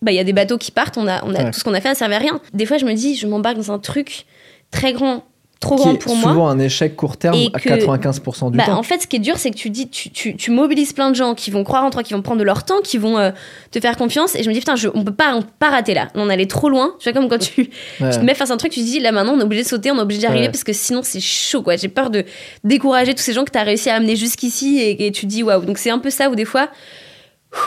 bah, 0.03 0.12
il 0.12 0.14
y 0.14 0.20
a 0.20 0.24
des 0.24 0.32
bateaux 0.32 0.59
qui 0.59 0.70
partent, 0.70 0.97
on 0.97 1.09
a, 1.09 1.24
on 1.24 1.34
a 1.34 1.51
tout 1.51 1.59
ce 1.59 1.64
qu'on 1.64 1.74
a 1.74 1.80
fait, 1.80 1.89
ça 1.89 1.95
servait 1.95 2.16
à 2.16 2.18
rien. 2.18 2.41
Des 2.55 2.66
fois, 2.66 2.78
je 2.78 2.84
me 2.84 2.95
dis, 2.95 3.16
je 3.16 3.26
m'embarque 3.26 3.57
dans 3.57 3.72
un 3.72 3.78
truc 3.78 4.26
très 4.70 4.93
grand, 4.93 5.24
trop 5.59 5.74
grand 5.74 5.97
pour 5.97 6.14
moi. 6.14 6.30
souvent 6.30 6.49
un 6.49 6.61
échec 6.61 6.95
court 6.95 7.16
terme 7.16 7.36
à 7.53 7.59
95% 7.59 8.53
du 8.53 8.59
bah, 8.59 8.66
temps. 8.66 8.78
En 8.78 8.84
fait, 8.84 9.03
ce 9.03 9.07
qui 9.09 9.16
est 9.16 9.20
dur, 9.20 9.39
c'est 9.39 9.51
que 9.51 9.57
tu 9.57 9.70
dis, 9.70 9.89
tu, 9.89 10.11
tu, 10.11 10.36
tu, 10.36 10.53
mobilises 10.53 10.93
plein 10.93 11.11
de 11.11 11.16
gens 11.16 11.34
qui 11.34 11.51
vont 11.51 11.64
croire 11.64 11.82
en 11.82 11.91
toi, 11.91 12.05
qui 12.05 12.14
vont 12.14 12.22
prendre 12.22 12.39
de 12.39 12.45
leur 12.45 12.64
temps, 12.64 12.80
qui 12.80 12.97
vont 12.97 13.18
euh, 13.18 13.32
te 13.72 13.80
faire 13.80 13.97
confiance. 13.97 14.36
Et 14.36 14.45
je 14.45 14.49
me 14.49 14.55
dis, 14.55 14.61
putain, 14.61 14.76
je, 14.76 14.89
on 14.95 15.03
peut 15.03 15.12
pas, 15.12 15.34
on 15.34 15.43
peut 15.43 15.49
pas 15.59 15.70
rater 15.70 15.95
là. 15.95 16.09
On 16.14 16.30
allait 16.30 16.47
trop 16.47 16.68
loin. 16.68 16.95
Tu 17.01 17.11
vois, 17.11 17.20
comme 17.20 17.28
quand 17.28 17.39
tu, 17.39 17.68
te 17.99 18.20
mets 18.20 18.34
face 18.34 18.53
à 18.53 18.55
un 18.55 18.57
truc, 18.57 18.70
tu 18.70 18.80
te 18.80 18.84
dis, 18.84 19.01
là 19.01 19.11
maintenant, 19.11 19.34
on 19.34 19.41
est 19.41 19.45
obligé 19.45 19.64
de 19.64 19.68
sauter, 19.68 19.91
on 19.91 19.97
est 19.97 20.03
obligé 20.03 20.20
d'y 20.20 20.26
arriver 20.26 20.49
parce 20.49 20.62
que 20.62 20.72
sinon, 20.72 21.01
c'est 21.03 21.20
chaud, 21.20 21.62
quoi. 21.62 21.74
J'ai 21.74 21.89
peur 21.89 22.11
de 22.11 22.24
décourager 22.62 23.14
tous 23.14 23.22
ces 23.22 23.32
gens 23.32 23.45
que 23.45 23.51
tu 23.51 23.59
as 23.59 23.64
réussi 23.64 23.91
à 23.91 23.97
amener 23.97 24.14
jusqu'ici 24.14 24.78
et, 24.78 25.07
et 25.07 25.11
tu 25.11 25.26
dis, 25.26 25.43
waouh. 25.43 25.64
Donc, 25.64 25.78
c'est 25.78 25.91
un 25.91 25.99
peu 25.99 26.11
ça 26.11 26.30
où 26.30 26.36
des 26.36 26.45
fois, 26.45 26.68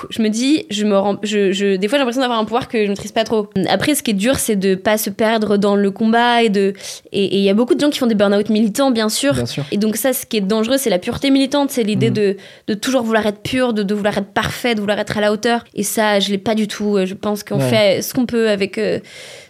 je 0.10 0.22
me 0.22 0.30
dis, 0.30 0.66
je 0.70 0.86
me 0.86 0.98
rends, 0.98 1.18
je, 1.24 1.52
je, 1.52 1.76
des 1.76 1.88
fois 1.88 1.98
j'ai 1.98 2.02
l'impression 2.02 2.22
d'avoir 2.22 2.40
un 2.40 2.46
pouvoir 2.46 2.68
que 2.68 2.78
je 2.78 2.84
ne 2.84 2.90
maîtrise 2.90 3.12
pas 3.12 3.24
trop. 3.24 3.50
Après, 3.68 3.96
ce 3.96 4.04
qui 4.04 4.12
est 4.12 4.16
dur, 4.16 4.38
c'est 4.38 4.56
de 4.56 4.76
pas 4.76 4.98
se 4.98 5.10
perdre 5.10 5.58
dans 5.58 5.76
le 5.76 5.90
combat 5.90 6.44
et 6.44 6.50
de, 6.50 6.74
et 7.12 7.38
il 7.38 7.42
y 7.42 7.50
a 7.50 7.54
beaucoup 7.56 7.74
de 7.74 7.80
gens 7.80 7.90
qui 7.90 7.98
font 7.98 8.08
des 8.08 8.16
burn-out 8.16 8.50
militants, 8.50 8.92
bien 8.92 9.10
sûr. 9.10 9.34
Et 9.72 9.78
donc 9.78 9.96
ça, 9.96 10.14
ce 10.14 10.26
qui 10.26 10.38
est 10.38 10.42
dangereux, 10.42 10.78
c'est 10.78 10.92
la 10.92 11.00
pureté 11.00 11.32
militante, 11.32 11.72
c'est 11.72 11.84
l'idée 11.84 12.12
mm. 12.12 12.14
de, 12.14 12.38
de, 12.68 12.74
toujours 12.76 13.02
vouloir 13.02 13.26
être 13.26 13.42
pur, 13.42 13.74
de, 13.74 13.82
de, 13.82 13.94
vouloir 13.96 14.18
être 14.18 14.32
parfait, 14.32 14.76
de 14.76 14.80
vouloir 14.80 15.00
être 15.00 15.18
à 15.18 15.22
la 15.22 15.32
hauteur. 15.32 15.64
Et 15.74 15.84
ça, 15.84 16.20
je 16.20 16.30
l'ai 16.30 16.38
pas 16.38 16.54
du 16.54 16.68
tout. 16.68 16.98
Je 17.04 17.16
pense 17.16 17.44
qu'on 17.44 17.60
fait 17.60 18.02
ce 18.04 18.14
qu'on 18.14 18.28
peut 18.28 18.50
avec 18.50 18.78
euh, 18.78 19.00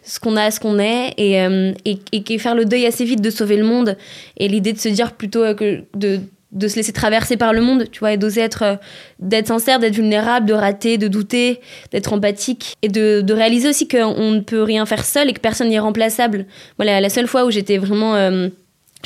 ce 0.03 0.19
qu'on 0.19 0.37
a, 0.37 0.49
ce 0.49 0.59
qu'on 0.59 0.79
est, 0.79 1.13
et, 1.17 1.41
euh, 1.41 1.73
et, 1.85 1.99
et, 2.13 2.37
faire 2.39 2.55
le 2.55 2.65
deuil 2.65 2.85
assez 2.85 3.03
vite 3.03 3.21
de 3.21 3.29
sauver 3.29 3.57
le 3.57 3.65
monde. 3.65 3.97
Et 4.37 4.47
l'idée 4.47 4.73
de 4.73 4.79
se 4.79 4.89
dire 4.89 5.11
plutôt 5.11 5.53
que 5.55 5.83
de 5.93 6.21
de 6.51 6.67
se 6.67 6.75
laisser 6.75 6.91
traverser 6.91 7.37
par 7.37 7.53
le 7.53 7.61
monde, 7.61 7.85
tu 7.91 7.99
vois, 7.99 8.11
et 8.13 8.17
d'oser 8.17 8.41
être, 8.41 8.63
euh, 8.63 8.75
d'être 9.19 9.47
sincère, 9.47 9.79
d'être 9.79 9.95
vulnérable, 9.95 10.45
de 10.45 10.53
rater, 10.53 10.97
de 10.97 11.07
douter, 11.07 11.61
d'être 11.91 12.11
empathique, 12.11 12.75
et 12.81 12.89
de, 12.89 13.21
de 13.21 13.33
réaliser 13.33 13.69
aussi 13.69 13.87
qu'on 13.87 14.31
ne 14.31 14.41
peut 14.41 14.61
rien 14.61 14.85
faire 14.85 15.05
seul 15.05 15.29
et 15.29 15.33
que 15.33 15.39
personne 15.39 15.69
n'est 15.69 15.79
remplaçable. 15.79 16.45
Voilà, 16.77 16.99
la 16.99 17.09
seule 17.09 17.27
fois 17.27 17.45
où 17.45 17.51
j'étais 17.51 17.77
vraiment, 17.77 18.15
euh, 18.15 18.49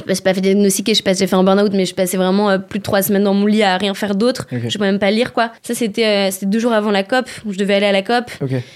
je 0.07 0.11
n'ai 0.11 0.19
pas 0.21 0.33
fait 0.33 0.41
diagnostiquer, 0.41 0.93
je 0.93 0.97
sais 0.97 1.03
pas 1.03 1.13
si 1.13 1.19
j'ai 1.19 1.27
fait 1.27 1.35
un 1.35 1.43
burn-out, 1.43 1.71
mais 1.73 1.85
je 1.85 1.93
passais 1.93 2.17
vraiment 2.17 2.49
euh, 2.49 2.57
plus 2.57 2.79
de 2.79 2.83
trois 2.83 3.03
semaines 3.03 3.23
dans 3.25 3.35
mon 3.35 3.45
lit 3.45 3.61
à 3.61 3.77
rien 3.77 3.93
faire 3.93 4.15
d'autre. 4.15 4.47
Je 4.51 4.67
Je 4.67 4.77
peux 4.79 4.83
même 4.83 4.99
pas 4.99 5.11
lire, 5.11 5.31
quoi. 5.31 5.51
Ça, 5.61 5.75
c'était 5.75 6.31
c'était 6.31 6.47
deux 6.47 6.59
jours 6.59 6.73
avant 6.73 6.89
la 6.89 7.03
COP, 7.03 7.29
où 7.45 7.53
je 7.53 7.59
devais 7.59 7.75
aller 7.75 7.85
à 7.85 7.91
la 7.91 8.01
COP. 8.01 8.31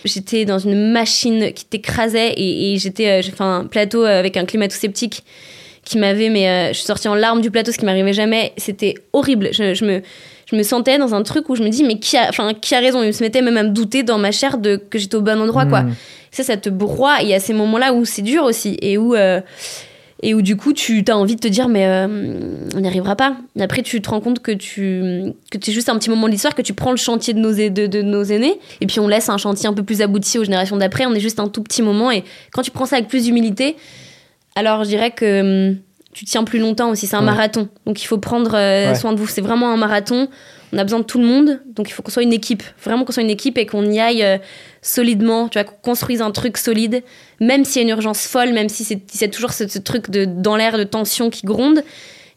J'étais 0.06 0.46
dans 0.46 0.60
une 0.60 0.92
machine 0.92 1.54
qui 1.54 1.66
t'écrasait 1.66 2.34
et, 2.34 2.74
et 2.74 2.78
j'étais, 2.78 3.24
j'ai 3.24 3.32
fait 3.32 3.44
un 3.44 3.66
plateau 3.66 4.04
avec 4.04 4.38
un 4.38 4.46
climato-sceptique 4.46 5.24
qui 5.90 5.98
m'avait, 5.98 6.30
mais 6.30 6.48
euh, 6.48 6.68
je 6.68 6.74
suis 6.74 6.86
sortie 6.86 7.08
en 7.08 7.16
larmes 7.16 7.42
du 7.42 7.50
plateau, 7.50 7.72
ce 7.72 7.78
qui 7.80 7.86
m'arrivait 7.86 8.14
jamais. 8.14 8.54
C'était 8.58 8.94
horrible. 9.12 9.50
Je, 9.52 9.84
me, 9.84 10.02
je 10.46 10.56
me 10.56 10.62
sentais 10.62 11.00
dans 11.00 11.16
un 11.16 11.24
truc 11.24 11.50
où 11.50 11.56
je 11.56 11.64
me 11.64 11.70
dis, 11.70 11.84
mais 11.84 11.98
qui 11.98 12.16
a, 12.16 12.30
enfin, 12.30 12.54
qui 12.54 12.76
a 12.76 12.80
raison? 12.80 13.02
Il 13.02 13.12
se 13.12 13.24
mettait 13.24 13.42
même 13.42 13.58
à 13.58 13.64
me 13.64 13.70
douter 13.70 14.04
dans 14.04 14.20
ma 14.20 14.32
chair 14.32 14.60
de, 14.60 14.76
que 14.76 15.00
j'étais 15.00 15.16
au 15.16 15.22
bon 15.22 15.42
endroit, 15.42 15.66
quoi. 15.66 15.82
Hmm. 15.82 15.96
Ça, 16.32 16.44
ça 16.44 16.58
te 16.58 16.70
broie. 16.70 17.18
Il 17.24 17.28
y 17.28 17.34
a 17.34 17.40
ces 17.40 17.54
moments-là 17.54 17.94
où 17.94 18.06
c'est 18.06 18.22
dur 18.22 18.44
aussi. 18.44 18.78
Et 18.82 19.00
où. 19.00 19.16
Euh, 19.16 19.42
et 20.22 20.34
où 20.34 20.42
du 20.42 20.58
coup 20.58 20.74
tu 20.74 21.02
as 21.08 21.18
envie 21.18 21.38
de 21.38 21.40
te 21.40 21.48
dire 21.48 21.70
mais 21.70 21.86
euh, 21.86 22.66
on 22.76 22.82
n'y 22.82 22.88
arrivera 22.88 23.16
pas. 23.16 23.38
Et 23.56 23.62
après 23.62 23.84
tu 23.84 24.02
te 24.02 24.10
rends 24.10 24.20
compte 24.20 24.40
que 24.40 24.52
tu 24.52 25.32
que 25.50 25.58
es 25.58 25.72
juste 25.72 25.88
un 25.88 25.98
petit 25.98 26.10
moment 26.10 26.28
de 26.28 26.34
l'histoire, 26.34 26.56
que 26.56 26.62
tu 26.62 26.74
prends 26.74 26.92
le 26.92 26.98
chantier 26.98 27.34
de 27.34 27.40
nos, 27.40 27.54
de, 27.54 27.88
de, 27.88 28.02
nos 28.02 28.24
aînés 28.24 28.60
et 28.82 28.86
puis 28.86 29.00
on 29.00 29.08
laisse 29.08 29.30
un 29.30 29.38
chantier 29.38 29.70
un 29.70 29.74
peu 29.74 29.84
plus 29.84 30.02
abouti 30.02 30.38
aux 30.38 30.44
générations 30.44 30.76
d'après. 30.76 31.06
On 31.06 31.14
est 31.14 31.22
juste 31.22 31.40
un 31.40 31.48
tout 31.48 31.64
petit 31.64 31.82
moment 31.82 32.12
et 32.12 32.26
quand 32.52 32.64
tu 32.64 32.72
prends 32.72 32.86
ça 32.86 32.98
avec 32.98 33.08
plus 33.08 33.24
d'humilité, 33.24 33.78
alors 34.60 34.84
je 34.84 34.90
dirais 34.90 35.12
que 35.12 35.70
hum, 35.70 35.78
tu 36.14 36.26
tiens 36.26 36.44
plus 36.44 36.60
longtemps 36.60 36.90
aussi. 36.90 37.08
C'est 37.08 37.16
un 37.16 37.22
marathon. 37.22 37.70
Donc 37.86 38.02
il 38.02 38.06
faut 38.06 38.18
prendre 38.18 38.56
euh, 38.56 38.94
soin 38.96 39.14
de 39.14 39.18
vous. 39.18 39.28
C'est 39.28 39.42
vraiment 39.42 39.72
un 39.72 39.78
marathon. 39.78 40.28
On 40.74 40.78
a 40.78 40.84
besoin 40.84 41.00
de 41.00 41.06
tout 41.06 41.20
le 41.20 41.26
monde. 41.26 41.62
Donc 41.76 41.90
il 41.90 41.94
faut 41.94 42.04
qu'on 42.04 42.12
soit 42.12 42.24
une 42.24 42.34
équipe. 42.34 42.64
Vraiment 42.84 43.06
qu'on 43.06 43.12
soit 43.12 43.24
une 43.24 43.30
équipe 43.30 43.58
et 43.58 43.66
qu'on 43.66 43.86
y 43.90 44.00
aille 44.00 44.24
euh, 44.24 44.38
solidement. 44.82 45.48
Tu 45.50 45.60
vois, 45.60 45.64
qu'on 45.64 45.78
construise 45.82 46.22
un 46.22 46.32
truc 46.32 46.58
solide. 46.58 47.04
Même 47.40 47.64
s'il 47.64 47.82
y 47.82 47.86
a 47.86 47.88
une 47.88 47.96
urgence 47.96 48.26
folle, 48.26 48.54
même 48.54 48.70
si 48.70 48.84
c'est 48.84 49.30
toujours 49.30 49.54
ce, 49.54 49.64
truc 49.80 50.10
de, 50.10 50.26
dans 50.26 50.56
l'air 50.56 50.78
de 50.78 50.84
tension 50.84 51.30
qui 51.30 51.46
gronde. 51.46 51.84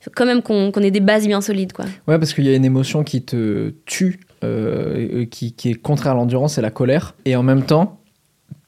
Il 0.01 0.05
faut 0.05 0.13
quand 0.15 0.27
même 0.27 0.43
qu'on 0.43 0.73
ait 0.73 0.91
des 0.91 1.01
bases 1.01 1.27
bien 1.27 1.41
solides. 1.41 1.73
Quoi. 1.73 1.87
Ouais, 2.09 2.19
parce 2.19 2.35
qu'il 2.35 2.45
y 2.45 2.53
a 2.53 2.55
une 2.55 2.65
émotion 2.65 3.05
qui 3.05 3.23
te 3.23 3.73
tue, 3.87 4.21
euh, 4.45 5.25
qui, 5.27 5.53
qui 5.53 5.71
est 5.71 5.75
contraire 5.75 6.13
à 6.13 6.17
l'endurance, 6.17 6.55
c'est 6.55 6.63
la 6.63 6.71
colère. 6.71 7.15
Et 7.25 7.37
en 7.37 7.45
même 7.45 7.65
temps, 7.65 8.01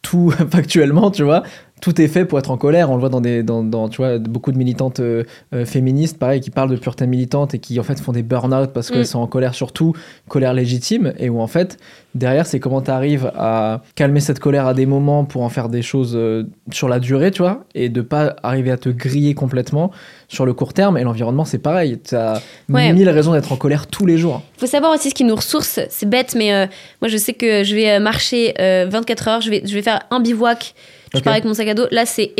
tout 0.04 0.30
factuellement, 0.50 1.10
tu 1.10 1.24
vois, 1.24 1.42
tout 1.80 2.00
est 2.00 2.08
fait 2.08 2.24
pour 2.24 2.38
être 2.38 2.50
en 2.50 2.56
colère. 2.56 2.90
On 2.90 2.94
le 2.94 3.00
voit 3.00 3.08
dans, 3.08 3.20
des, 3.20 3.42
dans, 3.42 3.88
tu 3.88 3.98
vois, 3.98 4.18
beaucoup 4.18 4.52
de 4.52 4.56
militantes 4.56 5.00
euh, 5.00 5.24
euh, 5.54 5.66
féministes, 5.66 6.18
pareil, 6.18 6.40
qui 6.40 6.50
parlent 6.50 6.70
de 6.70 6.76
pureté 6.76 7.06
militante 7.06 7.54
et 7.54 7.58
qui 7.58 7.78
en 7.78 7.82
fait 7.82 8.00
font 8.00 8.12
des 8.12 8.22
burn-out 8.22 8.70
parce 8.72 8.90
qu'elles 8.90 9.00
mm. 9.00 9.04
sont 9.04 9.18
en 9.18 9.26
colère 9.26 9.54
surtout, 9.54 9.92
colère 10.28 10.54
légitime, 10.54 11.12
et 11.18 11.28
où 11.28 11.40
en 11.40 11.46
fait, 11.46 11.78
derrière, 12.14 12.46
c'est 12.46 12.60
comment 12.60 12.80
tu 12.80 12.90
arrives 12.90 13.30
à 13.36 13.82
calmer 13.96 14.20
cette 14.20 14.38
colère 14.38 14.66
à 14.66 14.72
des 14.72 14.86
moments 14.86 15.24
pour 15.24 15.42
en 15.42 15.48
faire 15.48 15.68
des 15.68 15.82
choses 15.82 16.14
euh, 16.14 16.44
sur 16.72 16.88
la 16.88 17.00
durée, 17.00 17.30
tu 17.30 17.42
vois, 17.42 17.64
et 17.74 17.88
de 17.88 18.00
pas 18.00 18.36
arriver 18.42 18.70
à 18.70 18.78
te 18.78 18.88
griller 18.88 19.34
complètement 19.34 19.90
sur 20.28 20.46
le 20.46 20.54
court 20.54 20.72
terme. 20.72 20.96
Et 20.96 21.02
l'environnement, 21.02 21.44
c'est 21.44 21.58
pareil. 21.58 22.00
Tu 22.02 22.14
as 22.14 22.40
mille 22.68 23.10
raisons 23.10 23.32
d'être 23.32 23.52
en 23.52 23.56
colère 23.56 23.88
tous 23.88 24.06
les 24.06 24.16
jours. 24.16 24.42
Il 24.56 24.60
faut 24.60 24.66
savoir 24.66 24.94
aussi 24.94 25.10
ce 25.10 25.14
qui 25.14 25.24
nous 25.24 25.36
ressource. 25.36 25.80
C'est 25.90 26.08
bête, 26.08 26.34
mais 26.34 26.68
moi, 27.02 27.08
je 27.08 27.16
sais 27.18 27.34
que 27.34 27.62
je 27.62 27.74
vais 27.74 28.00
marcher 28.00 28.54
24 28.58 29.28
heures, 29.28 29.40
je 29.40 29.50
vais, 29.50 29.62
je 29.66 29.74
vais 29.74 29.82
faire 29.82 30.00
un 30.10 30.20
bivouac 30.20 30.74
je 31.14 31.20
pars 31.20 31.32
avec 31.32 31.44
mon 31.44 31.54
sac 31.54 31.68
à 31.68 31.74
dos. 31.74 31.86
Là, 31.90 32.04
c'est 32.06 32.32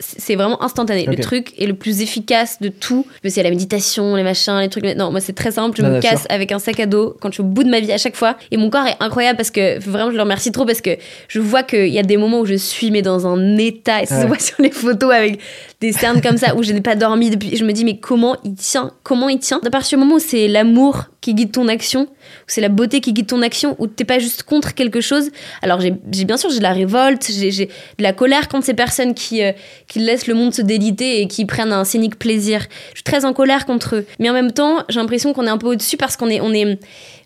c'est 0.00 0.36
vraiment 0.36 0.62
instantané. 0.62 1.06
Le 1.06 1.16
truc 1.16 1.52
est 1.58 1.66
le 1.66 1.74
plus 1.74 2.02
efficace 2.02 2.60
de 2.60 2.68
tout. 2.68 3.04
Y 3.24 3.40
a 3.40 3.42
la 3.42 3.50
méditation, 3.50 4.14
les 4.14 4.22
machins, 4.22 4.56
les 4.60 4.68
trucs. 4.68 4.84
Non, 4.84 5.10
moi, 5.10 5.20
c'est 5.20 5.32
très 5.32 5.50
simple. 5.50 5.76
Je 5.76 5.82
me 5.82 6.00
casse 6.00 6.24
avec 6.28 6.52
un 6.52 6.60
sac 6.60 6.78
à 6.78 6.86
dos 6.86 7.16
quand 7.20 7.30
je 7.30 7.34
suis 7.34 7.40
au 7.40 7.46
bout 7.46 7.64
de 7.64 7.68
ma 7.68 7.80
vie 7.80 7.90
à 7.90 7.98
chaque 7.98 8.14
fois. 8.14 8.36
Et 8.52 8.56
mon 8.56 8.70
corps 8.70 8.86
est 8.86 8.96
incroyable 9.00 9.36
parce 9.36 9.50
que 9.50 9.80
vraiment, 9.80 10.12
je 10.12 10.16
le 10.16 10.22
remercie 10.22 10.52
trop 10.52 10.64
parce 10.64 10.80
que 10.80 10.90
je 11.26 11.40
vois 11.40 11.64
qu'il 11.64 11.88
y 11.88 11.98
a 11.98 12.04
des 12.04 12.16
moments 12.16 12.40
où 12.40 12.46
je 12.46 12.54
suis 12.54 12.92
mais 12.92 13.02
dans 13.02 13.26
un 13.26 13.56
état. 13.56 14.00
Et 14.02 14.06
ça 14.06 14.22
se 14.22 14.26
voit 14.28 14.38
sur 14.38 14.62
les 14.62 14.70
photos 14.70 15.12
avec 15.12 15.40
des 15.80 15.92
cernes 15.92 16.20
comme 16.20 16.36
ça 16.36 16.54
où 16.54 16.62
je 16.62 16.72
n'ai 16.72 16.80
pas 16.80 16.94
dormi 16.94 17.30
depuis. 17.30 17.56
Je 17.56 17.64
me 17.64 17.72
dis, 17.72 17.84
mais 17.84 17.98
comment 17.98 18.36
il 18.44 18.54
tient? 18.54 18.92
Comment 19.02 19.28
il 19.28 19.40
tient? 19.40 19.60
À 19.66 19.70
partir 19.70 19.98
du 19.98 20.04
moment 20.04 20.16
où 20.16 20.20
c'est 20.20 20.46
l'amour 20.46 21.06
qui 21.20 21.34
guide 21.34 21.52
ton 21.52 21.66
action, 21.68 22.08
c'est 22.46 22.60
la 22.60 22.68
beauté 22.68 23.00
qui 23.00 23.12
guide 23.12 23.26
ton 23.26 23.42
action, 23.42 23.74
où 23.78 23.86
t'es 23.86 24.04
pas 24.04 24.18
juste 24.18 24.44
contre 24.44 24.74
quelque 24.74 25.00
chose. 25.00 25.30
Alors, 25.62 25.80
j'ai 25.80 25.90
bien 26.24 26.36
sûr, 26.36 26.50
j'ai 26.50 26.58
de 26.58 26.62
la 26.62 26.72
révolte, 26.72 27.26
j'ai 27.28 27.66
de 27.66 28.02
la 28.02 28.12
colère 28.12 28.48
contre 28.48 28.66
ces 28.66 28.74
personnes 28.74 29.14
qui. 29.14 29.42
Euh, 29.42 29.52
qui 29.88 29.98
laissent 29.98 30.26
le 30.26 30.34
monde 30.34 30.54
se 30.54 30.62
déliter 30.62 31.20
et 31.20 31.26
qui 31.26 31.44
prennent 31.44 31.72
un 31.72 31.84
cynique 31.84 32.18
plaisir. 32.18 32.66
Je 32.90 32.96
suis 32.96 33.04
très 33.04 33.24
en 33.24 33.32
colère 33.32 33.66
contre 33.66 33.96
eux. 33.96 34.06
Mais 34.18 34.30
en 34.30 34.32
même 34.32 34.52
temps, 34.52 34.84
j'ai 34.88 35.00
l'impression 35.00 35.32
qu'on 35.32 35.46
est 35.46 35.50
un 35.50 35.58
peu 35.58 35.66
au-dessus 35.66 35.96
parce 35.96 36.16
qu'on 36.16 36.28
est, 36.28 36.40
on 36.40 36.52
est, 36.52 36.78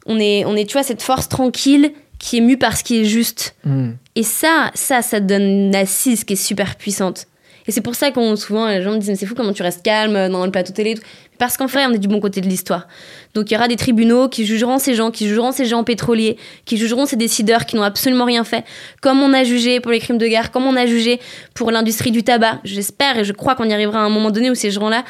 on 0.07 0.19
est, 0.19 0.45
on 0.45 0.57
est, 0.57 0.65
tu 0.65 0.75
vois, 0.75 0.83
cette 0.83 1.03
force 1.03 1.29
tranquille 1.29 1.93
qui 2.19 2.39
est 2.39 2.41
mue 2.41 2.57
par 2.57 2.77
ce 2.77 2.85
qui 2.85 3.01
est 3.01 3.05
juste. 3.05 3.57
Hmm. 3.65 3.93
Et 4.15 4.23
ça, 4.23 4.71
ça, 4.75 5.03
ça 5.03 5.21
donne 5.21 5.43
une 5.43 5.75
assise 5.75 6.25
qui 6.25 6.35
est 6.35 6.37
super 6.37 6.77
puissante. 6.77 7.27
Et 7.67 7.73
c'est 7.73 7.81
pour 7.81 7.95
ça 7.95 8.11
qu'on 8.11 8.37
souvent 8.37 8.69
les 8.69 8.83
gens 8.83 8.93
me 8.93 8.99
disent 8.99 9.09
mais 9.09 9.17
c'est 9.17 9.27
fou 9.27 9.35
comment 9.35 9.53
tu 9.53 9.63
restes 9.63 9.83
calme 9.83 10.29
dans 10.29 10.45
le 10.45 10.51
plateau 10.51 10.73
télé. 10.73 10.95
Parce 11.39 11.57
qu'en 11.57 11.69
fait 11.69 11.85
on 11.87 11.93
est 11.93 11.99
du 11.99 12.09
bon 12.09 12.21
côté 12.21 12.41
de 12.41 12.49
l'histoire. 12.49 12.89
Donc 13.35 13.51
il 13.51 13.55
y 13.55 13.57
aura 13.57 13.69
des 13.69 13.77
tribunaux 13.77 14.29
qui 14.29 14.47
jugeront 14.47 14.79
ces 14.79 14.95
gens, 14.95 15.11
qui 15.11 15.29
jugeront 15.29 15.53
ces 15.53 15.67
gens 15.67 15.85
pétroliers, 15.85 16.37
qui 16.65 16.77
jugeront 16.77 17.07
ces 17.07 17.17
décideurs 17.17 17.67
qui 17.67 17.77
n'ont 17.77 17.83
absolument 17.83 18.25
rien 18.25 18.45
fait, 18.45 18.65
comme 19.01 19.21
on 19.21 19.33
a 19.33 19.45
jugé 19.45 19.81
pour 19.81 19.93
les 19.93 19.99
crimes 19.99 20.19
de 20.19 20.27
guerre, 20.27 20.51
comme 20.51 20.65
on 20.65 20.77
a 20.77 20.87
jugé 20.87 21.21
pour 21.55 21.71
l'industrie 21.71 22.11
du 22.11 22.23
tabac. 22.23 22.61
J'espère 22.65 23.19
et 23.19 23.25
je 23.25 23.33
crois 23.33 23.55
qu'on 23.55 23.65
y 23.65 23.73
arrivera 23.73 24.01
à 24.01 24.03
un 24.03 24.11
moment 24.11 24.31
donné 24.31 24.51
où 24.51 24.55
ces 24.55 24.71
gens-là 24.71 25.05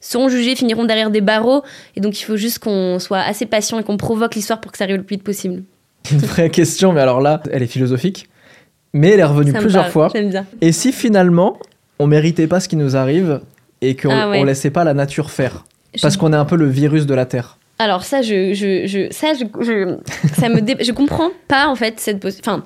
seront 0.00 0.28
jugés, 0.28 0.56
finiront 0.56 0.84
derrière 0.84 1.10
des 1.10 1.20
barreaux. 1.20 1.62
Et 1.96 2.00
donc 2.00 2.18
il 2.20 2.24
faut 2.24 2.36
juste 2.36 2.58
qu'on 2.58 2.98
soit 2.98 3.20
assez 3.20 3.46
patient 3.46 3.78
et 3.78 3.84
qu'on 3.84 3.96
provoque 3.96 4.34
l'histoire 4.34 4.60
pour 4.60 4.72
que 4.72 4.78
ça 4.78 4.84
arrive 4.84 4.96
le 4.96 5.02
plus 5.02 5.16
vite 5.16 5.24
possible. 5.24 5.62
Une 6.10 6.18
vraie 6.18 6.50
question, 6.50 6.92
mais 6.92 7.02
alors 7.02 7.20
là, 7.20 7.42
elle 7.52 7.62
est 7.62 7.66
philosophique. 7.66 8.28
Mais 8.92 9.10
elle 9.10 9.20
est 9.20 9.24
revenue 9.24 9.52
plusieurs 9.52 9.88
fois. 9.88 10.10
Et 10.60 10.72
si 10.72 10.92
finalement, 10.92 11.58
on 12.00 12.06
méritait 12.06 12.46
pas 12.46 12.60
ce 12.60 12.68
qui 12.68 12.76
nous 12.76 12.96
arrive 12.96 13.40
et 13.82 13.94
qu'on 13.94 14.10
ah 14.10 14.44
laissait 14.44 14.70
pas 14.70 14.84
la 14.84 14.94
nature 14.94 15.30
faire. 15.30 15.64
Parce 16.00 16.16
qu'on 16.16 16.32
est 16.32 16.36
un 16.36 16.46
peu 16.46 16.56
le 16.56 16.66
virus 16.66 17.04
de 17.06 17.14
la 17.14 17.26
Terre. 17.26 17.58
Alors 17.78 18.04
ça, 18.04 18.22
je, 18.22 18.54
je, 18.54 18.86
je 18.86 19.12
ça, 19.12 19.32
je, 19.34 19.96
ça 20.38 20.48
me 20.48 20.60
je 20.60 20.92
comprends 20.92 21.30
pas 21.46 21.66
en 21.68 21.74
fait 21.74 22.00
cette 22.00 22.24
enfin 22.24 22.64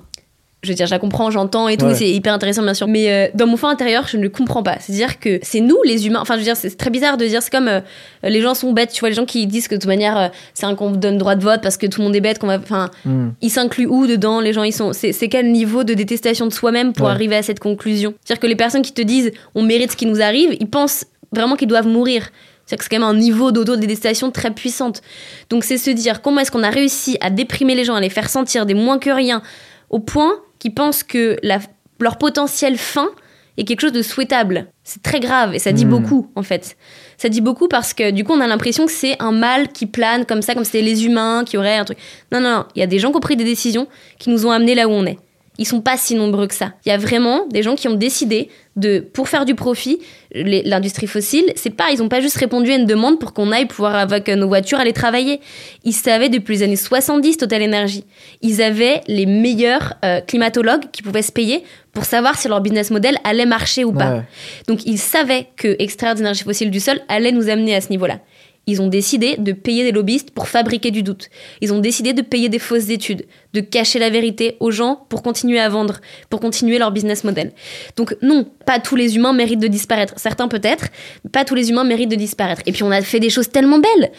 je 0.65 0.71
veux 0.71 0.75
dire, 0.75 0.87
je 0.87 0.91
la 0.91 0.99
comprends, 0.99 1.31
j'entends 1.31 1.69
et 1.69 1.77
tout, 1.77 1.87
c'est 1.95 2.11
hyper 2.11 2.33
intéressant 2.33 2.63
bien 2.63 2.75
sûr. 2.75 2.89
Mais 2.89 3.11
euh, 3.11 3.29
dans 3.35 3.47
mon 3.47 3.57
fond 3.57 3.69
intérieur, 3.69 4.07
je 4.09 4.17
ne 4.17 4.29
comprends 4.29 4.63
pas. 4.63 4.77
C'est-à-dire 4.81 5.19
que 5.21 5.39
c'est 5.43 5.61
nous 5.61 5.79
les 5.85 6.07
humains. 6.07 6.21
Enfin, 6.21 6.35
je 6.35 6.39
veux 6.41 6.45
dire, 6.45 6.57
c'est 6.57 6.77
très 6.77 6.91
bizarre 6.91 7.17
de 7.17 7.27
dire, 7.27 7.43
c'est 7.43 7.53
comme 7.53 7.69
euh, 7.69 7.81
les 8.23 8.41
gens 8.41 8.55
sont 8.55 8.73
bêtes. 8.73 8.93
Tu 8.93 9.01
vois, 9.01 9.09
les 9.09 9.15
gens 9.15 9.25
qui 9.25 9.47
disent 9.47 9.69
que 9.69 9.75
de 9.75 9.81
toute 9.81 9.89
manière, 9.89 10.19
euh, 10.19 10.29
c'est 10.55 10.67
un 10.67 10.75
qu'on 10.75 10.91
donne 10.91 11.19
droit 11.19 11.37
de 11.37 11.43
vote 11.43 11.61
parce 11.63 11.77
que 11.77 11.87
tout 11.87 12.01
le 12.01 12.07
monde 12.07 12.17
est 12.17 12.21
bête, 12.21 12.39
qu'on 12.39 12.47
va. 12.47 12.59
Enfin, 12.59 12.91
hmm. 13.05 13.31
ils 13.41 13.51
s'incluent 13.51 13.87
où 13.87 14.07
dedans 14.07 14.41
Les 14.41 14.53
gens, 14.53 14.63
ils 14.63 14.73
sont. 14.73 14.93
C'est 14.93 15.29
quel 15.29 15.53
niveau 15.53 15.85
de 15.85 15.95
détestation 15.95 16.47
de 16.47 16.53
soi-même 16.53 16.93
pour 16.93 17.09
arriver 17.09 17.37
à 17.37 17.43
cette 17.43 17.61
conclusion? 17.61 18.15
C'est-à-dire 18.25 18.41
que 18.41 18.47
les 18.47 18.57
personnes 18.57 18.83
qui 18.83 18.93
te 18.93 19.03
disent, 19.03 19.33
on 19.55 19.63
mérite 19.63 19.93
ce 19.93 19.97
qui 19.97 20.07
nous 20.07 20.21
arrive, 20.21 20.57
ils 20.61 20.69
pensent 20.69 21.05
vraiment 21.33 21.57
qu'ils 21.57 21.69
doivent 21.69 21.89
mourir. 21.89 22.31
C'est 22.67 22.77
quand 22.77 22.97
même 22.99 23.03
un 23.03 23.15
niveau 23.15 23.53
d'auto-détestation 23.53 24.31
très 24.31 24.51
puissante. 24.51 25.03
Donc 25.51 25.65
c'est 25.65 25.79
se 25.79 25.91
dire 25.91 26.23
comment 26.23 26.41
est-ce 26.41 26.51
qu'on 26.51 26.63
a 26.63 26.71
réussi 26.71 27.19
à 27.21 27.31
déprimer 27.31 27.75
les 27.75 27.85
gens, 27.85 27.95
à 27.95 28.01
les 28.01 28.09
faire 28.09 28.31
sentir 28.31 28.67
des 28.67 28.75
moins 28.75 28.99
que 28.99 29.11
rien, 29.11 29.43
au 29.91 29.99
point 29.99 30.33
qui 30.65 30.71
pensent 30.71 31.03
que 31.03 31.37
leur 31.43 32.17
potentiel 32.17 32.79
fin 32.79 33.11
est 33.59 33.65
quelque 33.65 33.83
chose 33.83 33.93
de 33.93 34.01
souhaitable. 34.01 34.69
C'est 34.83 35.03
très 35.03 35.21
grave 35.21 35.55
et 35.55 35.59
ça 35.59 35.73
dit 35.73 35.85
hmm. 35.85 35.91
beaucoup 35.91 36.31
en 36.37 36.43
fait. 36.43 36.79
Ça 37.19 37.29
dit 37.29 37.43
beaucoup 37.43 37.69
parce 37.69 37.93
que 37.93 38.11
du 38.11 38.25
coup 38.25 38.33
on 38.33 38.41
a 38.41 38.47
l'impression 38.47 38.87
que 38.87 38.93
c'est 38.93 39.21
un 39.21 39.31
mal 39.31 39.69
qui 39.69 39.85
plane 39.85 40.25
comme 40.25 40.41
ça, 40.41 40.55
comme 40.55 40.65
c'était 40.65 40.81
les 40.81 41.05
humains 41.05 41.45
qui 41.45 41.59
auraient 41.59 41.77
un 41.77 41.85
truc. 41.85 41.99
Non, 42.33 42.41
non, 42.41 42.51
non, 42.51 42.65
il 42.75 42.81
y 42.81 42.83
a 42.83 42.87
des 42.87 42.99
gens 42.99 43.11
qui 43.11 43.19
ont 43.19 43.21
pris 43.21 43.37
des 43.37 43.45
décisions 43.45 43.89
qui 44.19 44.31
nous 44.31 44.47
ont 44.47 44.53
amenés 44.53 44.75
là 44.75 44.89
où 44.89 44.93
on 44.93 45.05
est 45.05 45.19
ils 45.59 45.67
sont 45.67 45.81
pas 45.81 45.97
si 45.97 46.15
nombreux 46.15 46.47
que 46.47 46.55
ça. 46.55 46.73
Il 46.85 46.89
y 46.89 46.93
a 46.93 46.99
vraiment 46.99 47.47
des 47.47 47.63
gens 47.63 47.77
qui 47.77 47.87
ont 47.89 47.95
décidé 47.95 48.49
de, 48.77 48.99
pour 48.99 49.29
faire 49.29 49.45
du 49.45 49.55
profit, 49.55 50.01
l'industrie 50.35 51.07
fossile, 51.07 51.45
c'est 51.55 51.71
pas, 51.71 51.91
ils 51.93 52.03
ont 52.03 52.09
pas 52.09 52.21
juste 52.21 52.37
répondu 52.39 52.73
à 52.73 52.75
une 52.75 52.87
demande 52.87 53.21
pour 53.21 53.33
qu'on 53.33 53.53
aille 53.53 53.67
pouvoir 53.67 53.95
avec 53.95 54.29
nos 54.29 54.49
voitures 54.49 54.81
aller 54.81 54.93
travailler. 54.93 55.41
Ils 55.85 55.93
savaient 55.93 56.29
depuis 56.29 56.57
les 56.57 56.63
années 56.65 56.77
70 56.77 57.37
Total 57.37 57.63
Energy. 57.63 58.05
Ils 58.43 58.63
avaient 58.63 59.01
les 59.07 59.27
meilleurs 59.27 59.95
euh, 60.05 60.21
climatologues 60.21 60.91
qui 60.91 61.03
pouvaient 61.03 61.23
se 61.23 61.33
payer 61.33 61.63
pour 61.93 62.05
savoir 62.05 62.37
si 62.37 62.49
leur 62.49 62.61
business 62.61 62.91
model 62.91 63.17
allait 63.23 63.47
marcher 63.47 63.85
ou 63.85 63.93
pas. 63.93 64.25
Donc 64.67 64.85
ils 64.85 64.99
savaient 64.99 65.47
que 65.57 65.77
extraire 65.79 66.17
d'énergie 66.17 66.43
fossile 66.43 66.73
du 66.73 66.81
sol 66.81 66.99
allait 67.09 67.31
nous 67.31 67.49
amener 67.49 67.77
à 67.77 67.81
ce 67.81 67.91
niveau-là. 67.91 68.19
Ils 68.67 68.81
ont 68.81 68.87
décidé 68.87 69.37
de 69.37 69.53
payer 69.53 69.85
des 69.85 69.93
lobbyistes 69.93 70.31
pour 70.31 70.49
fabriquer 70.49 70.91
du 70.91 71.03
doute. 71.03 71.29
Ils 71.61 71.73
ont 71.73 71.81
décidé 71.81 72.13
de 72.13 72.23
payer 72.23 72.49
des 72.49 72.59
fausses 72.59 72.89
études, 72.89 73.27
de 73.53 73.61
cacher 73.61 73.99
la 73.99 74.11
vérité 74.11 74.57
aux 74.61 74.71
gens 74.71 75.07
pour 75.09 75.23
continuer 75.23 75.61
à 75.61 75.69
vendre, 75.69 76.01
pour 76.31 76.41
continuer 76.41 76.79
leur 76.79 76.91
business 76.91 77.25
model. 77.25 77.53
Donc 77.97 78.17
non, 78.23 78.47
pas 78.65 78.79
tous 78.79 78.97
les 78.97 79.17
humains 79.17 79.33
méritent 79.33 79.61
de 79.61 79.69
disparaître. 79.69 80.15
Certains 80.17 80.49
peut-être, 80.49 80.87
pas 81.33 81.45
tous 81.45 81.55
les 81.55 81.71
humains 81.71 81.85
méritent 81.85 82.11
de 82.11 82.17
disparaître. 82.17 82.63
Et 82.67 82.73
puis 82.73 82.83
on 82.83 82.91
a 82.91 83.03
fait 83.03 83.21
des 83.21 83.31
choses 83.31 83.51
tellement 83.51 83.79
belles. 83.79 84.11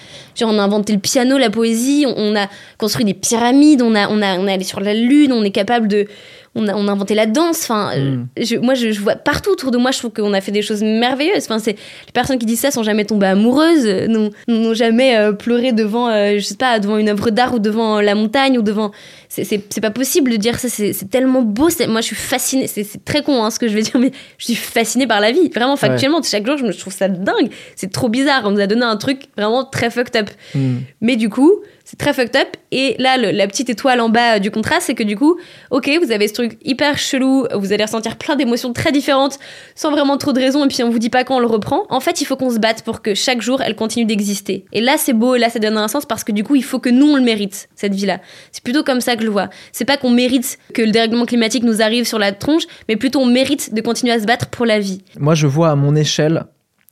On 0.41 0.59
a 0.59 0.61
inventé 0.61 0.93
le 0.93 0.99
piano, 0.99 1.37
la 1.37 1.49
poésie, 1.49 2.05
on 2.07 2.35
a 2.35 2.47
construit 2.77 3.05
des 3.05 3.13
pyramides, 3.15 3.81
on 3.81 3.95
a, 3.95 4.07
on 4.09 4.21
a, 4.21 4.37
on 4.37 4.47
est 4.47 4.53
allé 4.53 4.63
sur 4.63 4.79
la 4.79 4.93
lune, 4.93 5.33
on 5.33 5.43
est 5.43 5.51
capable 5.51 5.87
de 5.87 6.07
on 6.55 6.67
a, 6.67 6.73
on 6.73 6.87
a 6.87 6.91
inventé 6.91 7.13
la 7.15 7.25
danse. 7.25 7.63
Enfin, 7.63 7.91
hmm. 7.97 8.27
je, 8.37 8.55
moi, 8.57 8.73
je, 8.73 8.99
vois 8.99 9.15
partout 9.15 9.51
autour 9.51 9.71
de 9.71 9.77
moi, 9.77 9.91
je 9.91 9.99
trouve 9.99 10.11
qu'on 10.11 10.33
a 10.33 10.41
fait 10.41 10.51
des 10.51 10.61
choses 10.61 10.81
merveilleuses. 10.81 11.43
Enfin, 11.43 11.59
c'est 11.59 11.73
les 11.73 12.11
personnes 12.13 12.39
qui 12.39 12.45
disent 12.45 12.61
ça 12.61 12.71
sont 12.71 12.83
jamais 12.83 13.05
tombées 13.05 13.27
amoureuses, 13.27 13.85
n'ont 14.47 14.73
jamais 14.73 15.17
euh, 15.17 15.33
pleuré 15.33 15.73
devant, 15.73 16.09
euh, 16.09 16.35
je 16.35 16.43
sais 16.43 16.55
pas, 16.55 16.79
devant 16.79 16.97
une 16.97 17.09
œuvre 17.09 17.29
d'art 17.29 17.53
ou 17.53 17.59
devant 17.59 18.01
la 18.01 18.15
montagne 18.15 18.57
ou 18.57 18.61
devant. 18.61 18.91
C'est 19.29 19.81
pas 19.81 19.91
possible 19.91 20.31
de 20.31 20.37
dire 20.37 20.59
ça. 20.59 20.69
C'est 20.69 21.09
tellement 21.09 21.41
beau. 21.41 21.69
Moi, 21.87 22.01
je 22.01 22.05
suis 22.05 22.15
fascinée. 22.15 22.67
C'est 22.67 23.03
très 23.05 23.21
con 23.21 23.43
hein, 23.43 23.51
ce 23.51 23.59
que 23.59 23.67
je 23.67 23.75
vais 23.75 23.81
dire, 23.81 23.97
mais 23.99 24.11
je 24.37 24.45
suis 24.45 24.55
fascinée 24.55 25.07
par 25.07 25.19
la 25.19 25.31
vie. 25.31 25.49
Vraiment, 25.49 25.75
factuellement, 25.75 26.21
chaque 26.23 26.45
jour, 26.45 26.57
je 26.57 26.65
me 26.65 26.73
trouve 26.73 26.93
ça 26.93 27.07
dingue. 27.07 27.49
C'est 27.75 27.91
trop 27.91 28.09
bizarre. 28.09 28.43
On 28.45 28.51
nous 28.51 28.61
a 28.61 28.67
donné 28.67 28.83
un 28.83 28.97
truc 28.97 29.23
vraiment 29.37 29.65
très 29.65 29.89
fucked 29.89 30.15
up. 30.15 30.29
Hmm. 30.53 30.77
Mais 31.01 31.15
du 31.15 31.29
coup, 31.29 31.61
c'est 31.85 31.97
très 31.97 32.13
fucked 32.13 32.35
up. 32.35 32.47
Et 32.71 32.95
là, 32.97 33.15
la 33.17 33.47
petite 33.47 33.69
étoile 33.69 34.01
en 34.01 34.09
bas 34.09 34.39
du 34.39 34.49
contraste, 34.49 34.87
c'est 34.87 34.95
que 34.95 35.03
du 35.03 35.15
coup, 35.15 35.37
ok, 35.69 35.89
vous 36.03 36.11
avez 36.11 36.27
ce 36.27 36.33
truc 36.33 36.57
hyper 36.65 36.97
chelou, 36.97 37.45
vous 37.53 37.71
allez 37.71 37.83
ressentir 37.83 38.17
plein 38.17 38.35
d'émotions 38.35 38.73
très 38.73 38.91
différentes, 38.91 39.37
sans 39.75 39.91
vraiment 39.91 40.17
trop 40.17 40.33
de 40.33 40.39
raison, 40.39 40.65
et 40.65 40.67
puis 40.67 40.83
on 40.83 40.89
vous 40.89 40.99
dit 40.99 41.11
pas 41.11 41.23
quand 41.23 41.37
on 41.37 41.39
le 41.39 41.45
reprend. 41.45 41.85
En 41.89 41.99
fait, 41.99 42.21
il 42.21 42.25
faut 42.25 42.35
qu'on 42.35 42.49
se 42.49 42.57
batte 42.57 42.81
pour 42.81 43.01
que 43.03 43.13
chaque 43.13 43.41
jour, 43.41 43.61
elle 43.61 43.75
continue 43.75 44.05
d'exister. 44.05 44.65
Et 44.73 44.81
là, 44.81 44.95
c'est 44.97 45.13
beau, 45.13 45.35
et 45.35 45.39
là, 45.39 45.49
ça 45.49 45.59
donne 45.59 45.77
un 45.77 45.87
sens 45.87 46.05
parce 46.07 46.23
que 46.23 46.31
du 46.31 46.43
coup, 46.43 46.55
il 46.55 46.63
faut 46.63 46.79
que 46.79 46.89
nous, 46.89 47.05
on 47.05 47.15
le 47.17 47.21
mérite, 47.21 47.69
cette 47.75 47.93
vie-là. 47.93 48.19
C'est 48.51 48.63
plutôt 48.63 48.83
comme 48.83 48.99
ça 48.99 49.14
C'est 49.71 49.85
pas 49.85 49.97
qu'on 49.97 50.11
mérite 50.11 50.57
que 50.73 50.81
le 50.81 50.91
dérèglement 50.91 51.25
climatique 51.25 51.63
nous 51.63 51.81
arrive 51.81 52.05
sur 52.05 52.19
la 52.19 52.31
tronche, 52.31 52.63
mais 52.87 52.95
plutôt 52.95 53.19
on 53.19 53.25
mérite 53.25 53.73
de 53.73 53.81
continuer 53.81 54.13
à 54.13 54.19
se 54.19 54.25
battre 54.25 54.47
pour 54.47 54.65
la 54.65 54.79
vie. 54.79 55.01
Moi, 55.19 55.35
je 55.35 55.47
vois 55.47 55.69
à 55.69 55.75
mon 55.75 55.95
échelle 55.95 56.45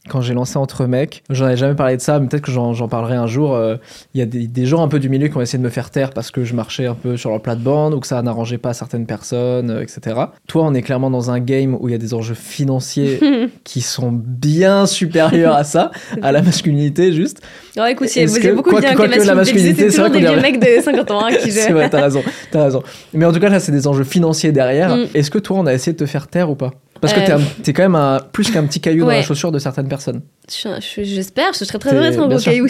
quand 0.10 0.22
j'ai 0.22 0.34
lancé 0.34 0.58
Entre 0.58 0.86
Mecs. 0.86 1.24
J'en 1.30 1.46
avais 1.46 1.58
jamais 1.58 1.76
parlé 1.76 1.96
de 1.96 2.02
ça, 2.02 2.20
mais 2.20 2.28
peut-être 2.28 2.44
que 2.44 2.52
j'en 2.52 2.88
parlerai 2.88 3.16
un 3.16 3.28
jour. 3.28 3.56
Euh, 3.56 3.78
il 4.14 4.20
y 4.20 4.22
a 4.22 4.26
des, 4.26 4.66
gens 4.66 4.84
un 4.84 4.88
peu 4.88 5.00
du 5.00 5.10
milieu 5.10 5.28
qui 5.30 5.38
ont 5.38 5.42
essayé 5.42 5.60
de 5.60 5.64
me 5.64 5.70
faire 5.70 5.90
taire 5.90 6.12
parce 6.12 6.32
que 6.32 6.44
je 6.44 6.54
marchais 6.54 6.86
un 6.86 6.94
peu 6.94 7.16
sur 7.16 7.30
leur 7.30 7.42
plate-bande 7.42 7.94
ou 7.94 8.00
que 8.00 8.08
ça 8.08 8.22
n'arrangeait 8.22 8.58
pas 8.58 8.74
certaines 8.74 9.06
personnes, 9.06 9.70
euh, 9.72 9.82
etc. 9.82 10.16
Toi, 10.48 10.64
on 10.66 10.74
est 10.74 10.82
clairement 10.82 11.10
dans 11.10 11.32
un 11.32 11.40
game 11.40 11.76
où 11.80 11.88
il 11.88 11.92
y 11.92 11.96
a 11.96 11.98
des 11.98 12.14
enjeux 12.14 12.36
financiers 12.36 13.20
qui 13.64 13.82
sont 13.82 14.12
bien 14.12 14.86
supérieurs 14.86 15.56
à 15.56 15.64
ça, 15.64 15.92
à 16.22 16.32
la 16.32 16.42
masculinité 16.42 17.14
juste. 17.14 17.42
Oh, 17.78 17.86
écoute, 17.86 18.14
il 18.16 18.22
y 18.24 18.48
a 18.48 18.54
beaucoup 18.54 18.76
de 18.76 18.82
bien 18.82 18.96
que 18.96 19.04
la 19.04 19.36
masculinité, 19.36 19.90
c'est 19.90 20.10
des 20.10 20.20
vieux 20.20 20.42
mecs 20.42 20.60
de 20.60 20.82
50 20.84 21.12
ans 21.12 21.26
hein, 21.26 21.34
qui 21.34 21.52
C'est 21.52 21.72
vrai, 21.72 21.90
t'as 21.90 22.02
raison, 22.02 22.22
as 22.54 22.64
raison. 22.64 22.84
Mais 23.14 23.26
en 23.26 23.32
tout 23.32 23.40
cas, 23.40 23.50
là, 23.50 23.60
c'est 23.60 23.72
des 23.72 23.88
enjeux 23.88 24.04
financiers 24.04 24.52
derrière. 24.52 24.96
Mm. 24.96 25.08
Est-ce 25.14 25.32
que 25.32 25.40
toi, 25.40 25.58
on 25.60 25.66
a 25.66 25.74
essayé 25.74 25.94
de 25.94 25.98
te 25.98 26.06
faire 26.06 26.28
taire 26.28 26.50
ou 26.50 26.56
pas? 26.56 26.72
Parce 27.04 27.20
que 27.20 27.26
t'es, 27.26 27.34
euh, 27.34 27.74
quand 27.74 27.84
même 27.84 27.96
un, 27.96 28.20
plus 28.32 28.50
qu'un 28.50 28.64
petit 28.66 28.80
caillou 28.80 29.04
dans 29.04 29.12
la 29.12 29.22
chaussure 29.22 29.52
de 29.52 29.60
certaines 29.60 29.90
personnes. 29.90 30.22
J'espère, 30.50 31.54
je 31.54 31.64
serais 31.64 31.80
très 31.80 31.96
heureuse 31.96 32.20
un 32.20 32.28
gros 32.28 32.38
caillou. 32.38 32.68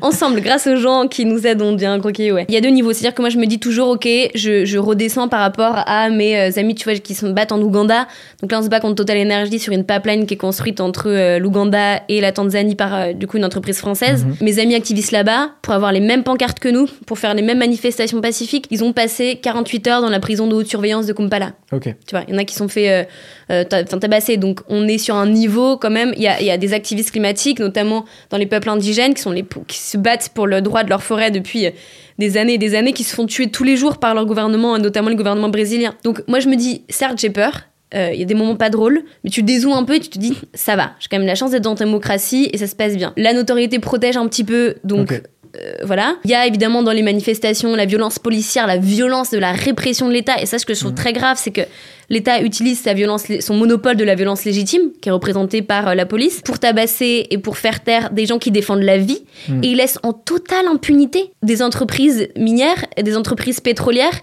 Ensemble, 0.00 0.40
grâce 0.40 0.66
aux 0.66 0.76
gens 0.76 1.08
qui 1.08 1.26
nous 1.26 1.46
aident, 1.46 1.60
on 1.60 1.72
devient 1.72 1.86
un 1.86 1.98
gros 1.98 2.10
caillou. 2.10 2.36
Ouais. 2.36 2.46
Il 2.48 2.54
y 2.54 2.56
a 2.56 2.62
deux 2.62 2.70
niveaux, 2.70 2.92
c'est-à-dire 2.92 3.14
que 3.14 3.20
moi 3.20 3.28
je 3.28 3.36
me 3.36 3.44
dis 3.44 3.58
toujours, 3.58 3.88
ok, 3.88 4.08
je, 4.34 4.64
je 4.64 4.78
redescends 4.78 5.28
par 5.28 5.40
rapport 5.40 5.74
à 5.86 6.08
mes 6.08 6.38
euh, 6.38 6.50
amis, 6.58 6.74
tu 6.74 6.84
vois, 6.84 6.98
qui 6.98 7.14
se 7.14 7.26
battent 7.26 7.52
en 7.52 7.60
Ouganda. 7.60 8.06
Donc 8.40 8.50
là, 8.50 8.60
on 8.60 8.62
se 8.62 8.68
bat 8.68 8.80
contre 8.80 8.94
Total 8.94 9.18
Energy 9.18 9.58
sur 9.58 9.74
une 9.74 9.84
pipeline 9.84 10.24
qui 10.24 10.34
est 10.34 10.38
construite 10.38 10.80
entre 10.80 11.08
euh, 11.08 11.38
l'Ouganda 11.38 12.02
et 12.08 12.22
la 12.22 12.32
Tanzanie 12.32 12.76
par 12.76 12.94
euh, 12.94 13.12
du 13.12 13.26
coup 13.26 13.36
une 13.36 13.44
entreprise 13.44 13.76
française. 13.76 14.24
Mhm. 14.24 14.36
Mes 14.40 14.58
amis 14.58 14.74
activistes 14.74 15.12
là-bas, 15.12 15.50
pour 15.60 15.74
avoir 15.74 15.92
les 15.92 16.00
mêmes 16.00 16.22
pancartes 16.22 16.60
que 16.60 16.70
nous, 16.70 16.86
pour 17.06 17.18
faire 17.18 17.34
les 17.34 17.42
mêmes 17.42 17.58
manifestations 17.58 18.22
pacifiques, 18.22 18.66
ils 18.70 18.82
ont 18.84 18.94
passé 18.94 19.38
48 19.42 19.86
heures 19.88 20.00
dans 20.00 20.10
la 20.10 20.20
prison 20.20 20.46
de 20.46 20.54
haute 20.54 20.66
surveillance 20.66 21.04
de 21.04 21.12
Kumpala. 21.12 21.52
Ok. 21.72 21.84
Tu 21.84 21.94
vois, 22.12 22.24
il 22.26 22.32
y 22.32 22.36
en 22.36 22.38
a 22.38 22.44
qui 22.44 22.54
sont 22.54 22.68
fait 22.68 23.06
tabasser. 23.48 24.38
Donc 24.38 24.60
on 24.68 24.88
est 24.88 24.98
sur 24.98 25.16
un 25.16 25.26
niveau 25.26 25.76
quand 25.76 25.90
même. 25.90 26.14
Il 26.16 26.22
y 26.22 26.28
a, 26.28 26.40
y 26.40 26.50
a 26.50 26.56
des 26.56 26.72
activistes 26.72 27.01
climatiques, 27.10 27.58
notamment 27.58 28.04
dans 28.30 28.38
les 28.38 28.46
peuples 28.46 28.68
indigènes 28.68 29.14
qui, 29.14 29.22
sont 29.22 29.30
les, 29.30 29.44
qui 29.66 29.78
se 29.78 29.96
battent 29.96 30.30
pour 30.34 30.46
le 30.46 30.60
droit 30.60 30.84
de 30.84 30.90
leur 30.90 31.02
forêt 31.02 31.30
depuis 31.30 31.66
euh, 31.66 31.70
des 32.18 32.36
années 32.36 32.54
et 32.54 32.58
des 32.58 32.74
années, 32.74 32.92
qui 32.92 33.04
se 33.04 33.14
font 33.14 33.26
tuer 33.26 33.50
tous 33.50 33.64
les 33.64 33.76
jours 33.76 33.98
par 33.98 34.14
leur 34.14 34.26
gouvernement, 34.26 34.78
notamment 34.78 35.08
le 35.08 35.16
gouvernement 35.16 35.48
brésilien. 35.48 35.94
Donc 36.04 36.22
moi 36.28 36.40
je 36.40 36.48
me 36.48 36.56
dis, 36.56 36.82
certes 36.88 37.18
j'ai 37.18 37.30
peur, 37.30 37.62
euh, 37.94 38.10
il 38.12 38.20
y 38.20 38.22
a 38.22 38.26
des 38.26 38.34
moments 38.34 38.56
pas 38.56 38.70
drôles, 38.70 39.02
mais 39.24 39.30
tu 39.30 39.42
dézoomes 39.42 39.72
un 39.72 39.84
peu 39.84 39.96
et 39.96 40.00
tu 40.00 40.08
te 40.08 40.18
dis, 40.18 40.38
ça 40.54 40.76
va, 40.76 40.92
j'ai 40.98 41.08
quand 41.10 41.18
même 41.18 41.26
la 41.26 41.34
chance 41.34 41.50
d'être 41.50 41.64
dans 41.64 41.74
ta 41.74 41.84
démocratie 41.84 42.48
et 42.52 42.58
ça 42.58 42.66
se 42.66 42.76
passe 42.76 42.96
bien. 42.96 43.12
La 43.16 43.32
notoriété 43.32 43.78
protège 43.78 44.16
un 44.16 44.26
petit 44.28 44.44
peu, 44.44 44.76
donc 44.84 45.22
euh, 45.56 45.74
voilà. 45.84 46.16
Il 46.24 46.30
y 46.30 46.34
a 46.34 46.46
évidemment 46.46 46.82
dans 46.82 46.92
les 46.92 47.02
manifestations 47.02 47.74
la 47.74 47.84
violence 47.84 48.18
policière, 48.18 48.66
la 48.66 48.78
violence 48.78 49.30
de 49.30 49.38
la 49.38 49.52
répression 49.52 50.08
de 50.08 50.12
l'État. 50.12 50.40
Et 50.40 50.46
ça, 50.46 50.58
ce 50.58 50.64
que 50.64 50.74
je 50.74 50.80
trouve 50.80 50.92
mmh. 50.92 50.96
très 50.96 51.12
grave, 51.12 51.36
c'est 51.38 51.50
que 51.50 51.60
l'État 52.08 52.40
utilise 52.40 52.80
sa 52.80 52.94
violence, 52.94 53.24
son 53.40 53.54
monopole 53.54 53.96
de 53.96 54.04
la 54.04 54.14
violence 54.14 54.44
légitime, 54.44 54.92
qui 55.00 55.08
est 55.08 55.12
représenté 55.12 55.62
par 55.62 55.88
euh, 55.88 55.94
la 55.94 56.06
police, 56.06 56.40
pour 56.40 56.58
tabasser 56.58 57.26
et 57.30 57.38
pour 57.38 57.58
faire 57.58 57.82
taire 57.82 58.10
des 58.10 58.26
gens 58.26 58.38
qui 58.38 58.50
défendent 58.50 58.82
la 58.82 58.98
vie. 58.98 59.24
Mmh. 59.48 59.64
Et 59.64 59.68
il 59.68 59.76
laisse 59.76 59.98
en 60.02 60.12
totale 60.12 60.66
impunité 60.66 61.32
des 61.42 61.62
entreprises 61.62 62.28
minières 62.36 62.86
et 62.96 63.02
des 63.02 63.16
entreprises 63.16 63.60
pétrolières 63.60 64.22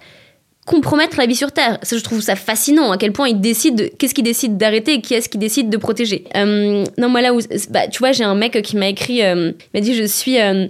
compromettre 0.66 1.18
la 1.18 1.26
vie 1.26 1.36
sur 1.36 1.52
Terre. 1.52 1.80
Ça, 1.82 1.98
je 1.98 2.04
trouve 2.04 2.22
ça 2.22 2.36
fascinant, 2.36 2.92
à 2.92 2.98
quel 2.98 3.12
point 3.12 3.28
ils 3.28 3.42
décident, 3.42 3.84
qu'est-ce 3.98 4.14
qu'ils 4.14 4.24
décident 4.24 4.56
d'arrêter 4.56 4.94
et 4.96 5.02
qui 5.02 5.16
est-ce 5.16 5.28
qu'ils 5.28 5.40
décident 5.40 5.68
de 5.68 5.78
protéger. 5.78 6.26
Euh, 6.36 6.84
non, 7.00 7.10
moi 7.10 7.22
là 7.22 7.34
où, 7.34 7.40
bah, 7.72 7.88
tu 7.88 7.98
vois, 7.98 8.12
j'ai 8.12 8.24
un 8.24 8.36
mec 8.36 8.62
qui 8.62 8.78
m'a 8.78 8.88
écrit, 8.88 9.22
il 9.22 9.56
m'a 9.74 9.82
dit, 9.82 9.96
je 9.96 10.04
suis 10.04 10.40
euh, 10.40 10.68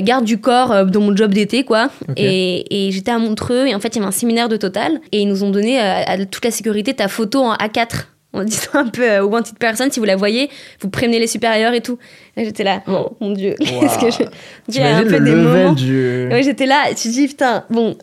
garde 0.00 0.24
du 0.24 0.38
corps 0.38 0.72
euh, 0.72 0.84
dans 0.84 1.00
mon 1.00 1.16
job 1.16 1.32
d'été, 1.32 1.64
quoi. 1.64 1.90
Et, 2.16 2.90
j'étais 2.92 3.10
à 3.10 3.18
Montreux, 3.18 3.66
et 3.66 3.74
en 3.74 3.80
fait, 3.80 3.88
il 3.88 3.96
y 3.96 3.98
avait 3.98 4.08
un 4.08 4.12
séminaire 4.12 4.48
de 4.48 4.56
Total, 4.56 5.00
et 5.12 5.22
ils 5.22 5.28
nous 5.28 5.44
ont 5.44 5.50
donné 5.50 5.80
euh, 5.80 6.02
à 6.06 6.18
toute 6.24 6.44
la 6.44 6.50
sécurité 6.50 6.94
ta 6.94 7.08
photo 7.08 7.42
en 7.42 7.54
A4 7.54 8.06
en 8.34 8.44
disant 8.44 8.70
un 8.74 8.88
peu 8.88 9.18
aux 9.18 9.28
wanted 9.28 9.58
personne, 9.58 9.90
si 9.90 10.00
vous 10.00 10.06
la 10.06 10.16
voyez, 10.16 10.50
vous 10.80 10.88
prévenez 10.88 11.18
les 11.18 11.26
supérieurs 11.26 11.74
et 11.74 11.80
tout. 11.80 11.98
J'étais 12.36 12.64
là, 12.64 12.82
oh 12.88 13.16
mon 13.20 13.32
dieu, 13.32 13.54
qu'est-ce 13.58 13.98
que 13.98 14.10
je. 14.10 14.28
J'ai 14.68 14.82
un 14.82 15.02
peu 15.02 15.20
des 15.20 15.34
moments. 15.34 15.72
Du... 15.72 16.28
Ouais, 16.30 16.42
j'étais 16.42 16.66
là, 16.66 16.84
tu 16.94 17.08
dis, 17.08 17.28
putain, 17.28 17.64
bon. 17.70 17.96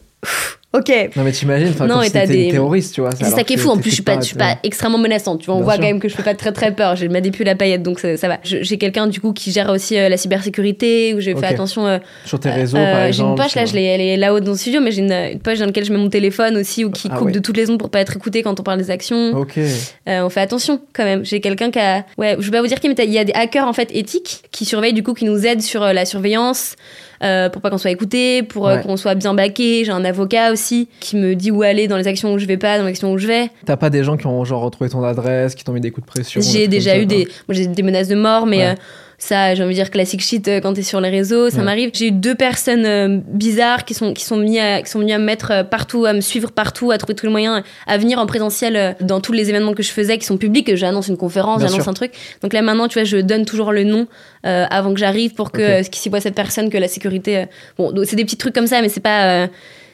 Ok. 0.71 0.91
Non, 1.15 1.23
mais 1.23 1.31
t'imagines, 1.31 1.69
enfin, 1.69 1.87
comme 1.87 2.03
si 2.03 2.11
t'étais 2.11 2.27
des... 2.27 2.49
terroriste, 2.49 2.93
tu 2.93 3.01
vois. 3.01 3.09
C'est 3.11 3.25
ça 3.25 3.43
qui 3.43 3.53
est 3.53 3.57
fou. 3.57 3.69
En 3.69 3.77
plus, 3.77 3.89
je 3.89 3.95
suis 3.95 4.03
pas, 4.03 4.19
je 4.19 4.25
suis 4.25 4.35
pas 4.35 4.57
extrêmement 4.61 4.99
menaçante. 4.99 5.39
Tu 5.39 5.47
vois, 5.47 5.55
on 5.55 5.61
voit 5.61 5.77
quand 5.77 5.83
même 5.83 5.99
que 5.99 6.07
je 6.07 6.15
fais 6.15 6.21
pas 6.21 6.35
très 6.35 6.51
très 6.51 6.75
peur. 6.75 6.95
J'ai 6.95 7.07
ma 7.07 7.21
depuis 7.21 7.43
la 7.43 7.55
paillette, 7.55 7.81
donc 7.81 7.99
ça, 7.99 8.27
va. 8.27 8.37
J'ai 8.43 8.77
quelqu'un, 8.77 9.07
du 9.07 9.19
coup, 9.19 9.33
qui 9.33 9.51
gère 9.51 9.69
aussi 9.69 9.97
euh, 9.97 10.09
la 10.09 10.17
cybersécurité, 10.17 11.15
où 11.15 11.21
j'ai 11.21 11.35
fait 11.35 11.47
attention. 11.47 11.87
Euh, 11.87 11.97
Sur 12.23 12.39
tes 12.39 12.51
réseaux, 12.51 12.77
par 12.77 13.03
exemple. 13.03 13.13
J'ai 13.13 13.23
une 13.23 13.35
poche, 13.35 13.55
là, 13.55 13.65
je 13.65 13.75
elle 13.75 14.01
est 14.01 14.17
là-haut 14.17 14.39
dans 14.41 14.51
le 14.51 14.57
studio, 14.57 14.79
mais 14.79 14.91
j'ai 14.91 15.01
une, 15.01 15.39
poche 15.39 15.57
dans 15.57 15.65
laquelle 15.65 15.85
je 15.85 15.91
mets 15.91 15.97
mon 15.97 16.09
téléphone 16.09 16.55
aussi, 16.57 16.85
ou 16.85 16.91
qui 16.91 17.07
ah 17.11 17.17
coupe 17.17 17.31
de 17.31 17.39
toutes 17.39 17.57
les 17.57 17.69
ondes 17.71 17.79
pour 17.79 17.89
pas 17.89 18.01
être 18.01 18.15
écouté 18.15 18.43
quand 18.43 18.59
on 18.59 18.63
parle 18.63 18.77
des 18.77 18.91
actions. 18.91 19.31
Ok. 19.31 19.57
Euh, 19.57 20.21
on 20.21 20.29
fait 20.29 20.41
attention, 20.41 20.79
quand 20.93 21.03
même. 21.03 21.25
J'ai 21.25 21.41
quelqu'un 21.41 21.71
qui 21.71 21.79
a. 21.79 22.05
Ouais, 22.19 22.35
je 22.37 22.45
vais 22.45 22.51
pas 22.51 22.61
vous 22.61 22.67
dire 22.67 22.79
qui, 22.79 22.89
mais 22.89 22.95
il 22.99 23.11
y 23.11 23.17
a 23.17 23.23
des 23.23 23.33
hackers, 23.33 23.67
en 23.67 23.73
fait, 23.73 23.89
éthiques, 23.91 24.43
qui 24.51 24.65
surveillent, 24.65 24.93
du 24.93 25.01
coup, 25.01 25.15
qui 25.15 25.25
nous 25.25 25.47
aident 25.47 25.63
sur 25.63 25.81
la 25.81 26.05
surveillance. 26.05 26.75
Euh, 27.21 27.49
pour 27.49 27.61
pas 27.61 27.69
qu'on 27.69 27.77
soit 27.77 27.91
écouté, 27.91 28.43
pour 28.43 28.67
euh, 28.67 28.77
qu'on 28.77 28.95
soit 28.95 29.15
bien 29.15 29.33
baqué. 29.33 29.83
J'ai 29.83 29.91
un 29.91 30.05
avocat 30.05 30.53
aussi 30.53 30.87
qui 31.01 31.17
me 31.17 31.35
dit 31.35 31.51
où 31.51 31.63
aller 31.63 31.87
dans 31.87 31.97
les 31.97 32.07
actions 32.07 32.33
où 32.33 32.39
je 32.39 32.45
vais 32.45 32.57
pas, 32.57 32.77
dans 32.77 32.85
les 32.85 32.91
actions 32.91 33.11
où 33.11 33.17
je 33.17 33.27
vais. 33.27 33.49
T'as 33.65 33.75
pas 33.75 33.89
des 33.89 34.03
gens 34.03 34.15
qui 34.15 34.25
ont 34.25 34.45
genre 34.45 34.61
retrouvé 34.61 34.89
ton 34.89 35.03
adresse, 35.03 35.53
qui 35.53 35.65
t'ont 35.65 35.73
mis 35.73 35.81
des 35.81 35.91
coups 35.91 36.05
de 36.05 36.11
pression 36.11 36.39
J'ai 36.39 36.67
déjà 36.69 36.97
eu 36.97 37.05
des, 37.05 37.27
moi, 37.47 37.55
j'ai 37.55 37.67
des 37.67 37.83
menaces 37.83 38.07
de 38.07 38.15
mort, 38.15 38.45
mais 38.45 38.65
euh, 38.65 38.73
ça, 39.19 39.53
j'ai 39.53 39.63
envie 39.63 39.73
de 39.73 39.79
dire 39.79 39.91
classique 39.91 40.21
shit 40.21 40.47
euh, 40.47 40.61
quand 40.61 40.73
t'es 40.73 40.81
sur 40.81 41.01
les 41.01 41.09
réseaux, 41.09 41.49
ça 41.49 41.61
m'arrive. 41.61 41.91
J'ai 41.93 42.07
eu 42.07 42.11
deux 42.11 42.35
personnes 42.35 42.85
euh, 42.85 43.19
bizarres 43.27 43.83
qui 43.83 43.93
sont 43.93 44.13
qui 44.13 44.23
sont 44.23 44.37
mis 44.37 44.59
à, 44.59 44.81
qui 44.81 44.89
sont 44.89 44.99
venues 44.99 45.11
à 45.11 45.17
me 45.17 45.25
mettre 45.25 45.51
euh, 45.51 45.63
partout, 45.63 46.05
à 46.05 46.13
me 46.13 46.21
suivre 46.21 46.51
partout, 46.51 46.91
à 46.91 46.97
trouver 46.97 47.15
tous 47.15 47.25
les 47.25 47.31
moyens, 47.31 47.61
à 47.85 47.97
venir 47.97 48.17
en 48.17 48.25
présentiel 48.25 48.95
dans 49.01 49.19
tous 49.19 49.33
les 49.33 49.49
événements 49.49 49.73
que 49.73 49.83
je 49.83 49.91
faisais 49.91 50.17
qui 50.17 50.25
sont 50.25 50.37
publics. 50.37 50.73
J'annonce 50.75 51.09
une 51.09 51.17
conférence, 51.17 51.61
j'annonce 51.61 51.87
un 51.87 51.93
truc. 51.93 52.13
Donc 52.41 52.53
là 52.53 52.61
maintenant, 52.61 52.87
tu 52.87 52.97
vois, 52.97 53.03
je 53.03 53.17
donne 53.17 53.45
toujours 53.45 53.73
le 53.73 53.83
nom 53.83 54.07
avant 54.43 54.93
que 54.93 54.99
j'arrive 54.99 55.33
pour 55.33 55.51
que 55.51 55.83
ce 55.83 55.89
qui 55.89 55.99
s'y 55.99 56.07
voit 56.07 56.21
cette 56.21 56.35
personne, 56.35 56.69
que 56.69 56.77
la 56.77 56.87
sécurité. 56.87 57.45
bon, 57.77 57.93
c'est 58.05 58.15
des 58.15 58.23
petits 58.23 58.37
trucs 58.37 58.55
comme 58.55 58.67
ça, 58.67 58.81
mais 58.81 58.89
c'est 58.89 59.01
pas 59.01 59.49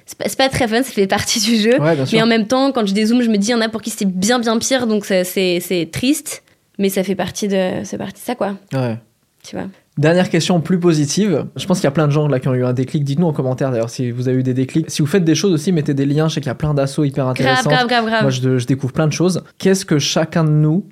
c'est 0.06 0.38
pas, 0.38 0.50
très 0.50 0.68
fun, 0.68 0.84
ça 0.84 0.92
fait 0.92 1.08
partie 1.08 1.40
du 1.40 1.58
jeu. 1.58 1.78
mais 2.14 2.22
en 2.22 2.28
même 2.28 2.46
temps, 2.46 2.72
quand 2.72 2.86
je 2.86 2.94
dézoome, 2.94 3.24
je 3.24 3.30
me 3.30 3.38
dis, 3.38 3.48
il 3.48 3.52
y 3.52 3.56
en 3.56 3.62
a 3.62 3.70
pour 3.70 3.82
qui 3.82 3.90
c'est 3.90 4.06
bien, 4.06 4.38
bien 4.38 4.58
pire, 4.60 4.86
donc 4.86 5.06
c'est 5.06 5.90
triste. 5.92 6.44
Mais 6.78 6.90
ça 6.90 7.04
fait 7.04 7.16
partie 7.16 7.48
de, 7.48 7.84
c'est 7.84 7.98
partie 7.98 8.22
de 8.22 8.26
ça, 8.26 8.36
quoi. 8.36 8.56
Ouais. 8.74 8.98
Vois. 9.54 9.66
Dernière 9.98 10.30
question 10.30 10.60
plus 10.60 10.80
positive. 10.80 11.46
Je 11.56 11.66
pense 11.66 11.78
qu'il 11.78 11.86
y 11.86 11.88
a 11.88 11.92
plein 11.92 12.08
de 12.08 12.12
gens 12.12 12.28
là 12.28 12.40
qui 12.40 12.50
ont 12.50 12.54
eu 12.54 12.66
un 12.66 12.74
déclic. 12.74 13.04
Dites-nous 13.04 13.28
en 13.28 13.34
commentaire 13.34 13.72
d'ailleurs 13.72 13.90
si 13.90 14.12
vous 14.12 14.28
avez 14.28 14.40
eu 14.40 14.44
des 14.44 14.54
déclics. 14.54 14.90
Si 14.90 15.02
vous 15.02 15.08
faites 15.08 15.24
des 15.24 15.36
choses 15.36 15.54
aussi, 15.54 15.72
mettez 15.72 15.94
des 15.94 16.06
liens. 16.06 16.28
Je 16.28 16.36
sais 16.36 16.42
qu'il 16.42 16.50
y 16.50 16.52
a 16.52 16.56
plein 16.56 16.74
d'assauts 16.74 17.06
hyper 17.06 17.28
intéressants. 17.28 17.70
Grave, 17.70 17.88
grave, 17.88 18.06
grave, 18.06 18.22
Moi, 18.24 18.32
je, 18.32 18.66
découvre 18.66 18.92
plein 18.92 19.08
de 19.08 19.14
choses. 19.14 19.42
Qu'est-ce 19.58 19.86
que 19.86 19.98
chacun 19.98 20.44
de 20.44 20.50
nous 20.50 20.86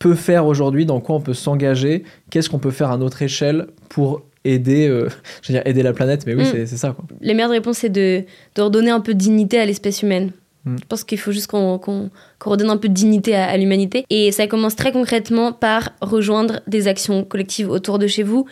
peut 0.00 0.14
faire 0.14 0.46
aujourd'hui? 0.46 0.84
Dans 0.84 1.00
quoi 1.00 1.16
on 1.16 1.20
peut 1.20 1.34
s'engager? 1.34 2.02
Qu'est-ce 2.30 2.50
qu'on 2.50 2.58
peut 2.58 2.72
faire 2.72 2.90
à 2.90 2.96
notre 2.96 3.22
échelle 3.22 3.66
pour 3.88 4.22
aider, 4.44 4.88
euh, 4.88 5.08
je 5.42 5.52
veux 5.52 5.58
dire 5.58 5.62
aider 5.66 5.84
la 5.84 5.92
planète? 5.92 6.26
Mais 6.26 6.34
oui, 6.34 6.42
mm. 6.42 6.66
c'est 6.66 6.76
ça. 6.76 6.90
Quoi. 6.90 7.04
Les 7.20 7.34
meilleures 7.34 7.50
réponses, 7.50 7.78
c'est 7.78 7.88
de, 7.88 8.24
de 8.56 8.62
redonner 8.62 8.90
un 8.90 9.00
peu 9.00 9.14
de 9.14 9.18
dignité 9.18 9.60
à 9.60 9.64
l'espèce 9.64 10.02
humaine. 10.02 10.32
Mm. 10.70 10.76
Je 10.80 10.86
pense 10.86 11.04
qu'il 11.04 11.18
faut 11.18 11.32
juste 11.32 11.48
qu'on 11.48 12.10
redonne 12.44 12.70
un 12.70 12.76
peu 12.76 12.88
de 12.88 12.94
dignité 12.94 13.34
à, 13.34 13.56
l'humanité. 13.56 14.04
Et 14.10 14.32
ça 14.32 14.46
commence 14.46 14.76
très 14.76 14.92
concrètement 14.92 15.52
par 15.52 15.90
rejoindre 16.00 16.60
des 16.66 16.88
actions 16.88 17.24
collectives 17.24 17.70
autour 17.70 17.98
de 17.98 18.06
chez 18.06 18.22
vous. 18.22 18.46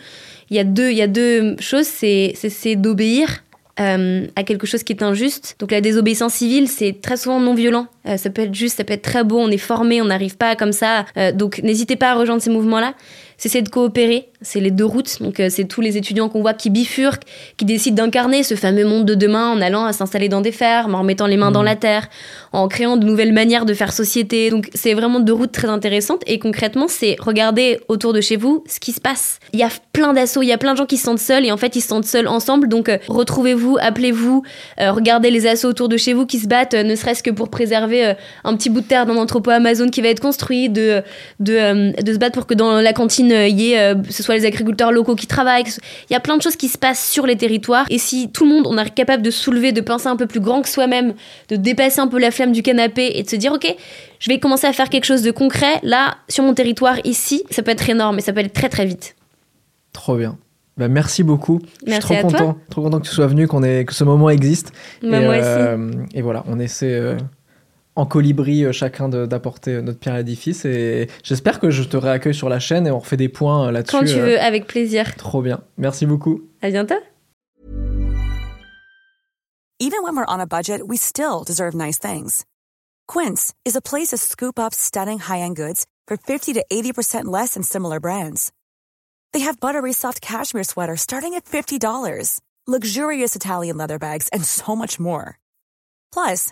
Il 0.49 0.57
y 0.57 0.59
a 0.59 1.07
deux, 1.07 1.55
choses, 1.59 1.85
c'est 1.85 2.75
d'obéir 2.75 3.43
euh, 3.79 4.27
à 4.35 4.43
quelque 4.43 4.67
chose 4.67 4.83
qui 4.83 4.93
est 4.93 5.03
injuste. 5.03 5.55
Donc 5.59 5.71
la 5.71 5.79
désobéissance 5.79 6.33
civile, 6.33 6.67
c'est 6.67 6.99
très 7.01 7.17
souvent 7.17 7.39
non 7.39 7.53
violent. 7.53 7.87
Euh, 8.07 8.17
ça 8.17 8.29
peut 8.29 8.41
être 8.41 8.53
juste, 8.53 8.77
ça 8.77 8.83
peut 8.83 8.93
être 8.93 9.03
très 9.03 9.23
beau, 9.23 9.37
on 9.37 9.49
est 9.49 9.57
formé, 9.57 10.01
on 10.01 10.05
n'arrive 10.05 10.37
pas 10.37 10.55
comme 10.55 10.73
ça. 10.73 11.05
Euh, 11.17 11.31
donc 11.31 11.59
n'hésitez 11.63 11.95
pas 11.95 12.11
à 12.11 12.15
rejoindre 12.15 12.41
ces 12.41 12.49
mouvements-là 12.49 12.93
c'est 13.47 13.61
de 13.61 13.69
coopérer. 13.69 14.27
C'est 14.41 14.61
les 14.61 14.71
deux 14.71 14.85
routes. 14.85 15.21
Donc, 15.21 15.41
euh, 15.41 15.47
c'est 15.49 15.65
tous 15.65 15.81
les 15.81 15.97
étudiants 15.97 16.29
qu'on 16.29 16.41
voit 16.41 16.53
qui 16.53 16.69
bifurquent, 16.69 17.23
qui 17.57 17.65
décident 17.65 18.05
d'incarner 18.05 18.43
ce 18.43 18.55
fameux 18.55 18.85
monde 18.85 19.03
de 19.03 19.13
demain 19.13 19.49
en 19.49 19.59
allant 19.59 19.91
s'installer 19.91 20.29
dans 20.29 20.39
des 20.39 20.53
fermes, 20.53 20.95
en 20.95 20.99
remettant 20.99 21.27
les 21.27 21.35
mains 21.35 21.51
dans 21.51 21.61
mmh. 21.61 21.65
la 21.65 21.75
terre, 21.75 22.09
en 22.53 22.69
créant 22.69 22.95
de 22.95 23.05
nouvelles 23.05 23.33
manières 23.33 23.65
de 23.65 23.73
faire 23.73 23.91
société. 23.91 24.49
Donc, 24.49 24.69
c'est 24.73 24.93
vraiment 24.93 25.19
deux 25.19 25.33
routes 25.33 25.51
très 25.51 25.67
intéressantes. 25.67 26.21
Et 26.25 26.39
concrètement, 26.39 26.87
c'est 26.87 27.17
regarder 27.19 27.81
autour 27.89 28.13
de 28.13 28.21
chez 28.21 28.37
vous 28.37 28.63
ce 28.65 28.79
qui 28.79 28.93
se 28.93 29.01
passe. 29.01 29.39
Il 29.51 29.59
y 29.59 29.63
a 29.63 29.69
plein 29.91 30.13
d'assauts, 30.13 30.41
il 30.41 30.47
y 30.47 30.53
a 30.53 30.57
plein 30.57 30.71
de 30.71 30.77
gens 30.77 30.85
qui 30.85 30.95
se 30.95 31.03
sentent 31.03 31.19
seuls 31.19 31.45
et 31.45 31.51
en 31.51 31.57
fait, 31.57 31.75
ils 31.75 31.81
se 31.81 31.89
sentent 31.89 32.05
seuls 32.05 32.29
ensemble. 32.29 32.69
Donc, 32.69 32.87
euh, 32.87 32.97
retrouvez-vous, 33.09 33.77
appelez-vous, 33.81 34.43
euh, 34.79 34.93
regardez 34.93 35.31
les 35.31 35.47
assauts 35.47 35.67
autour 35.67 35.89
de 35.89 35.97
chez 35.97 36.13
vous 36.13 36.25
qui 36.25 36.39
se 36.39 36.47
battent, 36.47 36.75
ne 36.75 36.95
serait-ce 36.95 37.23
que 37.23 37.31
pour 37.31 37.49
préserver 37.49 38.13
un 38.45 38.55
petit 38.55 38.69
bout 38.69 38.79
de 38.79 38.85
terre 38.85 39.05
dans 39.05 39.15
l'entrepôt 39.15 39.51
Amazon 39.51 39.89
qui 39.89 40.01
va 40.01 40.07
être 40.07 40.21
construit, 40.21 40.69
de, 40.69 41.03
de, 41.41 42.01
de 42.01 42.13
se 42.13 42.17
battre 42.17 42.35
pour 42.35 42.47
que 42.47 42.53
dans 42.53 42.79
la 42.79 42.93
cantine 42.93 43.31
il 43.31 43.59
y 43.59 43.73
ait, 43.73 43.93
ce 44.09 44.23
soit 44.23 44.28
les 44.33 44.45
agriculteurs 44.45 44.91
locaux 44.91 45.15
qui 45.15 45.27
travaillent. 45.27 45.63
Il 46.09 46.13
y 46.13 46.15
a 46.15 46.19
plein 46.19 46.37
de 46.37 46.41
choses 46.41 46.55
qui 46.55 46.67
se 46.67 46.77
passent 46.77 47.09
sur 47.09 47.25
les 47.25 47.35
territoires. 47.35 47.85
Et 47.89 47.97
si 47.97 48.31
tout 48.31 48.45
le 48.45 48.51
monde, 48.51 48.67
on 48.67 48.77
est 48.77 48.93
capable 48.93 49.23
de 49.23 49.31
soulever, 49.31 49.71
de 49.71 49.81
penser 49.81 50.07
un 50.07 50.15
peu 50.15 50.27
plus 50.27 50.39
grand 50.39 50.61
que 50.61 50.69
soi-même, 50.69 51.13
de 51.49 51.55
dépasser 51.55 51.99
un 51.99 52.07
peu 52.07 52.19
la 52.19 52.31
flamme 52.31 52.51
du 52.51 52.61
canapé 52.61 53.11
et 53.15 53.23
de 53.23 53.29
se 53.29 53.35
dire, 53.35 53.53
OK, 53.53 53.75
je 54.19 54.29
vais 54.29 54.39
commencer 54.39 54.67
à 54.67 54.73
faire 54.73 54.89
quelque 54.89 55.05
chose 55.05 55.21
de 55.21 55.31
concret, 55.31 55.79
là, 55.83 56.17
sur 56.27 56.43
mon 56.43 56.53
territoire, 56.53 56.97
ici, 57.03 57.43
ça 57.49 57.63
peut 57.63 57.71
être 57.71 57.89
énorme 57.89 58.17
et 58.17 58.21
ça 58.21 58.33
peut 58.33 58.39
aller 58.39 58.49
très 58.49 58.69
très 58.69 58.85
vite. 58.85 59.15
Trop 59.93 60.15
bien. 60.15 60.37
Bah, 60.77 60.87
merci 60.87 61.23
beaucoup. 61.23 61.59
Merci 61.85 62.07
je 62.07 62.13
suis 62.13 62.21
trop 62.21 62.31
content, 62.31 62.57
trop 62.69 62.81
content 62.81 62.99
que 62.99 63.07
tu 63.07 63.13
sois 63.13 63.27
venu, 63.27 63.47
qu'on 63.47 63.63
ait, 63.63 63.83
que 63.83 63.93
ce 63.93 64.05
moment 64.05 64.29
existe. 64.29 64.71
Bah, 65.01 65.19
et, 65.19 65.25
moi 65.25 65.37
aussi. 65.37 65.43
Euh, 65.45 65.91
et 66.13 66.21
voilà, 66.21 66.45
on 66.47 66.57
essaie. 66.59 66.93
Euh, 66.93 67.17
en 67.99 68.05
colibri 68.05 68.71
chacun 68.73 69.09
d'apporter 69.09 69.81
notre 69.81 69.99
pierre 69.99 70.15
à 70.15 70.17
l'édifice. 70.19 70.63
Et 70.65 71.09
j'espère 71.23 71.59
que 71.59 71.69
je 71.69 71.83
te 71.83 71.97
réaccueille 71.97 72.33
sur 72.33 72.49
la 72.49 72.59
chaîne 72.59 72.87
et 72.87 72.91
on 72.91 72.99
refait 72.99 73.17
des 73.17 73.29
points 73.29 73.71
là-dessus. 73.71 73.97
Quand 73.97 74.05
tu 74.05 74.19
veux, 74.19 74.39
avec 74.39 74.67
plaisir. 74.67 75.15
Trop 75.15 75.41
bien. 75.41 75.61
Merci 75.77 76.05
beaucoup. 76.05 76.41
À 76.61 76.69
bientôt. 76.69 76.95
Even 79.81 80.03
when 80.03 80.15
we're 80.15 80.25
on 80.27 80.41
a 80.41 80.45
budget, 80.45 80.87
we 80.87 80.97
still 80.97 81.43
deserve 81.45 81.73
nice 81.73 81.97
things. 81.97 82.45
Quince 83.07 83.53
is 83.65 83.75
a 83.75 83.81
place 83.81 84.09
to 84.09 84.17
scoop 84.17 84.59
up 84.59 84.73
stunning 84.73 85.19
high-end 85.19 85.55
goods 85.55 85.85
for 86.07 86.17
50 86.17 86.53
to 86.53 86.65
80% 86.71 87.25
less 87.25 87.53
than 87.53 87.63
similar 87.63 87.99
brands. 87.99 88.51
They 89.31 89.39
have 89.41 89.59
buttery 89.59 89.93
soft 89.93 90.21
cashmere 90.21 90.65
sweaters 90.65 91.01
starting 91.01 91.33
at 91.33 91.45
$50, 91.45 92.39
luxurious 92.67 93.35
Italian 93.35 93.77
leather 93.77 93.99
bags, 93.99 94.27
and 94.33 94.43
so 94.43 94.75
much 94.75 94.99
more. 94.99 95.39
Plus, 96.11 96.51